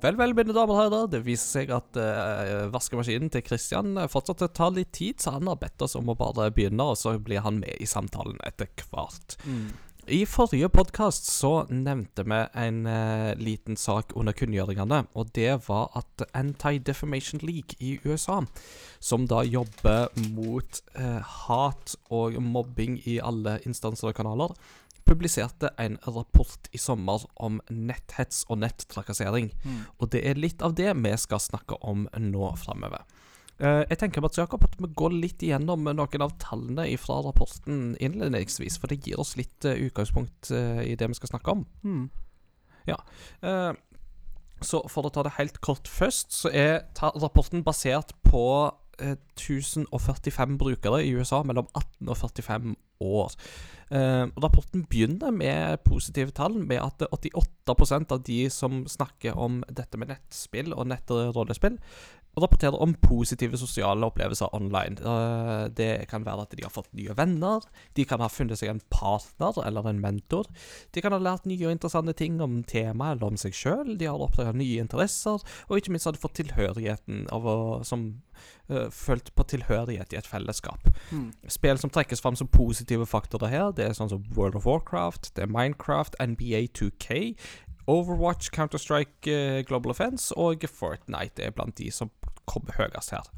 [0.02, 1.10] Vel, vel, mine damer og herrer.
[1.14, 5.50] Det viser seg at uh, vaskemaskinen til Christian eh, fortsatt tar litt tid, så han
[5.52, 8.72] har bedt oss om å bare begynne, og så blir han med i samtalen etter
[8.90, 9.38] hvert.
[10.10, 15.94] I forrige podkast så nevnte vi en uh, liten sak under kunngjøringene, og det var
[16.02, 18.40] at Anti-Defamation League i USA,
[18.98, 24.58] som da jobber mot uh, hat og mobbing i alle instanser og kanaler,
[25.08, 29.52] publiserte en rapport i sommer om netthets og nettrakassering.
[30.00, 33.06] Og det er litt av det vi skal snakke om nå framover.
[33.62, 37.94] Eh, jeg tenker Mats Jakob, at vi går litt igjennom noen av tallene fra rapporten
[38.02, 41.66] innledningsvis, for det gir oss litt eh, utgangspunkt eh, i det vi skal snakke om.
[41.86, 42.08] Mm.
[42.90, 42.98] Ja.
[44.66, 46.88] Så for å ta det helt kort først, så er
[47.22, 48.44] rapporten basert på
[49.02, 53.36] 1045 brukere i USA mellom 18 og 45 år.
[53.92, 60.00] Eh, rapporten begynner med positive tall, med at 88% av de som snakker om dette
[60.00, 61.76] med nettspill og nettrollespill,
[62.40, 64.96] rapporterer om positive sosiale opplevelser online.
[65.76, 67.66] Det kan være at de har fått nye venner,
[67.98, 70.48] de kan ha funnet seg en partner eller en mentor.
[70.96, 73.96] De kan ha lært nye og interessante ting om temaet eller om seg sjøl.
[74.00, 78.08] De har oppdaga nye interesser, og ikke minst har de fått tilhørigheten av å som
[78.72, 80.88] uh, Følt på tilhørighet i et fellesskap.
[81.12, 81.32] Mm.
[81.52, 85.34] Spill som trekkes fram som positive faktorer her, det er sånn som World of Warcraft,
[85.36, 87.36] det er Minecraft, NBA 2K,
[87.92, 92.12] Overwatch, Counter-Strike, eh, Global Offense og Fortnite er blant de som
[92.52, 93.32] kommer høyest her.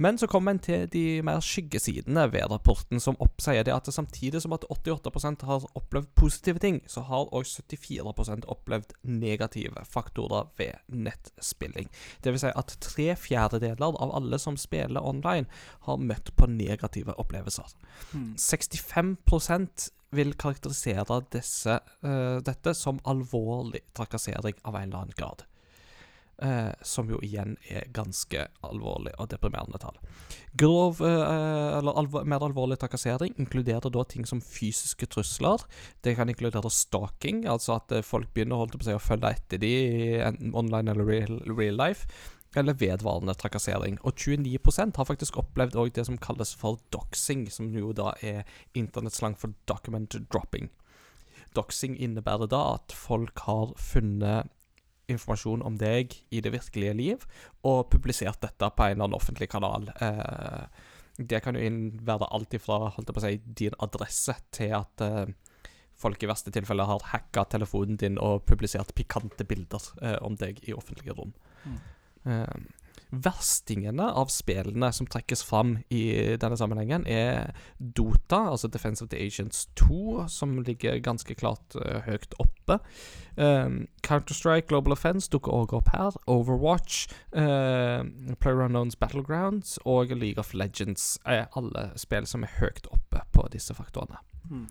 [0.00, 4.40] Men så kommer en til de mer skyggesidene ved rapporten, som oppsier det at samtidig
[4.40, 10.80] som at 88% har opplevd positive ting, så har også 74% opplevd negative faktorer ved
[10.88, 11.90] nettspilling.
[12.24, 15.46] Det vil si at tre fjerdedeler av alle som spiller online,
[15.84, 17.68] har møtt på negative opplevelser.
[18.14, 18.32] Hmm.
[18.38, 25.44] 65 vil karakterisere disse, uh, dette som alvorlig trakassering av en eller annen grad.
[26.42, 29.98] Eh, som jo igjen er ganske alvorlig og deprimerende tall.
[30.56, 35.60] Grov, eh, eller alvor, mer alvorlig trakassering inkluderer da ting som fysiske trusler.
[36.00, 39.60] Det kan inkludere stalking, altså at eh, folk begynner holdt på seg å følge etter
[39.60, 39.72] de
[40.24, 42.08] enten online eller real, real life.
[42.56, 43.98] Eller vedvarende trakassering.
[44.02, 48.48] Og 29% har faktisk opplevd òg det som kalles for doxing, som jo da er
[48.72, 50.72] internettslang for document dropping.
[51.54, 54.48] Doxing innebærer da at folk har funnet
[55.10, 57.26] informasjon om deg i det virkelige liv,
[57.66, 59.90] og publisert dette på en eller annen offentlig kanal.
[60.00, 60.64] Eh,
[61.20, 65.04] det kan jo innvære alt ifra holdt jeg på å si, din adresse til at
[65.04, 65.32] eh,
[66.00, 70.62] folk i verste tilfelle har hacka telefonen din og publisert pikante bilder eh, om deg
[70.64, 71.34] i offentlige rom.
[71.64, 71.80] Mm.
[73.10, 76.02] Verstingene av spillene som trekkes fram i
[76.40, 82.00] denne sammenhengen, er Dota, altså Defense of the Agents 2, som ligger ganske klart uh,
[82.06, 82.78] høyt oppe.
[83.36, 86.18] Um, Counter-Strike Global Offense dukker også opp her.
[86.30, 88.06] Overwatch, uh,
[88.38, 93.74] PlayerUnknowns Battlegrounds og League of Legends er alle spill som er høyt oppe på disse
[93.74, 94.22] faktorene.
[94.50, 94.68] Hmm.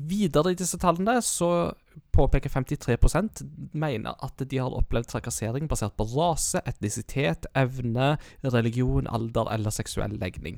[0.00, 1.72] Videre i disse tallene så
[2.14, 3.42] påpeker 53%
[3.76, 8.14] mener at de har opplevd trakassering basert på rase, etnisitet, evne,
[8.46, 10.56] religion, alder eller seksuell legning.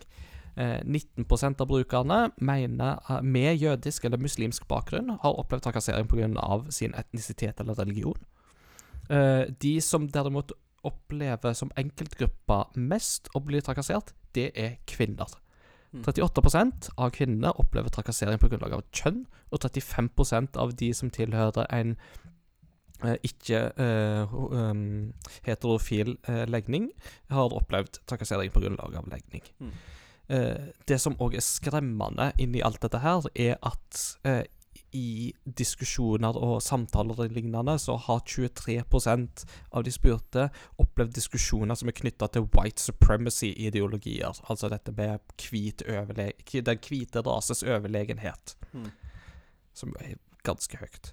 [0.55, 6.71] Eh, 19% av brukerne mener eh, med jødisk eller muslimsk bakgrunn har opplevd trakassering pga.
[6.71, 8.21] sin etnisitet eller religion.
[9.09, 10.53] Eh, de som derimot
[10.85, 15.42] opplever som enkeltgruppe mest å bli trakassert, det er kvinner.
[15.93, 16.05] Mm.
[16.07, 21.69] 38% av kvinnene opplever trakassering på grunnlag av kjønn, og 35% av de som tilhører
[21.69, 21.97] en
[23.05, 25.13] eh, ikke eh, um,
[25.45, 26.89] heterofil eh, legning,
[27.29, 29.45] har opplevd trakassering på grunnlag av legning.
[29.61, 29.75] Mm.
[30.33, 34.45] Eh, det som òg er skremmende inni alt dette her, er at eh,
[34.93, 40.49] i diskusjoner og samtaler og lignende, så har 23% av de spurte
[40.83, 44.41] opplevd diskusjoner som er knytta til white supremacy-ideologier.
[44.51, 48.91] Altså dette med hvit den hvite rases overlegenhet, Mm.
[49.75, 50.15] som er
[50.45, 51.13] ganske høyt.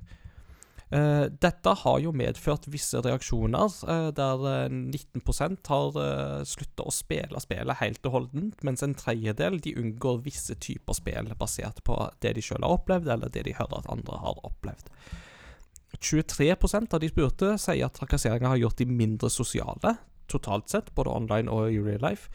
[0.89, 6.93] Eh, dette har jo medført visse reaksjoner, eh, der eh, 19% har uh, slutta å
[6.93, 11.99] spille spillet helt og holdent, mens en tredjedel de unngår visse typer spill basert på
[12.25, 14.89] det de sjøl har opplevd, eller det de hører at andre har opplevd.
[15.99, 19.93] 23% av de spurte sier at trakasseringa har gjort de mindre sosiale,
[20.29, 22.33] totalt sett, både online og i real life.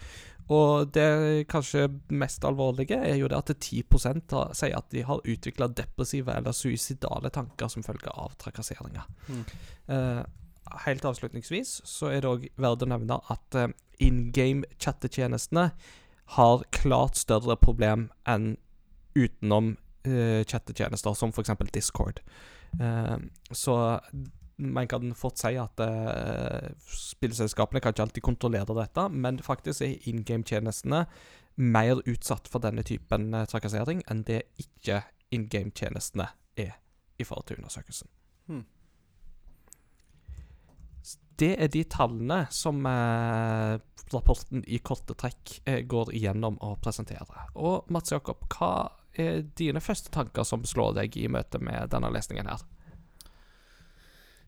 [0.53, 3.85] Og det kanskje mest alvorlige er jo det at 10
[4.33, 9.07] har, sier at de har utvikla depressive eller suicidale tanker som følge av trakasseringer.
[9.29, 9.45] Mm.
[9.89, 10.23] Eh,
[10.85, 13.73] helt avslutningsvis så er det òg verdt å nevne at eh,
[14.05, 15.71] in game chattetjenestene
[16.37, 18.55] har klart større problem enn
[19.15, 21.53] utenom eh, chattetjenester, som f.eks.
[21.73, 22.21] Discord.
[22.81, 23.17] Eh,
[23.53, 23.77] så
[24.57, 30.11] man kan fort si at uh, spillselskapene kan ikke alltid kontrollere dette, men faktisk er
[30.11, 31.07] in game-tjenestene
[31.55, 35.03] mer utsatt for denne typen eh, trakassering enn det ikke
[35.35, 36.29] in game-tjenestene
[36.59, 36.79] er
[37.19, 38.11] i forhold til undersøkelsen.
[38.51, 38.65] Hmm.
[41.39, 43.79] Det er de tallene som eh,
[44.15, 47.49] rapporten i korte trekk eh, går igjennom og presenterer.
[47.55, 52.11] Og Mats Jakob, hva er dine første tanker som slår deg i møte med denne
[52.15, 52.63] lesningen her?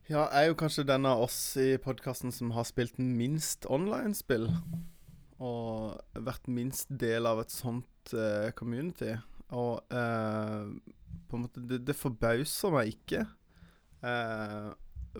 [0.07, 4.47] Ja, jeg er jo kanskje den av oss i podkasten som har spilt minst online-spill.
[5.43, 9.11] Og vært minst del av et sånt uh, community.
[9.51, 10.63] Og uh,
[11.27, 13.25] på en måte Det, det forbauser meg ikke.
[13.99, 14.71] Uh,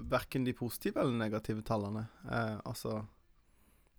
[0.07, 2.05] verken de positive eller negative tallene.
[2.23, 3.01] Uh, altså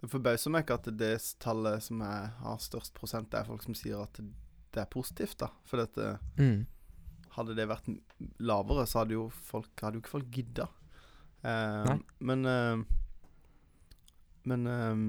[0.00, 1.12] Det forbauser meg ikke at det
[1.42, 4.20] tallet som jeg har størst prosent, det er folk som sier at
[4.72, 5.52] det er positivt, da.
[5.68, 6.66] For dette, Mm.
[7.36, 7.88] hadde det vært
[8.40, 10.68] lavere, så hadde jo folk Hadde jo ikke folk gidda.
[11.42, 11.98] Nei.
[12.18, 12.80] men uh,
[14.48, 15.04] Men um,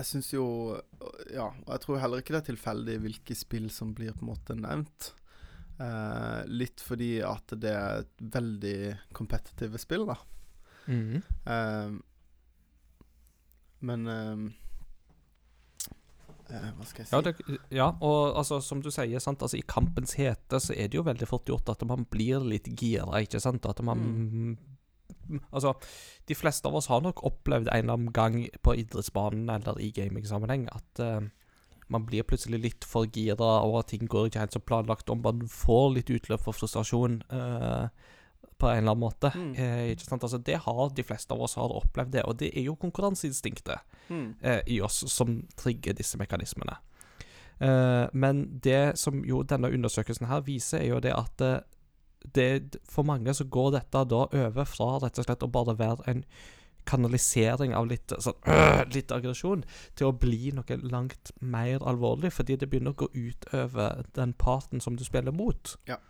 [0.00, 0.44] jeg syns jo
[1.30, 4.32] Ja, og jeg tror heller ikke det er tilfeldig hvilke spill som blir på en
[4.32, 5.12] måte nevnt.
[5.80, 8.78] Uh, litt fordi at det er et veldig
[9.16, 10.16] kompetitive spill, da.
[10.90, 11.20] Mm.
[11.46, 11.90] Eh,
[13.86, 14.08] men
[16.50, 17.14] Hva skal jeg si?
[17.14, 17.34] Ja, det,
[17.70, 21.06] ja, og altså, som du sier, sant, altså, i kampens hete så er det jo
[21.06, 23.68] veldig fort gjort at man blir litt gira, ikke sant?
[23.70, 24.56] At man
[25.52, 25.74] Altså,
[26.26, 29.90] de fleste av oss har nok opplevd en eller annen gang på idrettsbanen eller i
[29.96, 31.20] gamingsammenheng at uh,
[31.90, 35.46] man blir plutselig litt for gira, og ting går ikke helt som planlagt, og man
[35.50, 37.88] får litt utløp for frustrasjon Uh,
[38.60, 39.30] på en eller annen måte.
[39.34, 39.54] Mm.
[39.56, 40.24] Eh, ikke sant?
[40.26, 43.78] Altså, det har de fleste av oss har opplevd det, og det er jo konkurranseinstinktet
[44.10, 44.34] Mm.
[44.42, 46.76] eh, i oss som trigger disse mekanismene.
[47.60, 51.60] Eh, men det som jo denne undersøkelsen her viser, er jo det at eh,
[52.24, 56.06] det, for mange så går dette da over fra rett og slett å bare være
[56.12, 56.24] en
[56.88, 59.64] kanalisering av litt sånn øh, litt aggresjon,
[59.98, 64.34] til å bli noe langt mer alvorlig, fordi det begynner å gå ut over den
[64.38, 65.76] parten som du spiller mot.
[65.90, 66.00] Ja.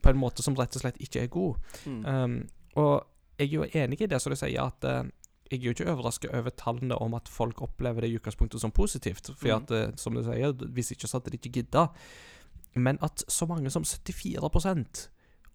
[0.00, 1.60] På en måte som rett og slett ikke er god.
[1.86, 2.02] Mm.
[2.04, 2.40] Um,
[2.76, 3.06] og
[3.38, 5.08] jeg er jo enig i det som du sier, at uh,
[5.50, 8.74] jeg er jo ikke overrasket over tallene om at folk opplever det i utgangspunktet som
[8.74, 9.30] positivt.
[9.36, 9.56] For mm.
[9.58, 11.88] at, uh, som du sier, hvis ikke så hadde de ikke gidda.
[12.76, 14.50] Men at så mange som 74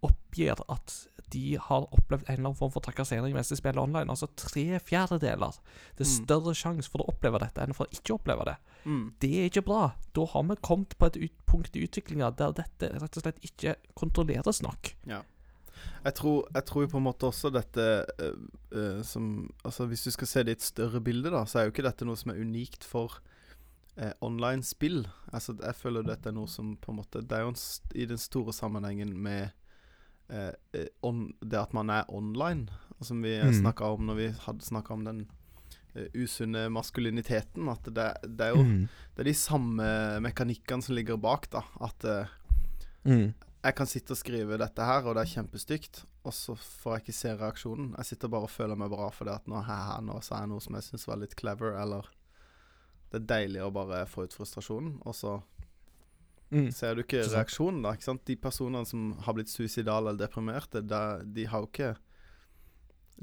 [0.06, 0.94] oppgir at
[1.32, 4.10] de har opplevd en eller annen form for trakassering mens de spiller online.
[4.11, 5.60] Altså tre fjerdedeler.
[5.98, 6.26] Det er Mm.
[6.26, 8.57] større sjanse for å oppleve dette enn for å ikke oppleve det.
[8.86, 9.14] Mm.
[9.19, 9.94] Det er ikke bra.
[10.14, 13.76] Da har vi kommet på et punkt i utviklinga der dette rett og slett ikke
[13.95, 14.95] kontrolleres nok.
[16.03, 18.36] Jeg tror, jeg tror på en måte også dette øh,
[18.72, 21.64] øh, som Altså Hvis du skal se det i et større bilde, da, så er
[21.64, 23.19] jo ikke dette noe som er unikt for
[23.98, 25.07] eh, online-spill.
[25.34, 27.61] Altså Jeg føler dette er noe som på en måte Det er jo en
[27.95, 29.49] i den store sammenhengen med
[30.31, 32.69] eh, eh, on, det at man er online,
[33.01, 33.53] som vi Mm.
[33.61, 35.21] snakka om når vi hadde snakka om den
[35.95, 37.67] eh, usunne maskuliniteten.
[37.69, 38.87] At det, det er jo Mm.
[39.15, 39.83] Det er de samme
[40.23, 41.63] mekanikkene som ligger bak, da.
[41.81, 42.25] At eh,
[43.05, 43.33] Mm.
[43.63, 47.01] jeg kan sitte og skrive dette her, og det er kjempestygt, og så får jeg
[47.03, 47.95] ikke se reaksjonen.
[47.97, 50.59] Jeg sitter bare og føler meg bra fordi at nå, her, nå sa jeg noe
[50.61, 52.05] som jeg syns var litt clever, eller
[53.11, 55.41] Det er deilig å bare få ut frustrasjonen, og så
[56.52, 56.72] Mm.
[56.76, 57.94] ser du ikke reaksjonen, da.
[57.95, 58.26] ikke sant?
[58.28, 61.95] De personene som har blitt suicidale eller deprimerte, de har jo ikke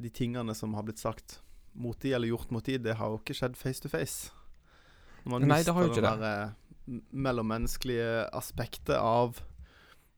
[0.01, 1.41] De tingene som har blitt sagt
[1.75, 4.31] mot de, eller gjort mot de, det har jo ikke skjedd face to face.
[5.25, 6.29] Når man Nei, det har jo ikke det.
[6.29, 9.41] eh, mellommenneskelige aspektet av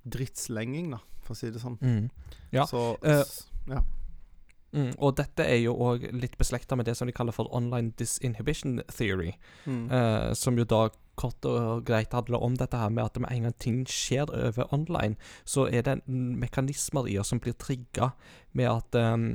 [0.06, 1.78] drittslenging, da, for å si det sånn.
[1.80, 2.10] Mm.
[2.52, 3.82] Ja, Så s- ja.
[4.72, 7.90] Mm, og dette er jo òg litt beslekta med det som de kaller for online
[7.96, 9.32] disinhibition theory.
[9.66, 9.90] Mm.
[9.90, 10.88] uh, som jo da
[11.20, 14.72] kort og greit handler om dette her med at med en gang ting skjer over
[14.74, 18.12] online, så er det mekanismer i oss som blir trigga
[18.56, 19.30] med at um,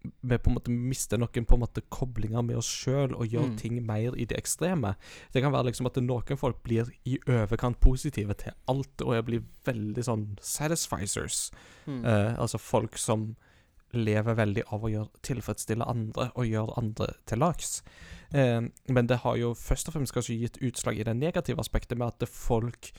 [0.00, 3.50] vi på en måte mister noen på en måte koblinger med oss sjøl og gjør
[3.50, 3.56] Mm.
[3.58, 4.94] ting mer i det ekstreme.
[5.32, 9.44] Det kan være liksom at noen folk blir i overkant positive til alt og blir
[9.64, 11.50] veldig sånn satisficers.
[11.86, 12.04] Mm.
[12.04, 13.36] Uh, altså folk som
[13.92, 17.82] lever veldig av å gjøre, tilfredsstille andre og gjøre andre til lags.
[18.34, 21.98] Eh, men det har jo først og fremst kanskje gitt utslag i det negative aspektet
[21.98, 22.92] med at det folk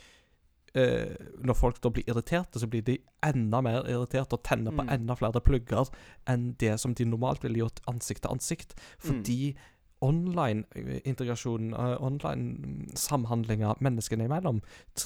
[0.75, 4.83] eh, Når folk da blir irriterte, så blir de enda mer irriterte og tenner på
[4.83, 4.89] Mm.
[4.93, 5.89] enda flere plugger
[6.27, 8.73] enn det som de normalt ville gjort ansikt til ansikt.
[8.99, 9.55] Fordi
[10.01, 14.61] online eh, integrasjon, eh, online-samhandlinga menneskene imellom,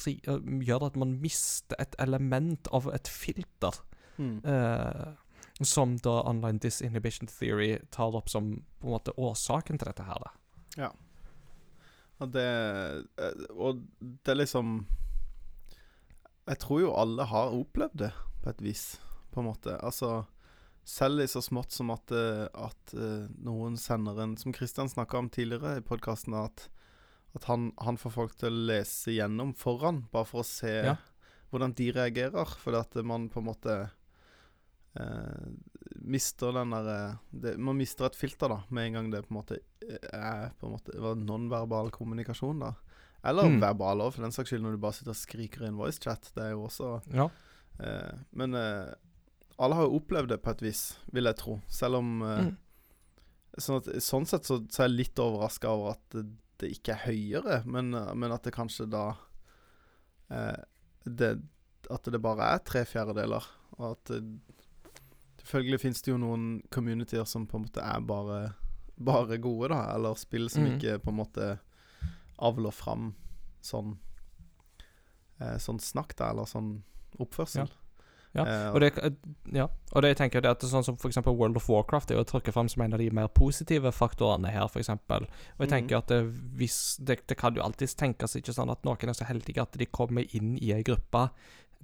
[0.07, 3.81] eh, gjør at man mister et element av et filter.
[4.17, 4.41] Mm.
[4.45, 5.13] Eh,
[5.63, 10.19] som da online disinhibition theory tar opp som på en måte årsaken til dette her.
[10.25, 10.89] da.
[12.19, 12.43] Og det
[13.19, 14.85] eh, Og det er liksom
[16.47, 18.11] Jeg tror jo alle har opplevd det,
[18.43, 18.83] på et vis,
[19.33, 19.73] på en måte.
[19.81, 20.25] Altså
[20.85, 25.17] selv i så smått som at, eh, at eh, noen sender en Som Kristian snakka
[25.17, 26.67] om tidligere i podkasten, at,
[27.33, 30.95] at han, han får folk til å lese gjennom foran, bare for å se Ja.
[31.51, 32.45] hvordan de reagerer.
[32.61, 33.77] Fordi at man på en måte
[36.05, 39.33] mister den der eh, det, Man mister et filter, da, med en gang det på
[39.33, 42.73] en måte eh, er på en måte nonverbal kommunikasjon, da.
[43.25, 43.59] Eller Mm.
[43.59, 46.31] verbal òg, for den saks skyld, når du bare sitter og skriker i en voicechat.
[46.35, 47.29] Det er jo også Ja.
[47.79, 48.93] eh, Men eh,
[49.57, 51.61] alle har jo opplevd det på et vis, vil jeg tro.
[51.67, 52.57] Selv om eh, Mm.
[53.57, 56.25] sånn, at, sånn sett så, så er jeg litt overraska over at det,
[56.59, 59.15] det ikke er høyere, men, eh, men at det kanskje da
[60.31, 60.63] eh,
[61.05, 61.41] det,
[61.89, 63.43] At det bare er tre fjerdedeler,
[63.77, 64.09] og at
[65.45, 68.53] Selvfølgelig finnes det jo noen communityer som på en måte er bare,
[68.97, 69.93] bare gode, da.
[69.95, 70.75] Eller spill som Mm.
[70.79, 71.59] ikke på en måte
[72.39, 73.13] avler fram
[73.61, 73.97] sånn
[75.41, 76.81] eh, Sånn snakk, da, eller sånn
[77.19, 77.67] oppførsel.
[77.69, 77.81] Ja.
[78.35, 78.43] Ja.
[78.75, 78.89] Og det,
[79.55, 79.69] ja.
[79.93, 82.25] og det jeg tenker det at det sånn som for World of Warcraft er jo
[82.27, 85.23] trukket fram som en av de mer positive faktorene her, eksempel.
[85.55, 85.97] Og jeg tenker Mhm.
[86.01, 89.23] at det, hvis, det, det kan jo alltids tenkes ikke sånn at noen er så
[89.25, 91.29] heldige at de kommer inn i ei gruppe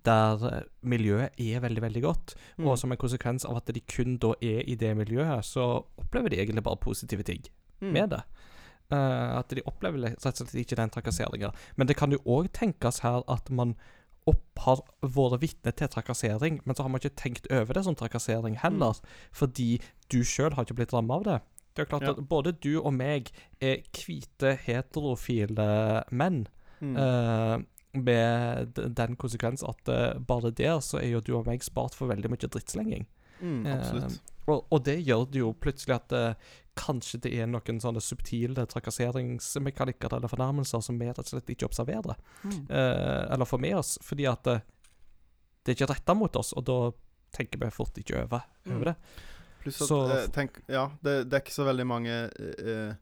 [0.06, 2.68] der eh, miljøet er veldig, veldig godt, mm.
[2.68, 6.30] og som en konsekvens av at de kun da er i det miljøet, så opplever
[6.30, 7.44] de egentlig bare positive ting
[7.82, 7.94] Mm.
[7.94, 8.22] med det.
[8.94, 11.49] Uh, at de opplever rett og slett ikke den trakasseringa.
[11.78, 13.72] Men det kan jo òg tenkes her at man
[14.30, 17.95] opp har vært vitne til trakassering, men så har man ikke tenkt over det som
[17.95, 18.99] trakassering heller,
[19.34, 19.80] fordi
[20.14, 21.40] du sjøl har ikke blitt rammet av det.
[21.73, 22.11] Det er klart Ja.
[22.11, 26.48] at både du og meg er hvite, heterofile menn.
[26.82, 26.95] Mm.
[26.98, 27.57] eh,
[27.93, 32.07] med den konsekvens at uh, bare der så er jo du og meg spart for
[32.07, 33.05] veldig mye drittslenging.
[33.41, 34.19] mm, absolutt.
[34.47, 36.34] Og, og det gjør det jo plutselig at uh,
[36.76, 41.68] kanskje det er noen sånne subtile trakasseringsmekanikker eller fornærmelser som vi rett og slett ikke
[41.68, 42.65] observerer, Mm.
[42.72, 46.77] eller får med oss, fordi at det er ikke retta mot oss, og da
[47.35, 48.76] tenker vi fort ikke over, Mm.
[48.76, 48.95] over det.
[49.61, 52.95] Pluss at Så- tenk, Ja, det, det er ikke så veldig mange eh,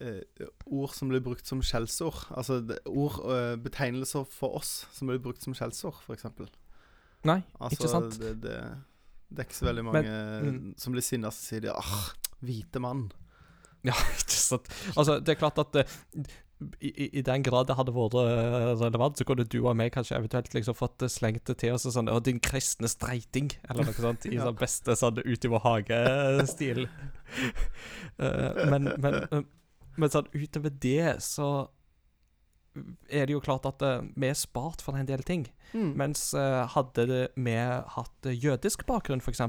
[0.00, 2.24] ord som blir brukt som skjellsord.
[2.34, 6.26] Altså ord, eh, betegnelser for oss som blir brukt som skjellsord, f.eks.
[7.28, 8.18] Nei, Altså, ikke sant?
[8.18, 8.56] Det, det,
[9.30, 10.74] det er ikke så veldig mange Men- mm.
[10.78, 12.08] som blir sinna, så sier de ah,
[12.42, 13.10] 'hvite mann'.
[13.84, 14.68] Ja, ikke sant.
[14.96, 15.86] Altså, det er klart at eh,
[16.80, 20.16] i, i, den grad det hadde vært eh, relevant, så kunne du og meg kanskje
[20.18, 24.26] eventuelt liksom fått slengt det til oss sånn Å, din kristne streiting, eller noe sånt,
[24.30, 24.46] i Ja.
[24.46, 26.86] sånn beste sånn ut i vår hage-stil.
[28.18, 29.42] uh, men, men, eh,
[29.96, 31.68] men sånn utover det, så
[33.12, 35.44] er det jo klart at uh, vi er spart for en del ting.
[35.74, 35.90] Mm.
[36.00, 37.04] Mens uh, hadde
[37.36, 37.56] vi
[37.96, 39.42] hatt eh, jødisk bakgrunn, f.eks.,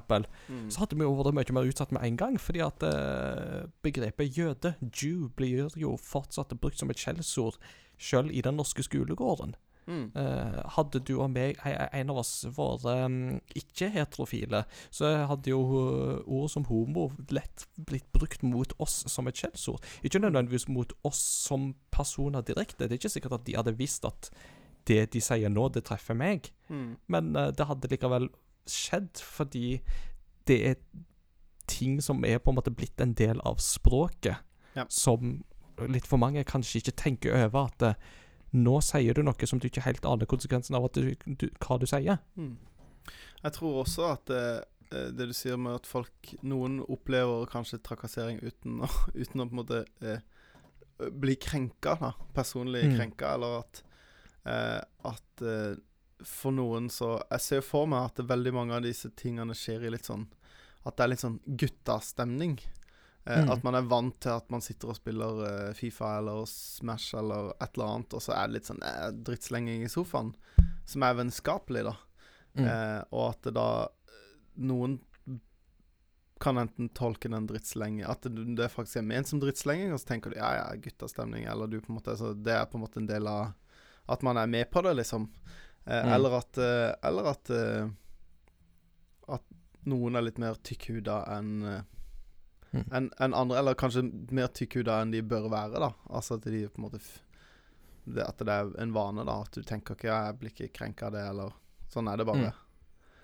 [0.50, 0.68] Mm.
[0.72, 2.40] så hadde vi jo vært mye mer utsatt med en gang.
[2.40, 7.60] Fordi at uh, begrepet jøde, Jew, blir jo fortsatt brukt som et skjellsord
[7.98, 9.56] selv i den norske skolegården.
[9.88, 10.12] Mm.
[10.16, 13.18] Uh, hadde du og meg, en, av oss, vært um,
[13.60, 19.40] ikke-heterofile, så hadde jo eh, ord som homo lett blitt brukt mot oss som et
[19.40, 19.84] skjellsord.
[20.04, 22.88] Ikke nødvendigvis mot oss som personer direkte.
[22.88, 24.32] Det er ikke sikkert at de hadde visst at
[24.88, 26.52] det de sier nå, det treffer meg.
[26.70, 26.96] Mm.
[27.12, 28.30] Men uh, det hadde likevel
[28.70, 29.82] skjedd fordi
[30.48, 30.76] det er
[31.68, 34.40] ting som er på en måte blitt en del av språket,
[34.76, 34.86] Ja.
[34.90, 35.44] som
[35.88, 37.98] litt for mange kanskje ikke tenker over at
[38.54, 41.88] nå sier du noe som du ikke helt aner konsekvensen av du, du, hva du
[41.90, 42.20] sier.
[42.38, 42.58] Mm.
[43.44, 44.60] Jeg tror også at eh,
[44.94, 48.90] eh, det du sier med at folk Noen opplever kanskje trakassering uten å,
[49.22, 50.22] uten å på en måte eh,
[51.12, 52.14] bli krenka, da.
[52.38, 52.94] Personlig Mm.
[53.00, 53.82] krenka, eller at
[54.46, 55.74] eh, At eh,
[56.24, 59.92] for noen så Jeg ser for meg at veldig mange av disse tingene skjer i
[59.92, 60.28] litt sånn
[60.86, 62.60] At det er litt sånn guttastemning.
[63.26, 63.50] Eh, Mm.
[63.54, 65.38] At man er vant til at man sitter og spiller
[65.70, 69.12] uh, Fifa eller Smash eller et eller annet, og så er det litt sånn eh,
[69.16, 70.34] drittslenging i sofaen,
[70.86, 71.94] som er vennskapelig, da.
[72.58, 72.66] Mm.
[72.68, 73.68] Eh, og at det da
[74.62, 75.00] Noen
[76.44, 80.10] kan enten tolke den drittslengingen At det, det faktisk er ment som drittslenging, og så
[80.12, 82.84] tenker du ja, ja, guttastemning, eller du på en måte så Det er på en
[82.84, 83.54] måte en del av
[84.12, 85.30] At man er med på det, liksom.
[85.88, 86.14] Eh, Mm.
[86.14, 86.58] Eller at
[87.04, 87.50] Eller at
[89.28, 89.44] At
[89.86, 91.56] noen er litt mer tykkhuda enn
[92.74, 92.86] Mm.
[92.92, 94.02] enn en andre, eller kanskje
[94.32, 95.92] mer tykkhuda enn de bør være, da.
[96.10, 97.02] Altså at de på en måte
[98.06, 99.42] det, At det er en vane, da.
[99.42, 101.54] At du tenker ikke ja, 'jeg blir ikke krenka av det', eller
[101.94, 102.38] Sånn er det bare.
[102.50, 102.54] Mm.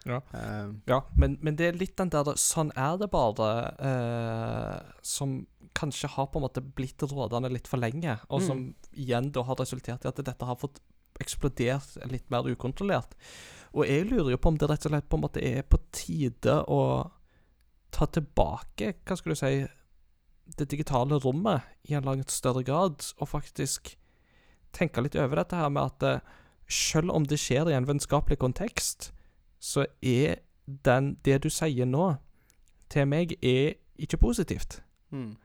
[0.05, 0.21] Ja.
[0.33, 5.47] Eh, Ja, men, men det er litt den der 'sånn er det bare' eh, som
[5.75, 8.47] kanskje har på en måte blitt rådende litt for lenge, og Mm.
[8.47, 10.79] som igjen da har resultert i at dette har fått
[11.19, 13.13] eksplodert litt mer ukontrollert.
[13.73, 15.77] Og jeg lurer jo på om det rett og slett på en måte er på
[15.91, 17.11] tide å
[17.95, 19.53] ta tilbake, hva skal du si,
[20.57, 23.95] det digitale rommet i en langt større grad, og faktisk
[24.75, 26.35] tenke litt over dette her med at eh,
[26.69, 29.11] selv om det skjer i en vennskapelig kontekst,
[29.59, 30.41] så er
[30.85, 32.13] den, det du sier nå,
[32.89, 34.81] til meg, er ikke positivt.
[35.11, 35.35] mm.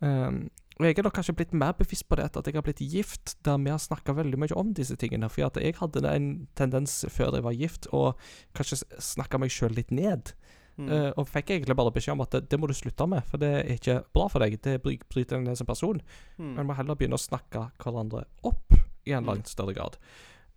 [0.00, 0.48] Um,
[0.80, 2.78] og jeg er nok kanskje blitt mer bevisst på det etter at jeg har blitt
[2.80, 5.28] gift, der vi har snakka veldig mye om disse tingene.
[5.28, 8.14] For jeg hadde en tendens før jeg var gift, å
[8.56, 10.32] kanskje snakke meg sjøl litt ned.
[10.80, 10.88] Mm.
[10.96, 13.42] Eh, og fikk egentlig bare beskjed om at det, det må du slutte med, for
[13.42, 14.56] det er ikke bra for deg.
[14.64, 16.00] Det bryter deg ned som person.
[16.38, 16.54] Mm.
[16.56, 18.72] Men må heller begynne å snakke hverandre opp
[19.06, 19.28] i en Mm.
[19.32, 19.98] langt større grad.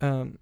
[0.00, 0.34] Um,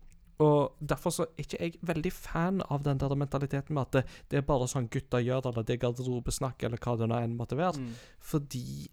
[0.43, 4.03] og derfor så er ikke jeg veldig fan av den der mentaliteten med at det,
[4.31, 7.37] det er bare sånn gutter gjør, eller det er garderobesnakk, eller hva det nå enn
[7.39, 7.79] måtte være.
[7.79, 7.93] Mm.
[8.19, 8.89] Fordi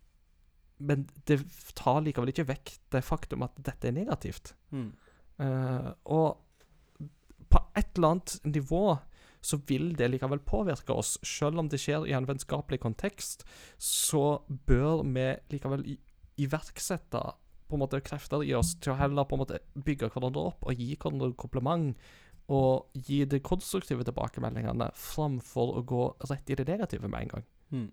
[0.80, 1.42] Men det
[1.76, 4.54] tar likevel ikke vekk det faktum at dette er negativt.
[4.72, 4.94] Mm.
[5.40, 6.38] Uh, og
[7.50, 9.00] på et eller annet nivå
[9.42, 11.18] så vil det likevel påvirke oss.
[11.26, 13.46] Selv om det skjer i en vennskapelig kontekst,
[13.78, 15.86] så bør vi likevel
[16.40, 17.22] iverksette
[17.70, 20.66] på en måte krefter i oss til å heller på en måte bygge hverandre opp
[20.66, 21.94] og gi hverandre kompliment.
[22.50, 27.44] Og gi de konstruktive tilbakemeldingene framfor å gå rett i det negative med en gang.
[27.70, 27.90] Mm.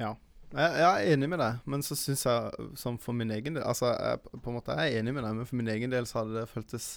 [0.00, 0.14] Ja.
[0.50, 3.62] Jeg, jeg er enig med deg, men så syns jeg som for min egen del
[3.62, 6.08] Altså, jeg, på en måte jeg er enig med deg, men for min egen del
[6.10, 6.88] så hadde det føltes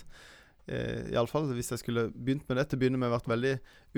[0.68, 3.54] eh, Iallfall hvis jeg skulle begynt med det til å begynne med, vært veldig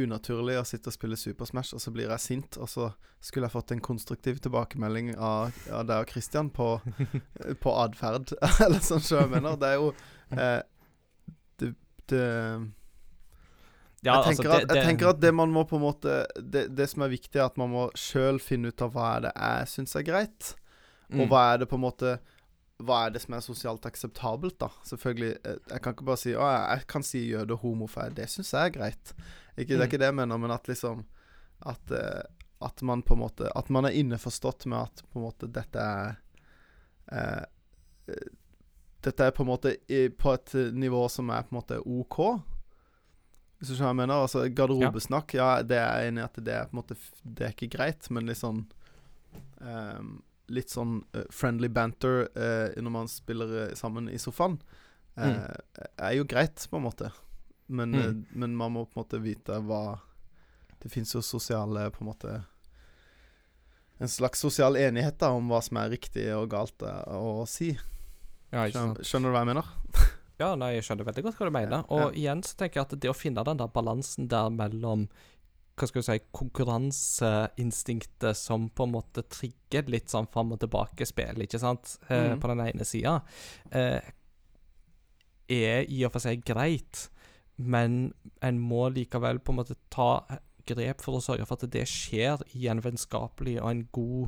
[0.06, 3.48] unaturlig å sitte og spille Super Smash, og så blir jeg sint, og så skulle
[3.50, 6.70] jeg fått en konstruktiv tilbakemelding av, av deg og Christian på,
[7.64, 8.34] på atferd,
[8.66, 9.60] eller sånn som jeg mener.
[9.62, 9.92] Det er jo
[10.36, 10.62] eh,
[11.62, 11.72] det,
[12.12, 12.26] det
[14.06, 16.68] Ja, jeg, altså, tenker at, jeg tenker at det man må på en måte det,
[16.78, 19.32] det som er viktig, er at man må sjøl finne ut av hva er det
[19.34, 20.54] jeg syns er greit.
[21.14, 21.30] Og Mm.
[21.30, 22.12] hva er det på en måte
[22.84, 24.68] Hva er det som er sosialt akseptabelt, da?
[24.84, 28.12] Selvfølgelig eh, Jeg kan ikke bare si Å, jeg, kan si jøde og homofil.
[28.18, 29.14] Det syns jeg er greit.
[29.56, 29.88] Ikke, Det er Mm.
[29.88, 31.06] ikke det jeg mener, men at liksom
[31.66, 32.24] At, eh,
[32.62, 35.80] at man på en måte At man er innforstått med at på en måte dette
[35.80, 36.18] er
[37.12, 37.46] eh,
[38.10, 38.28] eh,
[39.06, 41.80] Dette er på en måte i, på et eh, nivå som er på en måte
[41.86, 42.20] OK.
[43.60, 44.22] Hvis du skjønner hva jeg mener?
[44.26, 45.62] Altså Garderobesnakk, ja.
[45.64, 48.10] det er jeg enig i at det er på en måte Det er ikke greit,
[48.12, 48.66] men liksom sånn
[49.62, 50.10] ehm,
[50.54, 54.60] Litt sånn eh, friendly banter eh, når man spiller eh, sammen i sofaen,
[55.18, 55.38] mm.
[55.98, 57.12] er jo greit, på en måte.
[57.68, 58.26] Men, Mm.
[58.38, 60.00] men man må på en måte vite hva
[60.84, 62.34] Det fins jo sosiale på en måte
[64.00, 67.72] En slags sosial enighet da om hva som er riktig og galt å si.
[68.52, 68.68] ja.
[68.70, 69.72] Skjønner, skjønner du hva jeg mener?
[70.38, 71.86] Ja, nei, jeg skjønner veldig godt hva du mener.
[71.96, 75.08] Og igjen så tenker jeg at det å finne den der balansen der mellom
[75.76, 81.42] hva skal du si, konkurranseinstinktet som på en måte trigger litt sånn fram og tilbake-spill,
[81.44, 82.40] ikke sant, eh, mm.
[82.40, 83.14] på den ene sida,
[83.76, 84.02] eh,
[85.52, 86.96] er i og for seg greit,
[87.56, 90.26] men en må likevel på en måte ta
[90.66, 94.28] grep for å sørge for at det skjer i en vennskapelig og en god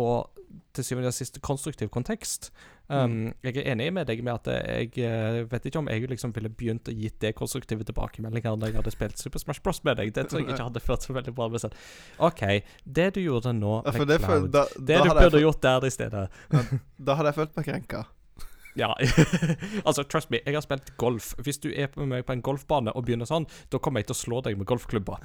[0.00, 0.30] og
[0.74, 2.50] til syvende og sist konstruktiv kontekst.
[2.88, 6.34] Um, Jeg er enig med deg med at jeg eh, vet ikke om jeg liksom
[6.36, 9.80] ville begynt å gitt det konstruktive tilbakemeldinger når jeg hadde spilt Super Smash Bros.
[9.86, 10.12] med deg.
[10.14, 11.78] Det tror jeg ikke hadde ført så veldig bra med seg.
[12.18, 12.42] OK,
[12.84, 15.88] det du gjorde nå Ja, for det, Cloud da, Det da, du burde gjort der
[15.88, 16.26] i stedet.
[16.98, 18.04] da hadde jeg følt meg krenka.
[18.74, 18.88] Ja.
[19.86, 21.28] altså, trust me, jeg har spilt golf.
[21.46, 24.16] Hvis du er med meg på en golfbane og begynner sånn, da kommer jeg til
[24.16, 25.20] å slå deg med golfklubba.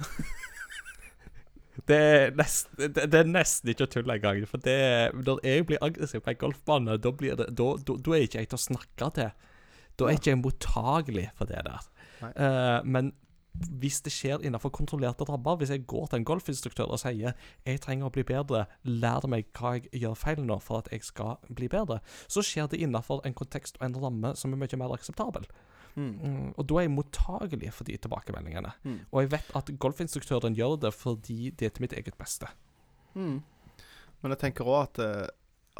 [1.88, 4.42] Det er, nest, det, det er nesten ikke å tulle engang.
[4.50, 4.76] For det,
[5.16, 8.42] når jeg blir aggressiv på en golfbane, da, er jeg da, da, da er ikke
[8.42, 9.32] jeg til å snakke til.
[10.00, 11.90] Da er ikke jeg mottagelig for det der.
[12.30, 13.12] Eh, men
[13.80, 17.34] hvis det skjer innenfor kontrollerte rammer, hvis jeg går til en golfinstruktør og sier
[17.66, 21.04] jeg trenger å bli bedre, lær meg hva jeg gjør feil nå for at jeg
[21.06, 21.98] skal bli bedre,
[22.30, 25.48] så skjer det innenfor en kontekst og en ramme som er mye mer akseptabel.
[25.96, 26.10] Mm.
[26.22, 28.72] Mm, og da er jeg mottagelig for de tilbakemeldingene.
[28.84, 28.98] Mm.
[29.10, 32.46] Og jeg vet at golfinstruktøren gjør det fordi det er til mitt eget beste.
[33.14, 33.40] Mm.
[34.22, 35.26] Men jeg tenker òg at, eh,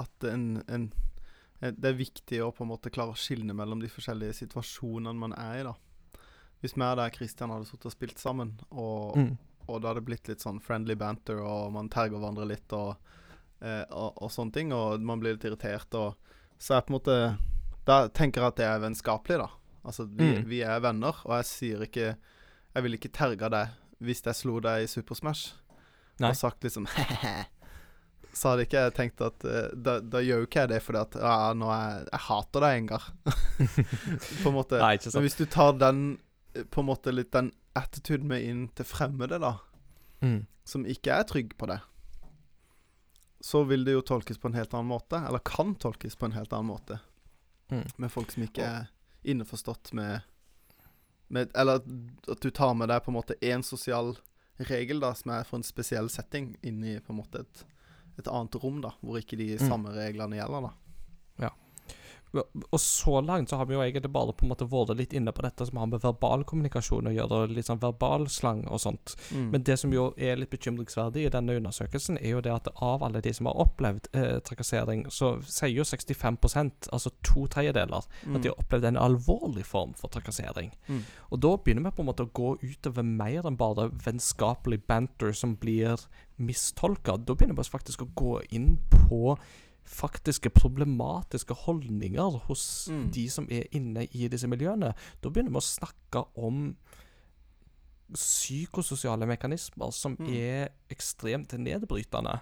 [0.02, 0.88] at en, en,
[1.60, 5.14] en, det er viktig å på en måte klare å skille mellom de forskjellige situasjonene
[5.20, 5.62] man er i.
[5.68, 5.74] da
[6.60, 9.36] Hvis vi og deg, Christian, hadde sittet og spilt sammen, og, Mm.
[9.68, 12.96] og det hadde blitt litt sånn friendly banter, og man terger hverandre litt, og,
[13.60, 16.16] eh, og, og sånne ting, og man blir litt irritert, og
[16.58, 17.38] så er på en måte
[17.86, 19.46] Da tenker jeg at det er vennskapelig, da.
[19.84, 20.44] Altså, vi, Mm.
[20.48, 22.16] vi er venner, og jeg sier ikke
[22.74, 23.68] Jeg vil ikke terge deg
[24.00, 25.54] hvis jeg slo deg i Super Smash
[26.20, 26.30] Nei.
[26.30, 26.86] og sagt liksom
[28.32, 31.00] Så hadde ikke jeg tenkt at eh, da, da gjør jo ikke jeg det fordi
[31.00, 33.06] at ja, nå er, jeg hater deg, Engar.
[34.42, 34.78] på en måte.
[34.78, 36.02] Nei, Men hvis du tar den
[36.54, 39.56] eh, på en måte litt den attituden med inn til fremmede, da,
[40.22, 40.44] Mm.
[40.68, 41.78] som ikke er trygg på det,
[43.40, 45.16] så vil det jo tolkes på en helt annen måte.
[45.26, 46.98] Eller kan tolkes på en helt annen måte.
[47.72, 47.86] Mm.
[47.96, 48.90] Med folk som ikke er
[49.22, 50.20] innforstått med,
[51.28, 51.80] med Eller
[52.28, 54.16] at du tar med deg på en måte én sosial
[54.68, 57.64] regel da som er for en spesiell setting, inn i på en måte et,
[58.18, 59.68] et annet rom, da hvor ikke de Mm.
[59.68, 60.68] samme reglene gjelder.
[60.68, 60.72] da
[62.32, 65.32] Og så langt så har vi jo egentlig bare på en måte vært litt inne
[65.34, 69.16] på dette som har med verbal kommunikasjon å gjøre, litt sånn verbalslang og sånt.
[69.34, 69.48] Mm.
[69.50, 73.02] Men det som jo er litt bekymringsverdig i denne undersøkelsen, er jo det at av
[73.02, 78.36] alle de som har opplevd eh, trakassering, så sier jo 65% altså to tredjedeler, Mm.
[78.36, 80.70] at de har opplevd en alvorlig form for trakassering.
[80.88, 81.02] Mm.
[81.32, 85.32] Og da begynner vi på en måte å gå utover mer enn bare vennskapelig banter
[85.32, 85.96] som blir
[86.38, 87.16] mistolka.
[87.16, 89.36] Da begynner vi faktisk å gå inn på
[89.84, 93.10] faktiske problematiske holdninger hos Mm.
[93.12, 94.94] de som er inne i disse miljøene.
[95.22, 96.76] Da begynner vi å snakke om
[98.14, 100.34] psykososiale mekanismer som Mm.
[100.34, 102.40] er ekstremt nedbrytende.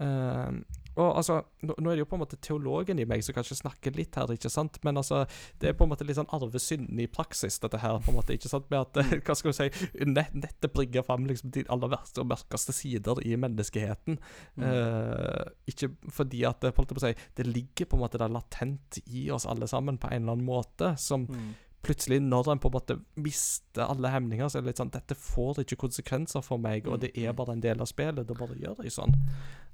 [0.00, 0.52] Eh,
[1.00, 3.58] og altså, nå, nå er det jo på en måte teologen i meg som kanskje
[3.62, 4.78] snakker litt her, ikke sant?
[4.86, 5.24] Men altså,
[5.62, 8.36] det er på en måte litt sånn arvesynden i praksis, dette her, på en måte,
[8.36, 8.68] ikke sant?
[8.72, 9.68] Med at, eh, hva skal du si,
[10.06, 14.20] nett, nettet bringer fram liksom de aller verste og mørkeste sider i menneskeheten.
[14.60, 19.28] Eh, ikke fordi at, på en måte det ligger på en måte der latent i
[19.32, 21.54] oss alle sammen på en eller annen måte, som Mm.
[21.82, 25.14] Plutselig, når en på en måte mister alle hemninger, så er det litt sånn Dette
[25.16, 28.26] får ikke konsekvenser for meg, og det er bare en del av spillet.
[28.28, 29.14] Da bare gjør jeg sånn.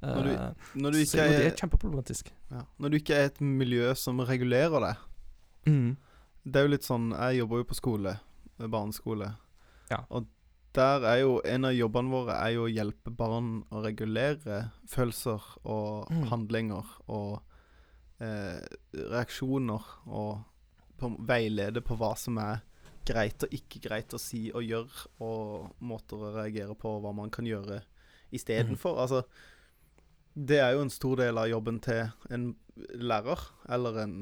[0.02, 2.30] Når du Eh, Når du så er, det er, kjempeproblematisk.
[2.50, 4.96] ja, når du ikke er et miljø som regulerer det
[5.66, 5.96] Mm.
[6.44, 8.18] Det er jo litt sånn Jeg jobber jo på skole,
[8.58, 9.32] barneskole.
[9.90, 10.04] Ja.
[10.10, 10.26] Og
[10.74, 15.40] der er jo en av jobbene våre er jo å hjelpe barn å regulere følelser
[15.64, 16.28] og Mm.
[16.28, 17.42] handlinger og
[18.20, 18.60] eh,
[18.94, 20.44] reaksjoner, og
[20.98, 22.62] på, veilede på hva som er
[23.06, 27.30] greit og ikke greit å si og gjøre, og måter å reagere på, hva man
[27.30, 27.82] kan gjøre
[28.34, 28.98] istedenfor.
[28.98, 29.22] Altså,
[30.36, 32.56] det er jo en stor del av jobben til en
[32.98, 33.38] lærer
[33.72, 34.16] eller en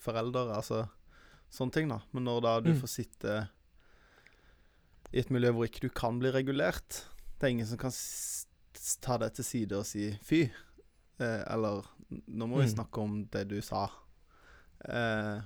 [0.00, 0.84] forelder, altså
[1.50, 1.98] sånne ting, da.
[2.12, 2.80] Men når da du Mm.
[2.80, 3.48] får sitte
[5.12, 7.04] i et miljø hvor ikke du kan bli regulert
[7.38, 7.92] Det er ingen som kan
[9.02, 10.50] ta deg til side og si 'fy',
[11.20, 12.74] eh, eller 'nå må vi Mm.
[12.74, 13.90] snakke om det du sa'.
[14.88, 15.42] Eh,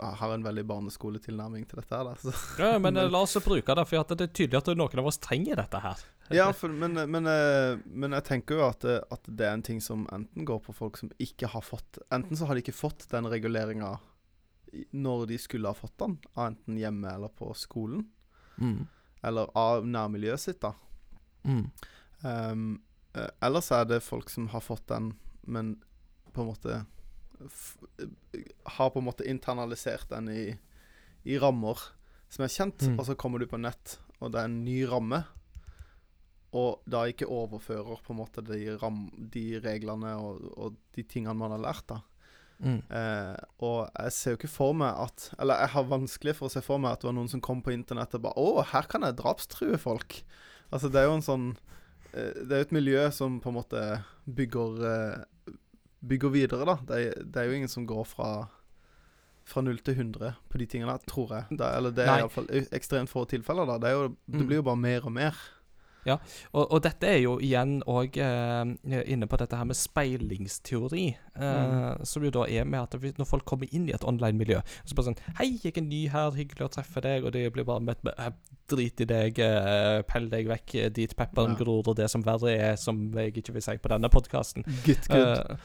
[0.00, 2.14] har en veldig barneskoletilnærming til dette her, da.
[2.22, 2.32] Så.
[2.58, 5.06] Ja, men, Men- eh, la oss bruke det, for det er tydelig at noen av
[5.10, 6.04] oss trenger dette her.
[6.32, 9.62] Ja, for, men, men, eh, men jeg tenker jo at, det- at det er en
[9.66, 12.72] ting som enten går på folk som ikke har fått Enten så har de ikke
[12.76, 13.98] fått den reguleringa
[14.96, 18.06] når de skulle ha fått den, av enten hjemme eller på skolen,
[18.56, 18.86] Mm.
[19.22, 20.72] eller av nærmiljøet sitt, da.
[21.44, 21.70] Mm.
[22.24, 22.64] Um,
[23.14, 25.12] eh, ellers er det folk som har fått den,
[25.46, 25.76] men
[26.32, 26.80] på en måte
[28.76, 30.44] Har på en måte internalisert den i,
[31.24, 31.78] i rammer
[32.34, 32.98] som er kjent, Mm.
[32.98, 35.20] og så kommer du på nett, og det er en ny ramme.
[36.54, 41.34] Og da ikke overfører på en måte de, ram, de reglene og, og de tingene
[41.38, 42.00] man har lært, da.
[42.62, 42.80] Mm.
[42.86, 46.52] Eh, og jeg ser jo ikke for meg at Eller jeg har vanskelig for å
[46.54, 48.86] se for meg at det var noen som kom på internett og bare Å, her
[48.88, 50.20] kan jeg drapstrue folk.
[50.70, 51.48] Altså, det er jo en sånn
[52.14, 53.82] eh, Det er jo et miljø som på en måte
[54.38, 55.24] bygger eh,
[56.08, 56.76] Bygger videre, da.
[56.88, 58.30] Det er, det er jo ingen som går fra
[59.44, 61.58] fra 0 til 100 på de tingene, tror jeg.
[61.58, 63.76] Det, eller det er iallfall ekstremt få tilfeller, da.
[63.78, 64.46] Det, jo, det Mm.
[64.48, 65.34] blir jo bare mer og mer.
[66.52, 71.04] Og, og dette er jo igjen òg eh, inne på dette her med speilingsteori.
[71.36, 74.94] Eh, Som jo da er med at når folk kommer inn i et online-miljø så
[74.94, 77.80] bare sånn 'Hei, jeg er ny her, hyggelig å treffe deg.' Og de blir bare
[77.80, 78.30] møtt med «Eh,
[78.68, 81.56] 'Drit i deg, eh, pell deg vekk eh, dit pepperen Ja.
[81.64, 84.64] gror', og det som verre er, som jeg ikke vil si på denne podkasten.
[84.84, 85.58] Good, good.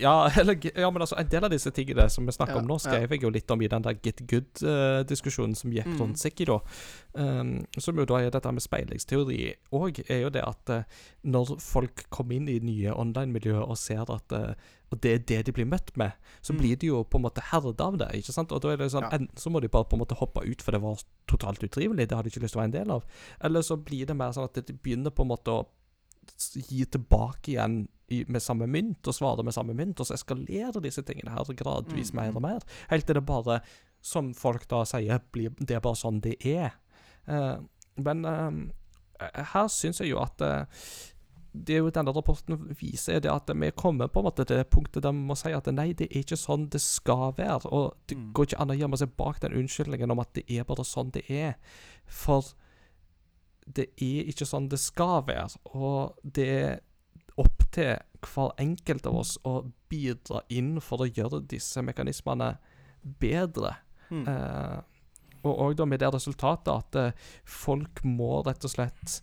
[0.00, 2.68] Ja, eller, ja, men altså, en del av disse tingene som vi snakker Ja, om
[2.68, 5.98] nå, skrev jeg jo litt om i den der Get Good-diskusjonen som gikk Mm.
[6.00, 6.58] rundt Sikki, da.
[7.14, 10.82] Um, som jo da er dette med speilingsteori òg, er jo det at uh,
[11.24, 14.54] når folk kommer inn i nye online-miljøer og ser at uh,
[14.92, 16.58] og det er det de blir møtt med, så Mm.
[16.60, 18.10] blir de jo på en måte herda av det.
[18.14, 18.52] ikke sant?
[18.52, 19.10] Og da er det sånn, Ja.
[19.18, 22.06] Enten så må de bare på en måte hoppe ut, for det var totalt utrivelig,
[22.08, 23.04] det hadde de ikke lyst til å være en del av.
[23.42, 25.66] Eller så blir det mer sånn at de begynner på en måte å
[26.54, 30.80] gi tilbake igjen i, med samme mynt, og svare med samme mynt, og så eskalerer
[30.84, 32.36] disse tingene her gradvis Mm, mer mm.
[32.36, 32.60] og mer.
[32.90, 33.60] Helt til det bare,
[34.02, 36.76] som folk da sier, blir, det er bare sånn det er.
[37.28, 37.64] Uh,
[37.96, 38.52] men uh,
[39.54, 40.66] her syns jeg jo at uh,
[41.54, 44.68] det jo denne rapporten viser, er det at vi kommer på en måte til det
[44.74, 47.70] punktet der vi må si at nei, det er ikke sånn det skal være.
[47.70, 48.32] Og det Mm.
[48.34, 51.12] går ikke an å gjemme seg bak den unnskyldningen om at det er bare sånn
[51.12, 51.54] det er.
[52.06, 52.42] For
[53.64, 55.60] det er ikke sånn det skal være.
[55.76, 56.74] Og det er
[57.40, 59.60] opp til hver enkelt av oss å
[59.90, 62.54] bidra inn for å gjøre disse mekanismene
[63.20, 63.74] bedre.
[64.10, 64.26] Mm.
[64.30, 64.78] Eh,
[65.44, 69.18] og òg med det resultatet at eh, folk må rett og slett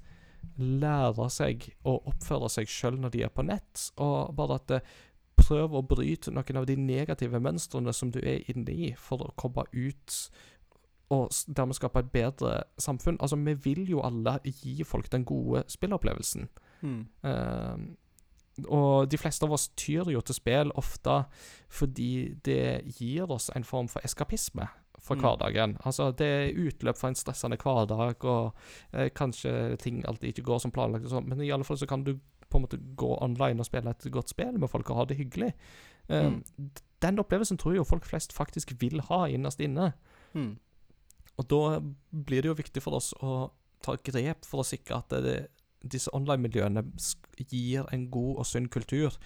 [0.61, 4.93] lære seg å oppføre seg sjøl når de er på nett, og bare at eh,
[5.41, 9.33] prøv å bryte noen av de negative mønstrene som du er inne i, for å
[9.39, 10.17] komme ut
[11.11, 13.17] og dermed skape et bedre samfunn.
[13.19, 16.47] Altså, vi vil jo alle gi folk den gode spilleopplevelsen.
[16.81, 17.01] Mm.
[17.23, 17.77] Uh,
[18.67, 21.21] og de fleste av oss tyr jo til spill ofte
[21.71, 24.67] fordi det gir oss en form for eskapisme
[25.01, 25.21] for Mm.
[25.21, 25.77] hverdagen.
[25.85, 28.53] Altså, det er utløp for en stressende hverdag, og
[28.93, 31.87] uh, kanskje ting alltid ikke går som planlagt, og sånn, men i alle fall så
[31.87, 32.19] kan du
[32.51, 35.17] på en måte gå online og spille et godt spill med folk og ha det
[35.17, 35.53] hyggelig.
[36.09, 36.43] Uh, Mm.
[37.01, 39.93] Den opplevelsen tror jeg jo folk flest faktisk vil ha innerst inne.
[40.35, 40.59] Mm.
[41.41, 41.79] Og da
[42.11, 43.49] blir det jo viktig for oss å
[43.81, 45.37] ta grep for å sikre at det,
[45.81, 46.83] disse online-miljøene
[47.49, 49.17] gir en god og sunn kultur.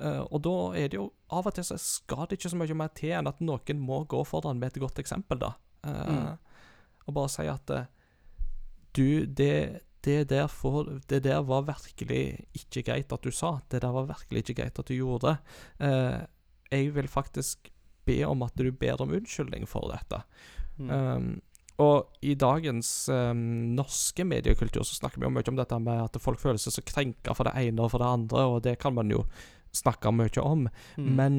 [0.00, 2.76] Eh, og da er det jo Av og til så skal det ikke så mye
[2.78, 5.54] mer til enn at noen må gå foran med et godt eksempel, da.
[5.84, 6.38] Eh, Mm.
[7.08, 7.86] Og bare si at eh,
[8.96, 13.58] du, det det der, for, det der var virkelig ikke greit at du sa.
[13.70, 15.36] Det der var virkelig ikke greit at du gjorde.
[15.80, 16.20] Eh,
[16.70, 17.72] jeg vil faktisk
[18.06, 20.22] be om at du ber om unnskyldning for dette.
[20.78, 20.90] Mm.
[20.90, 21.40] Um,
[21.78, 26.18] og i dagens um, norske mediekultur så snakker vi jo mye om dette med at
[26.20, 28.96] folk føler seg så krenka for det ene og for det andre, og det kan
[28.96, 29.24] man jo
[29.76, 30.66] snakke mye om.
[30.96, 31.12] Mm.
[31.20, 31.38] Men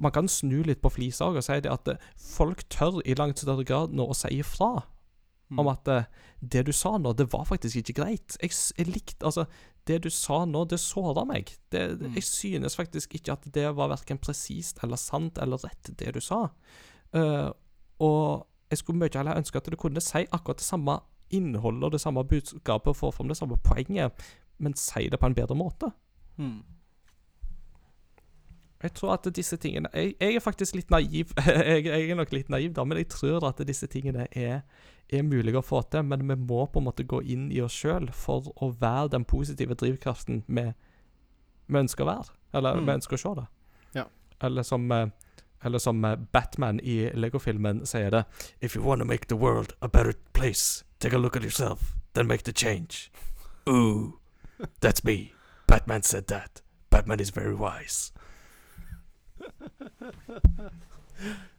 [0.00, 3.42] man kan snu litt på flisa og si det at eh, folk tør i langt
[3.42, 4.80] større grad nå å si ifra
[5.50, 5.58] Mm.
[5.58, 6.04] om at eh,
[6.38, 8.36] det du sa nå, det var faktisk ikke greit.
[8.38, 9.48] Jeg, jeg likte Altså,
[9.88, 11.50] det du sa nå, det såra meg.
[11.74, 12.14] Det, Mm.
[12.14, 16.20] Jeg synes faktisk ikke at det var verken presist eller sant eller rett, det du
[16.20, 16.50] sa.
[17.10, 17.50] Uh,
[17.98, 20.98] og jeg skulle mye heller ønske at du kunne si akkurat det samme
[21.30, 24.12] innholdet og det samme budskapet og få fram det samme poenget,
[24.58, 25.90] men si det på en bedre måte.
[26.36, 26.62] Hmm.
[28.82, 31.34] Jeg tror at disse tingene Jeg, jeg er faktisk litt naiv.
[31.46, 34.62] jeg, jeg er nok litt naiv, da, men jeg tror at disse tingene er,
[35.12, 36.06] er mulige å få til.
[36.08, 39.26] Men vi må på en måte gå inn i oss sjøl for å være den
[39.28, 40.64] positive drivkraften vi,
[41.68, 42.32] vi ønsker å være.
[42.56, 42.86] Eller Mm.
[42.86, 43.46] vi ønsker å se det.
[44.00, 44.06] Ja.
[44.42, 45.06] Eller som eh,
[45.62, 48.24] Eller som eh, Batman i Lego-filmen sier det
[48.60, 52.26] If you wanna make the world a better place, take a look at yourself, then
[52.26, 53.10] make the change.
[53.68, 54.18] Ooh,
[54.80, 55.32] that's me.
[55.66, 56.62] Batman said that.
[56.90, 58.12] Batman is very wise.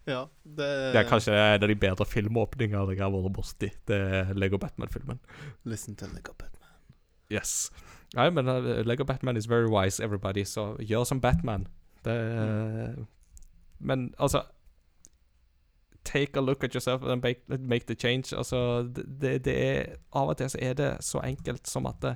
[0.06, 3.70] Ja, det Det er kanskje en av de bedre filmåpningene jeg har vært borti.
[3.88, 5.20] Det er Lego Batman-filmen.
[5.64, 6.74] Listen to Lego Batman.
[7.32, 7.70] Yes.
[8.16, 11.68] Nei, men uh, Lego Batman is very wise, everybody, så gjør som Batman.
[12.06, 12.18] Det
[13.82, 14.44] Men altså
[16.04, 18.36] Take a look at yourself and make, make the change.
[18.38, 18.84] Altså,
[19.22, 22.16] det, det er Av og til så er det så enkelt som at det,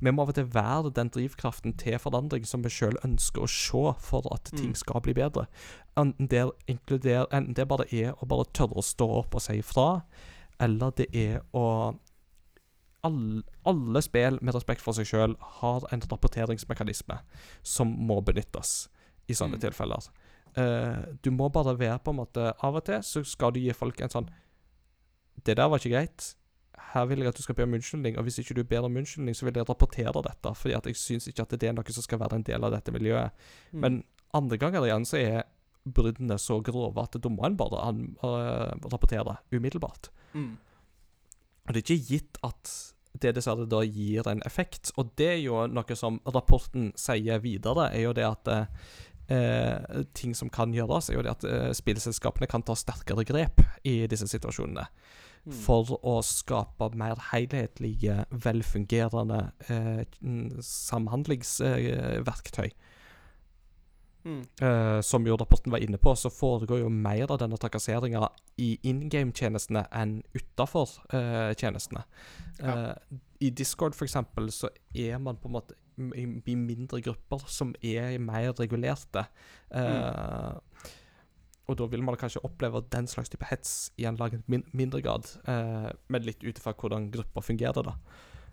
[0.00, 3.48] vi må av og til være den drivkraften til forandring som vi sjøl ønsker å
[3.48, 4.74] se for at ting Mm.
[4.80, 5.46] skal bli bedre.
[5.96, 9.58] Enten det, inkluder, enten det bare er å bare tørre å stå opp og si
[9.58, 10.02] ifra,
[10.60, 11.94] eller det er å
[13.04, 17.18] alle, alle spill med respekt for seg sjøl har en rapporteringsmekanisme
[17.62, 18.88] som må benyttes
[19.28, 19.60] i sånne Mm.
[19.60, 20.08] tilfeller.
[20.56, 23.74] Eh, du må bare være på en måte Av og til så skal du gi
[23.76, 24.28] folk en sånn
[25.44, 26.30] Det der var ikke greit.
[26.94, 28.96] Her vil jeg at du skal be om unnskyldning, og hvis ikke du ber om
[28.96, 31.92] unnskyldning, så vil jeg rapportere dette, fordi at jeg syns ikke at det er noe
[31.92, 33.36] som skal være en del av dette miljøet.
[33.72, 33.80] Mm.
[33.84, 33.98] Men
[34.34, 35.44] andre ganger igjen så er
[35.84, 40.10] bruddene så grove at da må en bare an, uh, rapportere umiddelbart.
[40.32, 40.54] mm.
[41.66, 42.72] Og det er ikke gitt at
[43.22, 44.92] det dessverre da gir en effekt.
[44.96, 48.50] Og det er jo noe som rapporten sier videre, er jo det at
[49.32, 53.56] eh, ting som kan gjøres, er jo det at eh, spillselskapene kan ta sterkere grep
[53.84, 54.86] i disse situasjonene.
[55.46, 55.54] Mm.
[55.62, 59.40] For å skape mer helhetlige, velfungerende
[59.70, 60.02] eh,
[60.66, 62.70] samhandlingsverktøy.
[64.26, 64.42] Mm.
[64.60, 68.26] Eh, som jo rapporten var inne på, så foregår jo mer av denne trakasseringa
[68.58, 72.02] i in game-tjenestene enn utafor eh, tjenestene.
[72.58, 72.74] Ja.
[72.74, 72.94] Eh,
[73.46, 77.74] I Discord, for eksempel, så er man på en måte i, i mindre grupper som
[77.82, 79.26] er mer regulerte.
[79.70, 80.92] Eh,
[81.66, 85.00] Og da vil man kanskje oppleve den slags type hets i en langt min mindre
[85.02, 87.96] grad, uh, men litt ut ifra hvordan grupper fungerer, da.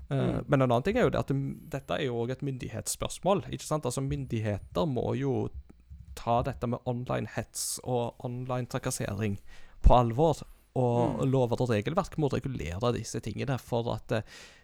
[0.10, 0.44] Uh, Mm.
[0.48, 1.38] Men en annen ting er jo det at det,
[1.72, 3.46] dette er jo òg et myndighetsspørsmål.
[3.52, 3.86] ikke sant?
[3.86, 5.50] Altså Myndigheter må jo
[6.16, 9.40] ta dette med online hets og online trakassering
[9.82, 10.44] på alvor.
[10.76, 11.32] Og Mm.
[11.32, 14.08] lover og regelverk må regulere disse tingene for at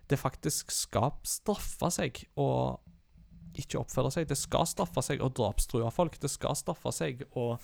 [0.08, 2.80] det, faktisk skal straffe seg å
[3.54, 4.28] ikke oppføre seg.
[4.28, 6.18] Det skal straffe seg å drapstrue folk.
[6.20, 7.60] Det skal straffe seg å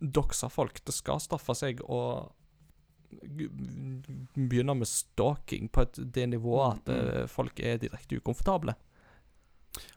[0.00, 0.84] doxe folk.
[0.84, 2.30] Det skal straffe seg å
[4.36, 8.74] begynne med stalking på et, det nivået at Mm, eh, folk er direkte ukomfortable.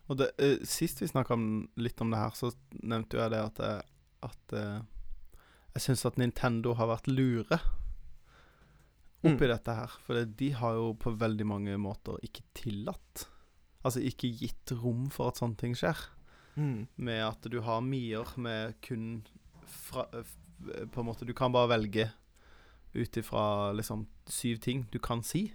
[0.10, 1.36] Og det, eh, Sist vi snakka
[1.78, 2.54] litt om det her, så
[2.84, 3.84] nevnte jo jeg det at, jeg-
[4.24, 4.82] at eh,
[5.76, 7.60] jeg syns at Nintendo har vært lure
[9.24, 9.48] oppi Mm.
[9.48, 9.88] dette her.
[10.06, 13.28] For de har jo på veldig mange måter ikke tillatt
[13.86, 15.98] Altså ikke gitt rom for at sånne ting skjer.
[16.56, 19.26] Med at du har mier med kun
[19.68, 20.06] fra,
[20.94, 22.06] På en måte Du kan bare velge
[22.96, 25.52] ut ifra liksom syv ting du kan si.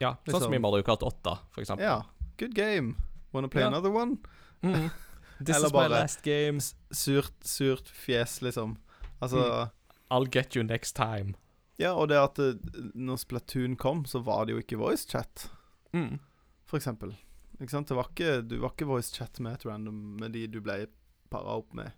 [0.00, 0.54] Ja, sånn som Liksom.
[0.54, 1.84] i Mario Kart 8, for eksempel.
[1.84, 2.02] Ja.
[2.38, 2.96] Good game.
[3.32, 3.68] Wanna play Ja.
[3.68, 4.16] another one?
[4.62, 4.90] Mm.
[5.44, 6.58] This Eller is my last game.
[6.58, 8.78] Surt, surt fjes, liksom.
[9.20, 9.68] Altså
[10.10, 11.34] I'll get you next time.
[11.78, 12.54] Ja, og det at eh,
[12.94, 15.50] når Splatoon kom, så var det jo ikke voice chat,
[15.92, 16.18] Mm.
[16.66, 17.16] for eksempel.
[17.60, 17.88] Ikke sant?
[17.88, 20.86] Det var ikke, du var ikke voice chat med et random med de du ble
[21.30, 21.90] para opp med,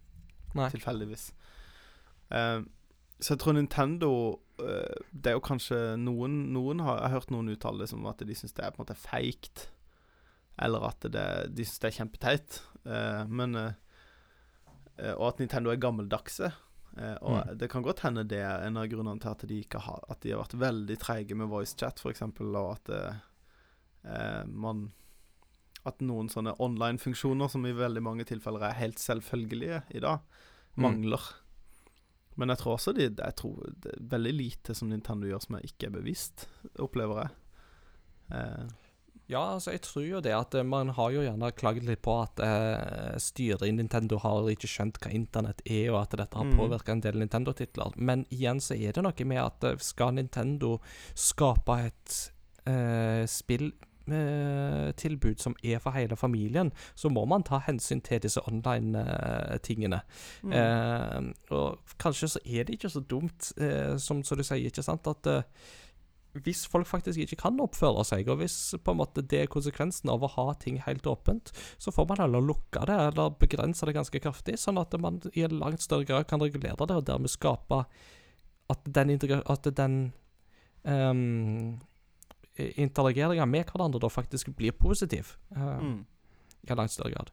[0.55, 0.69] Nei.
[0.71, 1.33] tilfeldigvis.
[2.33, 2.63] Uh,
[3.21, 4.09] så jeg tror Nintendo
[4.59, 8.07] uh, Det er jo kanskje noen Noen har Jeg har hørt noen uttale det som
[8.09, 9.67] at de syns det er på en måte feigt.
[10.59, 12.61] Eller at det, de syns det er kjempeteit.
[12.87, 16.53] uh, men Og at Nintendo er gammeldagse.
[16.99, 17.59] Eh, og Mm.
[17.59, 20.31] det kan godt hende det er en av grunnene til at de har At de
[20.31, 23.15] har vært veldig treige med voicechat, f.eks., og at, eh,
[24.05, 24.93] eh, man
[25.85, 30.21] At noen sånne online-funksjoner, som i veldig mange tilfeller er helt selvfølgelige i dag,
[30.77, 30.83] Mm.
[30.83, 31.21] mangler.
[32.37, 35.57] Men jeg tror også de, jeg tror det er veldig lite som Nintendo gjør som
[35.57, 36.47] jeg ikke er bevisst,
[36.79, 37.31] opplever jeg.
[38.31, 38.69] Eh,
[39.31, 42.17] Ja, altså, jeg tror jo det at eh, man har jo gjerne klaget litt på
[42.23, 46.45] at eh, styret i Nintendo har ikke skjønt hva internett er, og at dette har
[46.45, 46.57] Mm.
[46.59, 47.93] påvirka en del Nintendo-titler.
[47.97, 50.79] Men igjen så er det noe med at eh, skal Nintendo
[51.15, 52.19] skape et
[52.67, 53.73] eh, spill
[54.11, 60.01] eh, tilbud som er for hele familien, så må man ta hensyn til disse online-tingene.
[60.43, 60.53] mm.
[60.53, 64.83] Eh, og kanskje så er det ikke så dumt, eh, som, som du sier, ikke
[64.85, 65.43] sant, at eh,
[66.33, 70.09] hvis folk faktisk ikke kan oppføre seg, og hvis på en måte det er konsekvensen
[70.13, 73.97] av å ha ting helt åpent, så får man heller lukke det, eller begrense det
[73.99, 77.33] ganske kraftig, sånn at man i en langt større grad kan regulere det, og dermed
[77.33, 77.85] skape
[78.73, 79.13] at den,
[79.45, 79.99] at den
[80.89, 81.81] um,
[82.57, 85.37] interageringa med hverandre da faktisk blir positiv.
[85.57, 86.07] um, Mm.
[86.71, 87.31] i langt større grad.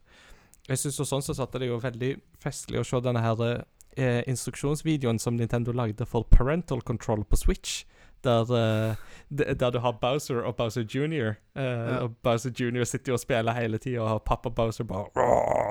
[0.67, 3.63] Jeg synes jo sånn sett at det jo veldig festlig å se denne her
[3.97, 7.85] eh, instruksjonsvideoen som Nintendo lagde for Parental Control på Switch.
[8.23, 8.95] Der, eh,
[9.59, 11.35] der du har Bowser og Bowser Jr.
[11.55, 11.97] Eh, Ja.
[12.03, 12.83] Og Bowser Jr.
[12.83, 15.05] sitter jo og spiller hele tida, og pappa Bowser bare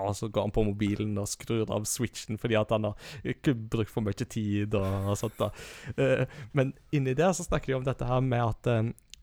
[0.08, 2.94] Og så går han på mobilen og skrur av switchen fordi at han har
[3.24, 5.38] ikke brukt for mye tid og, og sånt.
[5.38, 5.50] da.
[5.98, 8.66] Eh, men inni der så snakker de om dette her med at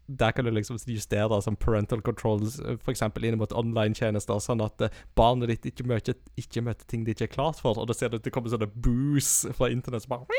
[0.08, 3.02] der kan du liksom justere som parental controls, f.eks.
[3.02, 7.26] inn mot online-tjenester, sånn at eh, barnet ditt ikke møter, ikke møter ting de ikke
[7.30, 7.78] er klart for.
[7.82, 10.30] Og da ser du at det kommer sånne boos fra internett som bare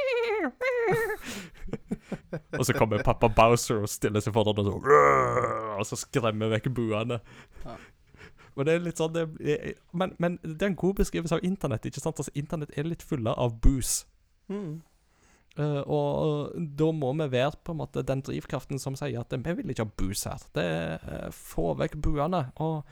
[2.59, 4.74] Og så kommer pappa Bowser og stiller seg foran og så
[5.80, 7.16] Og så skremmer vekk buene.
[7.64, 7.74] Ja.
[8.56, 9.24] Men det er litt sånn det,
[9.93, 11.84] men, men det er en god beskrivelse av internett.
[11.88, 12.18] ikke sant?
[12.22, 14.06] Altså, Internett er litt fulle av boos.
[14.48, 14.80] Mm.
[15.56, 19.54] Eh, og da må vi være på en måte den drivkraften som sier at vi
[19.56, 20.42] vil ikke ha bus her.
[20.56, 22.46] Det er Få vekk buene.
[22.60, 22.82] Og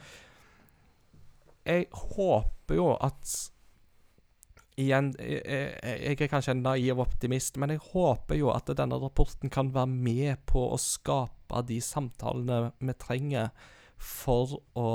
[1.65, 3.51] jeg håper jo at
[4.75, 9.47] Igjen, jeg, jeg er kanskje en naiv optimist, men jeg håper jo at denne rapporten
[9.47, 13.53] kan være med på å skape de samtalene vi trenger
[13.95, 14.89] for å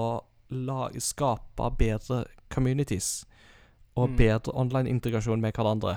[0.52, 3.22] la, skape bedre communities
[3.96, 4.16] og Mm.
[4.16, 5.96] bedre online-integrasjon med hverandre.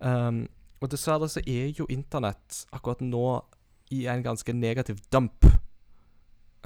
[0.00, 0.48] Um,
[0.80, 3.24] og dessverre så er jo internett akkurat nå
[3.92, 5.44] i en ganske negativ dump.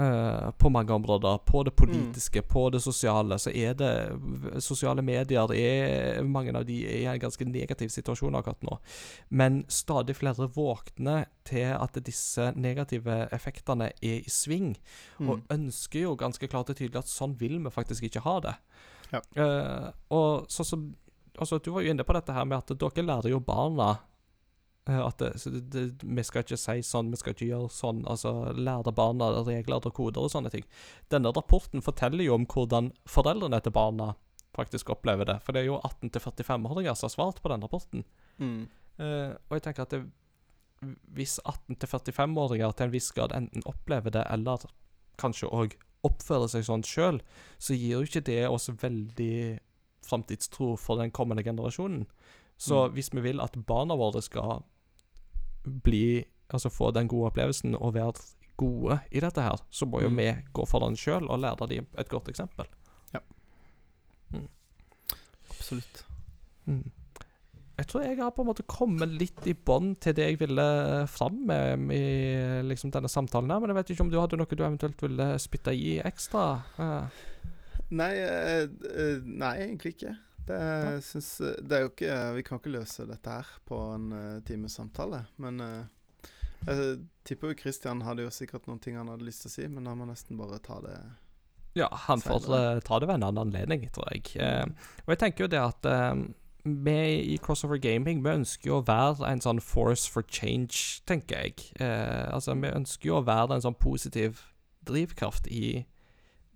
[0.01, 1.39] Uh, på mange områder.
[1.47, 3.37] På det politiske, på det sosiale.
[3.39, 3.91] Så er det
[4.59, 8.79] Sosiale medier er Mange av de er i en ganske negativ situasjon akkurat nå.
[9.31, 14.75] Men stadig flere våkner til at disse negative effektene er i sving.
[15.21, 15.43] Og Mm.
[15.51, 18.55] ønsker jo ganske klart og tydelig at sånn vil vi faktisk ikke ha det.
[19.13, 19.21] Ja.
[19.39, 20.97] Uh, og sånn som
[21.39, 23.89] Altså, du var jo inne på dette her med at dere lærer jo barna
[24.87, 25.33] eh, at det,
[25.73, 28.05] det, vi skal ikke si sånn, vi skal ikke gjøre sånn.
[28.11, 30.67] Altså lære barna regler og koder og sånne ting.
[31.11, 34.13] Denne rapporten forteller jo om hvordan foreldrene til barna
[34.55, 35.41] faktisk opplever det.
[35.43, 38.05] For det er jo 18-45-åringer som har svart på den rapporten.
[38.39, 38.69] Mm.
[38.95, 40.05] Uh, og jeg tenker at det,
[41.17, 44.63] hvis 18-45-åringer til en viss grad enten opplever det, eller
[45.21, 45.75] kanskje òg
[46.05, 47.21] oppfører seg sånn sjøl,
[47.59, 49.59] så gir jo ikke det oss veldig
[50.05, 52.07] framtidstro for den kommende generasjonen.
[52.59, 52.95] Så Mm.
[52.95, 54.63] hvis vi vil at barna våre skal
[55.83, 58.13] bli Altså få den gode opplevelsen og være
[58.57, 60.17] gode i dette her, så må jo Mm.
[60.17, 62.67] vi gå foran sjøl og lære dem et godt eksempel.
[65.51, 66.05] Absolutt.
[66.67, 66.91] Mm.
[67.79, 71.07] Jeg tror jeg har på en måte kommet litt i bånd til det jeg ville
[71.11, 74.47] fram med i liksom denne samtalen her, men jeg vet ikke om du hadde noe
[74.47, 76.63] du eventuelt ville spytte i ekstra?
[76.79, 77.09] Eh,
[77.93, 80.15] Nei, eh, eh, nei, egentlig ikke.
[80.45, 80.95] Det, ja.
[81.05, 84.41] syns, eh, det er jo ikke Vi kan ikke løse dette her på en uh,
[84.45, 85.23] times samtale.
[85.41, 85.85] Men uh,
[86.69, 86.99] jeg
[87.29, 89.89] tipper jo Christian hadde jo sikkert noen ting han hadde lyst til å si, men
[89.89, 90.97] da må nesten bare ta det
[91.75, 92.45] ja, han får
[92.87, 94.37] ta det ved en annen anledning, tror jeg.
[95.03, 95.89] Og jeg tenker jo det at
[96.65, 101.45] vi i Crossover Gaming vi ønsker jo å være en sånn force for change, tenker
[101.45, 101.67] jeg.
[101.77, 104.41] Eh, altså, vi ønsker jo å være en sånn positiv
[104.89, 105.85] drivkraft i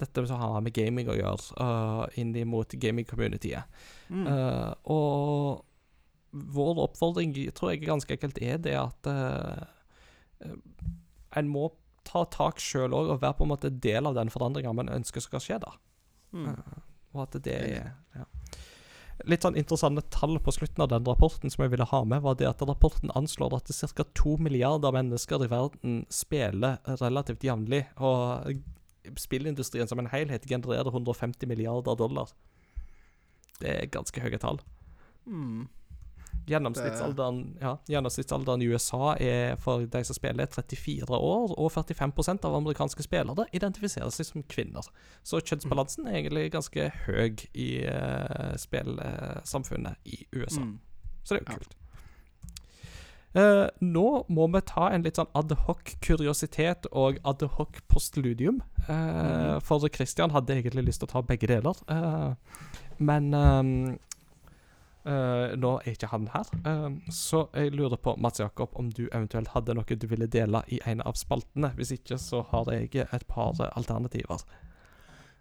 [0.01, 3.81] dette som har med gaming å gjøre, uh, inn mot gaming-communityet.
[4.09, 4.27] mm.
[4.27, 5.65] Uh, og
[6.31, 10.51] vår oppfordring tror jeg ganske enkelt er det at eh,
[11.41, 11.71] en må
[12.09, 15.25] ta tak sjøl òg, og være på en måte del av den forandringa man ønsker
[15.25, 15.59] skal skje.
[15.65, 15.73] da.
[16.33, 16.51] Mm.
[16.53, 16.83] Uh,
[17.17, 18.27] og at det er ja.
[19.27, 22.37] Litt sånn interessante tall på slutten av den rapporten som jeg ville ha med, var
[22.39, 24.05] det at rapporten anslår at ca.
[24.15, 27.83] to milliarder mennesker i verden spiller relativt jevnlig.
[27.99, 28.61] Og
[29.17, 32.31] spillindustrien som en helhet genererer 150 milliarder dollar.
[33.59, 34.61] Det er ganske høye tall.
[35.27, 35.67] Mm.
[36.49, 42.57] Gjennomsnittsalderen, ja, gjennomsnittsalderen i USA er for de som spiller, 34 år, og 45% av
[42.57, 44.87] amerikanske spillere identifiserer seg som kvinner.
[45.23, 50.65] Så kjønnsbalansen er egentlig ganske høy i uh, spillsamfunnet i USA.
[50.65, 50.79] Mm.
[51.23, 51.77] Så det er jo kult.
[53.39, 58.61] Eh, nå må vi ta en litt sånn adhoc-kuriositet og adhoc-postludium.
[58.89, 62.63] Uh, For Christian hadde egentlig lyst til å ta begge deler, eh,
[62.99, 63.73] men ehm,
[65.09, 66.49] eh, nå er ikke han her.
[66.67, 70.63] Ehm, så jeg lurer på, Mats Jakob, om du eventuelt hadde noe du ville dele
[70.73, 71.71] i en av spaltene.
[71.79, 74.45] Hvis ikke, så har jeg et par eh, alternativer.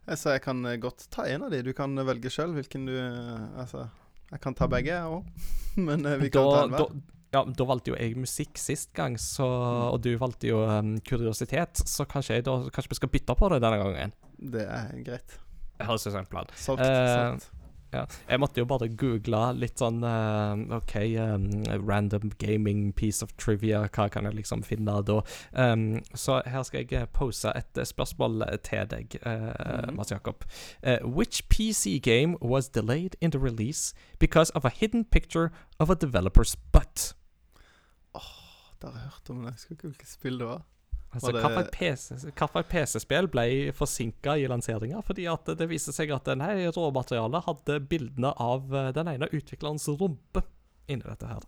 [0.07, 1.63] Jeg, jeg kan eh, godt ta en av de.
[1.65, 3.87] Du kan eh, velge sjøl hvilken du eh, Altså,
[4.31, 5.47] jeg kan ta begge, jeg òg.
[5.87, 6.95] Men eh, vi kan ta en da, hver.
[6.95, 9.93] da, ja, da valgte jo jeg musikk sist gang, så, Mm.
[9.93, 11.83] og du valgte jo um, kuriositet.
[11.85, 14.13] Så kanskje, da, kanskje vi skal bytte på det denne gangen.
[14.39, 15.37] Det er greit.
[15.79, 16.45] Jeg høres ut som en plan.
[16.55, 16.81] Solgt.
[16.81, 17.51] uh, solgt.
[17.93, 18.01] Ja.
[18.29, 21.45] Jeg måtte jo bare google litt sånn uh, OK, um,
[21.87, 25.21] random gaming piece of trivia, hva kan jeg liksom finne da?
[25.55, 29.95] Um, så her skal jeg eh, pose et spørsmål til deg, Mhm.
[29.95, 30.43] Mats Jakob.
[30.83, 35.49] Uh, which PC game was delayed in the release because of a hidden picture
[35.79, 37.13] of a developer's butt?
[38.79, 40.61] Det har jeg hørt om, jeg husker ikke hvilket spill det var.
[41.13, 46.11] Altså, Var Hvilket PC hvilket PC-spill ble forsinka i lanseringa fordi at det viste seg
[46.11, 50.43] at nei, råmaterialet hadde bildene av eh, den ene utviklerens rumpe
[50.87, 51.47] inni dette her.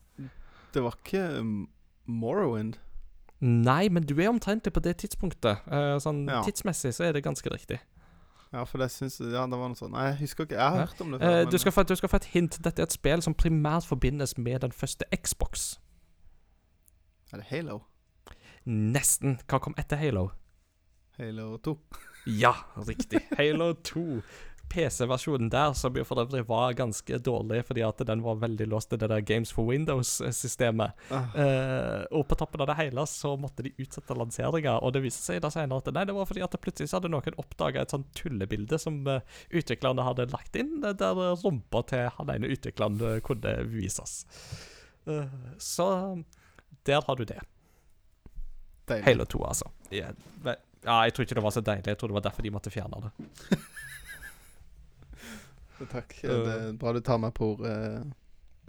[0.74, 1.68] Det var ikke um,
[2.08, 2.78] Morrowind.
[3.40, 5.62] Nei, men du er omtrentlig på det tidspunktet.
[5.68, 6.42] Eh, sånn Ja.
[6.44, 7.80] Tidsmessig så er det ganske riktig.
[8.52, 9.92] Ja, for det syns Ja, det var noe sånt.
[9.94, 10.56] Nei, jeg husker ikke.
[10.58, 11.44] Jeg har hørt om det Eh, før.
[11.44, 12.58] men- du, skal få, du skal få et hint.
[12.64, 15.78] Dette er et spill som primært forbindes med den første Xbox.
[17.30, 17.84] Er det Halo?
[18.66, 19.38] Nesten.
[19.46, 20.32] Hva kom etter Halo?
[21.20, 21.76] Halo 2.
[22.40, 22.56] Ja,
[22.88, 23.22] riktig.
[23.38, 24.22] Halo 2.
[24.70, 28.92] PC-versjonen der, som jo for øvrig var ganske dårlig fordi at den var veldig låst
[28.92, 30.94] til det der Games for Windows-systemet.
[31.10, 35.04] Ah, Eh, og på toppen av det hele så måtte de utsette lanseringa, og det
[35.06, 37.82] viste seg da senere at nei, det var fordi at plutselig så hadde noen oppdaga
[37.82, 42.54] et sånt tullebilde som uh, utviklerne hadde lagt inn, eh, der rumpa til han ene
[42.54, 44.24] utvikleren eh, kunne vises.
[45.10, 45.26] Uh,
[45.58, 45.90] så
[46.86, 47.40] der har du det.
[48.88, 49.06] deilig.
[49.06, 49.70] Halo 2, altså.
[49.92, 50.12] Ja,
[50.84, 51.88] ja, jeg tror ikke det var så deilig.
[51.92, 53.12] Jeg tror det var derfor de måtte fjerne det.
[55.94, 56.16] Takk.
[56.22, 57.74] Det er bra du tar meg på ordet.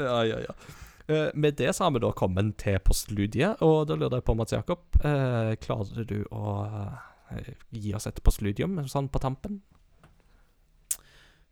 [0.01, 0.55] Ja, ja, ja.
[1.11, 4.37] Eh, med det så har vi da kommet til postludiet, og da lurer jeg på,
[4.39, 6.55] Mats Jakob, eh, klarer du å
[7.35, 9.59] eh, gi oss et postludium sånn på tampen?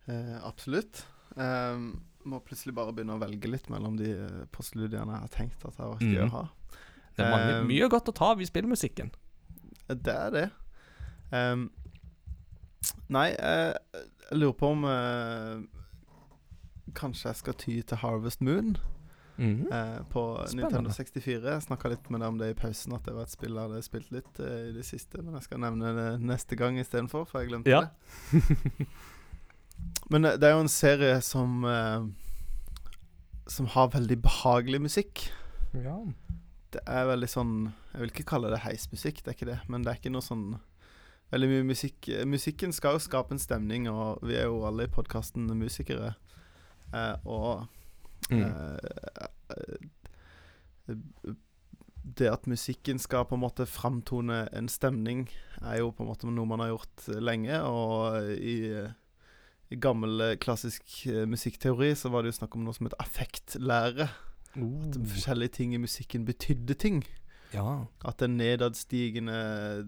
[0.07, 1.05] Eh, absolutt.
[1.35, 5.65] Um, må plutselig bare begynne å velge litt mellom de uh, postludiene jeg har tenkt
[5.69, 6.31] at vært gøy å Mhm.
[6.37, 6.45] ha.
[7.17, 9.11] Det er mange, um, mye godt å ta av i spillmusikken.
[9.89, 10.45] Det er det.
[11.33, 11.71] Um,
[13.11, 13.75] nei, jeg,
[14.31, 15.59] jeg lurer på om uh,
[16.95, 18.77] Kanskje jeg skal ty til Harvest Moon
[19.39, 19.99] Mm -hmm.
[19.99, 20.63] uh, på Spennende.
[20.63, 21.51] Nintendo 64.
[21.53, 23.69] Jeg snakka litt med deg om det i pausen, at det var et spill jeg
[23.69, 25.23] hadde spilt litt uh, i det siste.
[25.23, 27.81] Men jeg skal nevne det neste gang istedenfor, for jeg glemte Ja.
[27.81, 27.91] det.
[30.11, 32.07] Men eh, det er jo en serie som eh,
[33.49, 35.29] Som har veldig behagelig musikk.
[35.75, 35.99] ja.
[36.71, 37.53] Det er veldig sånn
[37.95, 39.61] Jeg vil ikke kalle det heismusikk, det er ikke det.
[39.73, 40.59] Men det er ikke noe sånn
[41.33, 44.93] Veldig mye musikk Musikken skal jo skape en stemning, og vi er jo alle i
[44.93, 46.15] podkasten musikere.
[46.93, 47.67] Eh, og
[48.31, 48.43] Mm.
[48.43, 48.77] eh,
[49.57, 51.35] eh,
[52.19, 55.29] Det at musikken skal på en måte framtone en stemning,
[55.63, 57.59] er jo på en måte noe man har gjort lenge.
[57.63, 58.87] Og i, i
[59.77, 64.09] gammel eh, klassisk eh, musikkteori så var det jo snakk om noe som het affektlære.
[64.09, 64.15] At
[64.59, 65.05] Oh.
[65.07, 67.05] forskjellige ting i musikken betydde ting.
[67.53, 67.85] ja.
[68.05, 69.35] At en nedadstigende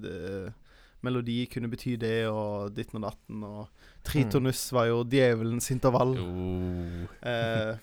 [0.02, 0.52] de,
[1.02, 3.42] melodi kunne bety det, og ditten og datten.
[3.42, 3.68] Og
[4.04, 6.18] tritonus var jo djevelens intervall.
[6.18, 7.06] Oh.
[7.30, 7.76] Eh,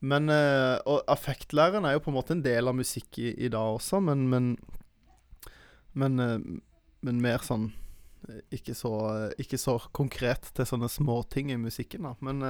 [0.00, 3.48] men eh, Og affektlæren er jo på en måte en del av musikk i, i
[3.48, 4.56] dag også, men Men,
[5.94, 6.38] men, eh,
[7.02, 7.81] men mer sånn eh,
[8.52, 8.90] ikke så,
[9.38, 12.14] ikke så konkret til sånne småting i musikken, da.
[12.20, 12.48] Men eh,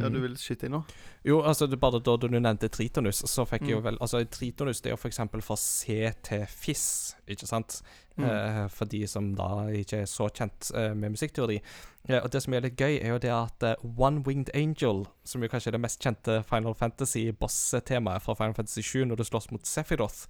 [0.00, 0.12] ja, Mhm.
[0.12, 0.84] du vil skyte inn nå?
[1.24, 3.84] Jo, altså det bare da du nevnte tritonus, så fikk jeg jo Mm.
[3.84, 7.82] vel Altså, tritonus det er jo eksempel fra C til fiss, ikke sant?
[8.16, 8.24] Mm.
[8.24, 11.60] Eh, for de som da ikke er så kjent eh, med musikkteori.
[12.08, 15.06] Eh, og det som er litt gøy, er jo det at eh, One Winged Angel,
[15.24, 19.24] som jo kanskje er det mest kjente Final Fantasy-boss-temaet fra Final Fantasy 7 når du
[19.24, 20.26] slåss mot Sephiroth,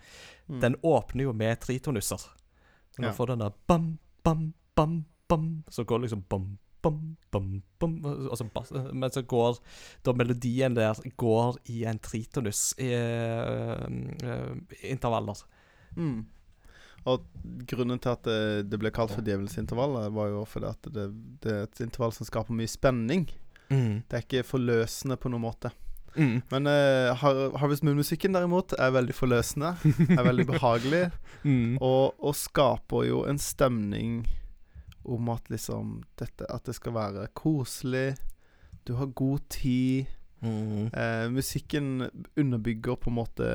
[0.49, 0.61] Mm.
[0.61, 2.21] den åpner jo med tritonuser.
[2.25, 3.11] Og nå Ja.
[3.11, 7.63] du får den der bam, bam, bam, bam, så går det liksom bam, bam, bam,
[7.79, 9.59] bam, og så bass, Men så går
[10.05, 15.45] da melodien der går i en tritonus i uh, eh, intervaller.
[15.97, 16.27] Mm.
[17.05, 17.25] Og
[17.69, 18.41] grunnen til at det,
[18.73, 21.09] det ble kalt for djevelens intervall, eh, var jo fordi at det,
[21.45, 23.27] det er et intervall som skaper mye spenning.
[23.69, 24.05] Mm.
[24.09, 25.73] Det er ikke forløsende på noen måte.
[26.15, 26.43] Mm.
[26.53, 27.25] Men uh,
[27.59, 29.75] Harvest Moon-musikken derimot er veldig forløsende.
[30.15, 31.07] Er veldig behagelig.
[31.45, 31.75] Mm.
[31.85, 34.23] Og, og skaper jo en stemning
[35.05, 38.17] om at liksom dette, At det skal være koselig.
[38.87, 40.07] Du har god tid.
[40.45, 40.91] Mm.
[40.93, 43.47] Eh, musikken underbygger på en måte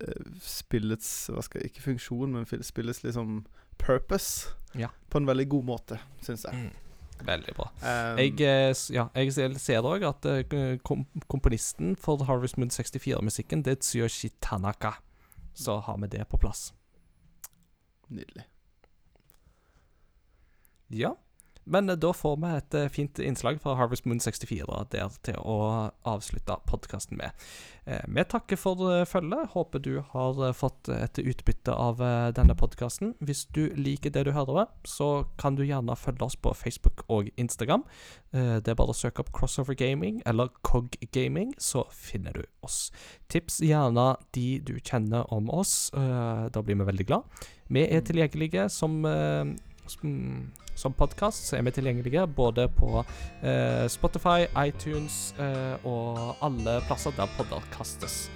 [0.00, 3.46] eh, spillets Hva skal Ikke funksjon, men spillets liksom
[3.78, 4.48] purpose.
[4.74, 4.88] Ja.
[5.10, 6.54] På en veldig god måte, syns jeg.
[6.54, 6.70] Mm.
[7.26, 7.66] Veldig bra.
[7.82, 12.70] Um, Jeg, eh, ja, jeg ser- ser òg at eh, kom komponisten for Harvest Moon
[12.70, 14.92] 64-musikken, det er Tsuyoshi Tanaka.
[15.54, 16.72] Så har vi det på plass.
[18.08, 18.44] Nydelig.
[20.88, 21.16] Ja.
[21.68, 25.36] Men eh, da får vi et eh, fint innslag fra Harvest Moon 64 der til
[25.44, 25.58] å
[26.08, 27.36] avslutte podkasten med.
[27.84, 29.52] Eh, vi takker for følget.
[29.52, 32.00] Håper du har fått et utbytte av
[32.36, 33.14] denne podkasten.
[33.20, 37.28] Hvis du liker det du hører, så kan du gjerne følge oss på Facebook og
[37.36, 37.84] Instagram.
[38.32, 42.90] Det er bare å søke opp Crossover Gaming eller Cog Gaming, så finner du oss.
[43.32, 45.90] Tips gjerne de du kjenner om oss.
[45.92, 47.40] da blir vi veldig glad.
[47.68, 50.12] Vi er tilgjengelige eh, som,
[50.78, 53.02] som podkast så er vi tilgjengelige både på
[53.42, 58.28] eh, Spotify, iTunes eh, og alle plasser der podder kastes.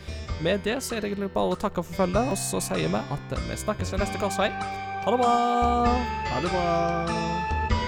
[0.43, 3.05] Med det så er det egentlig bare å takke for følget, og så sier vi
[3.16, 4.51] at vi snakkes ved neste korsvei.
[5.02, 5.35] Ha det bra!
[6.32, 7.81] Ha det bra.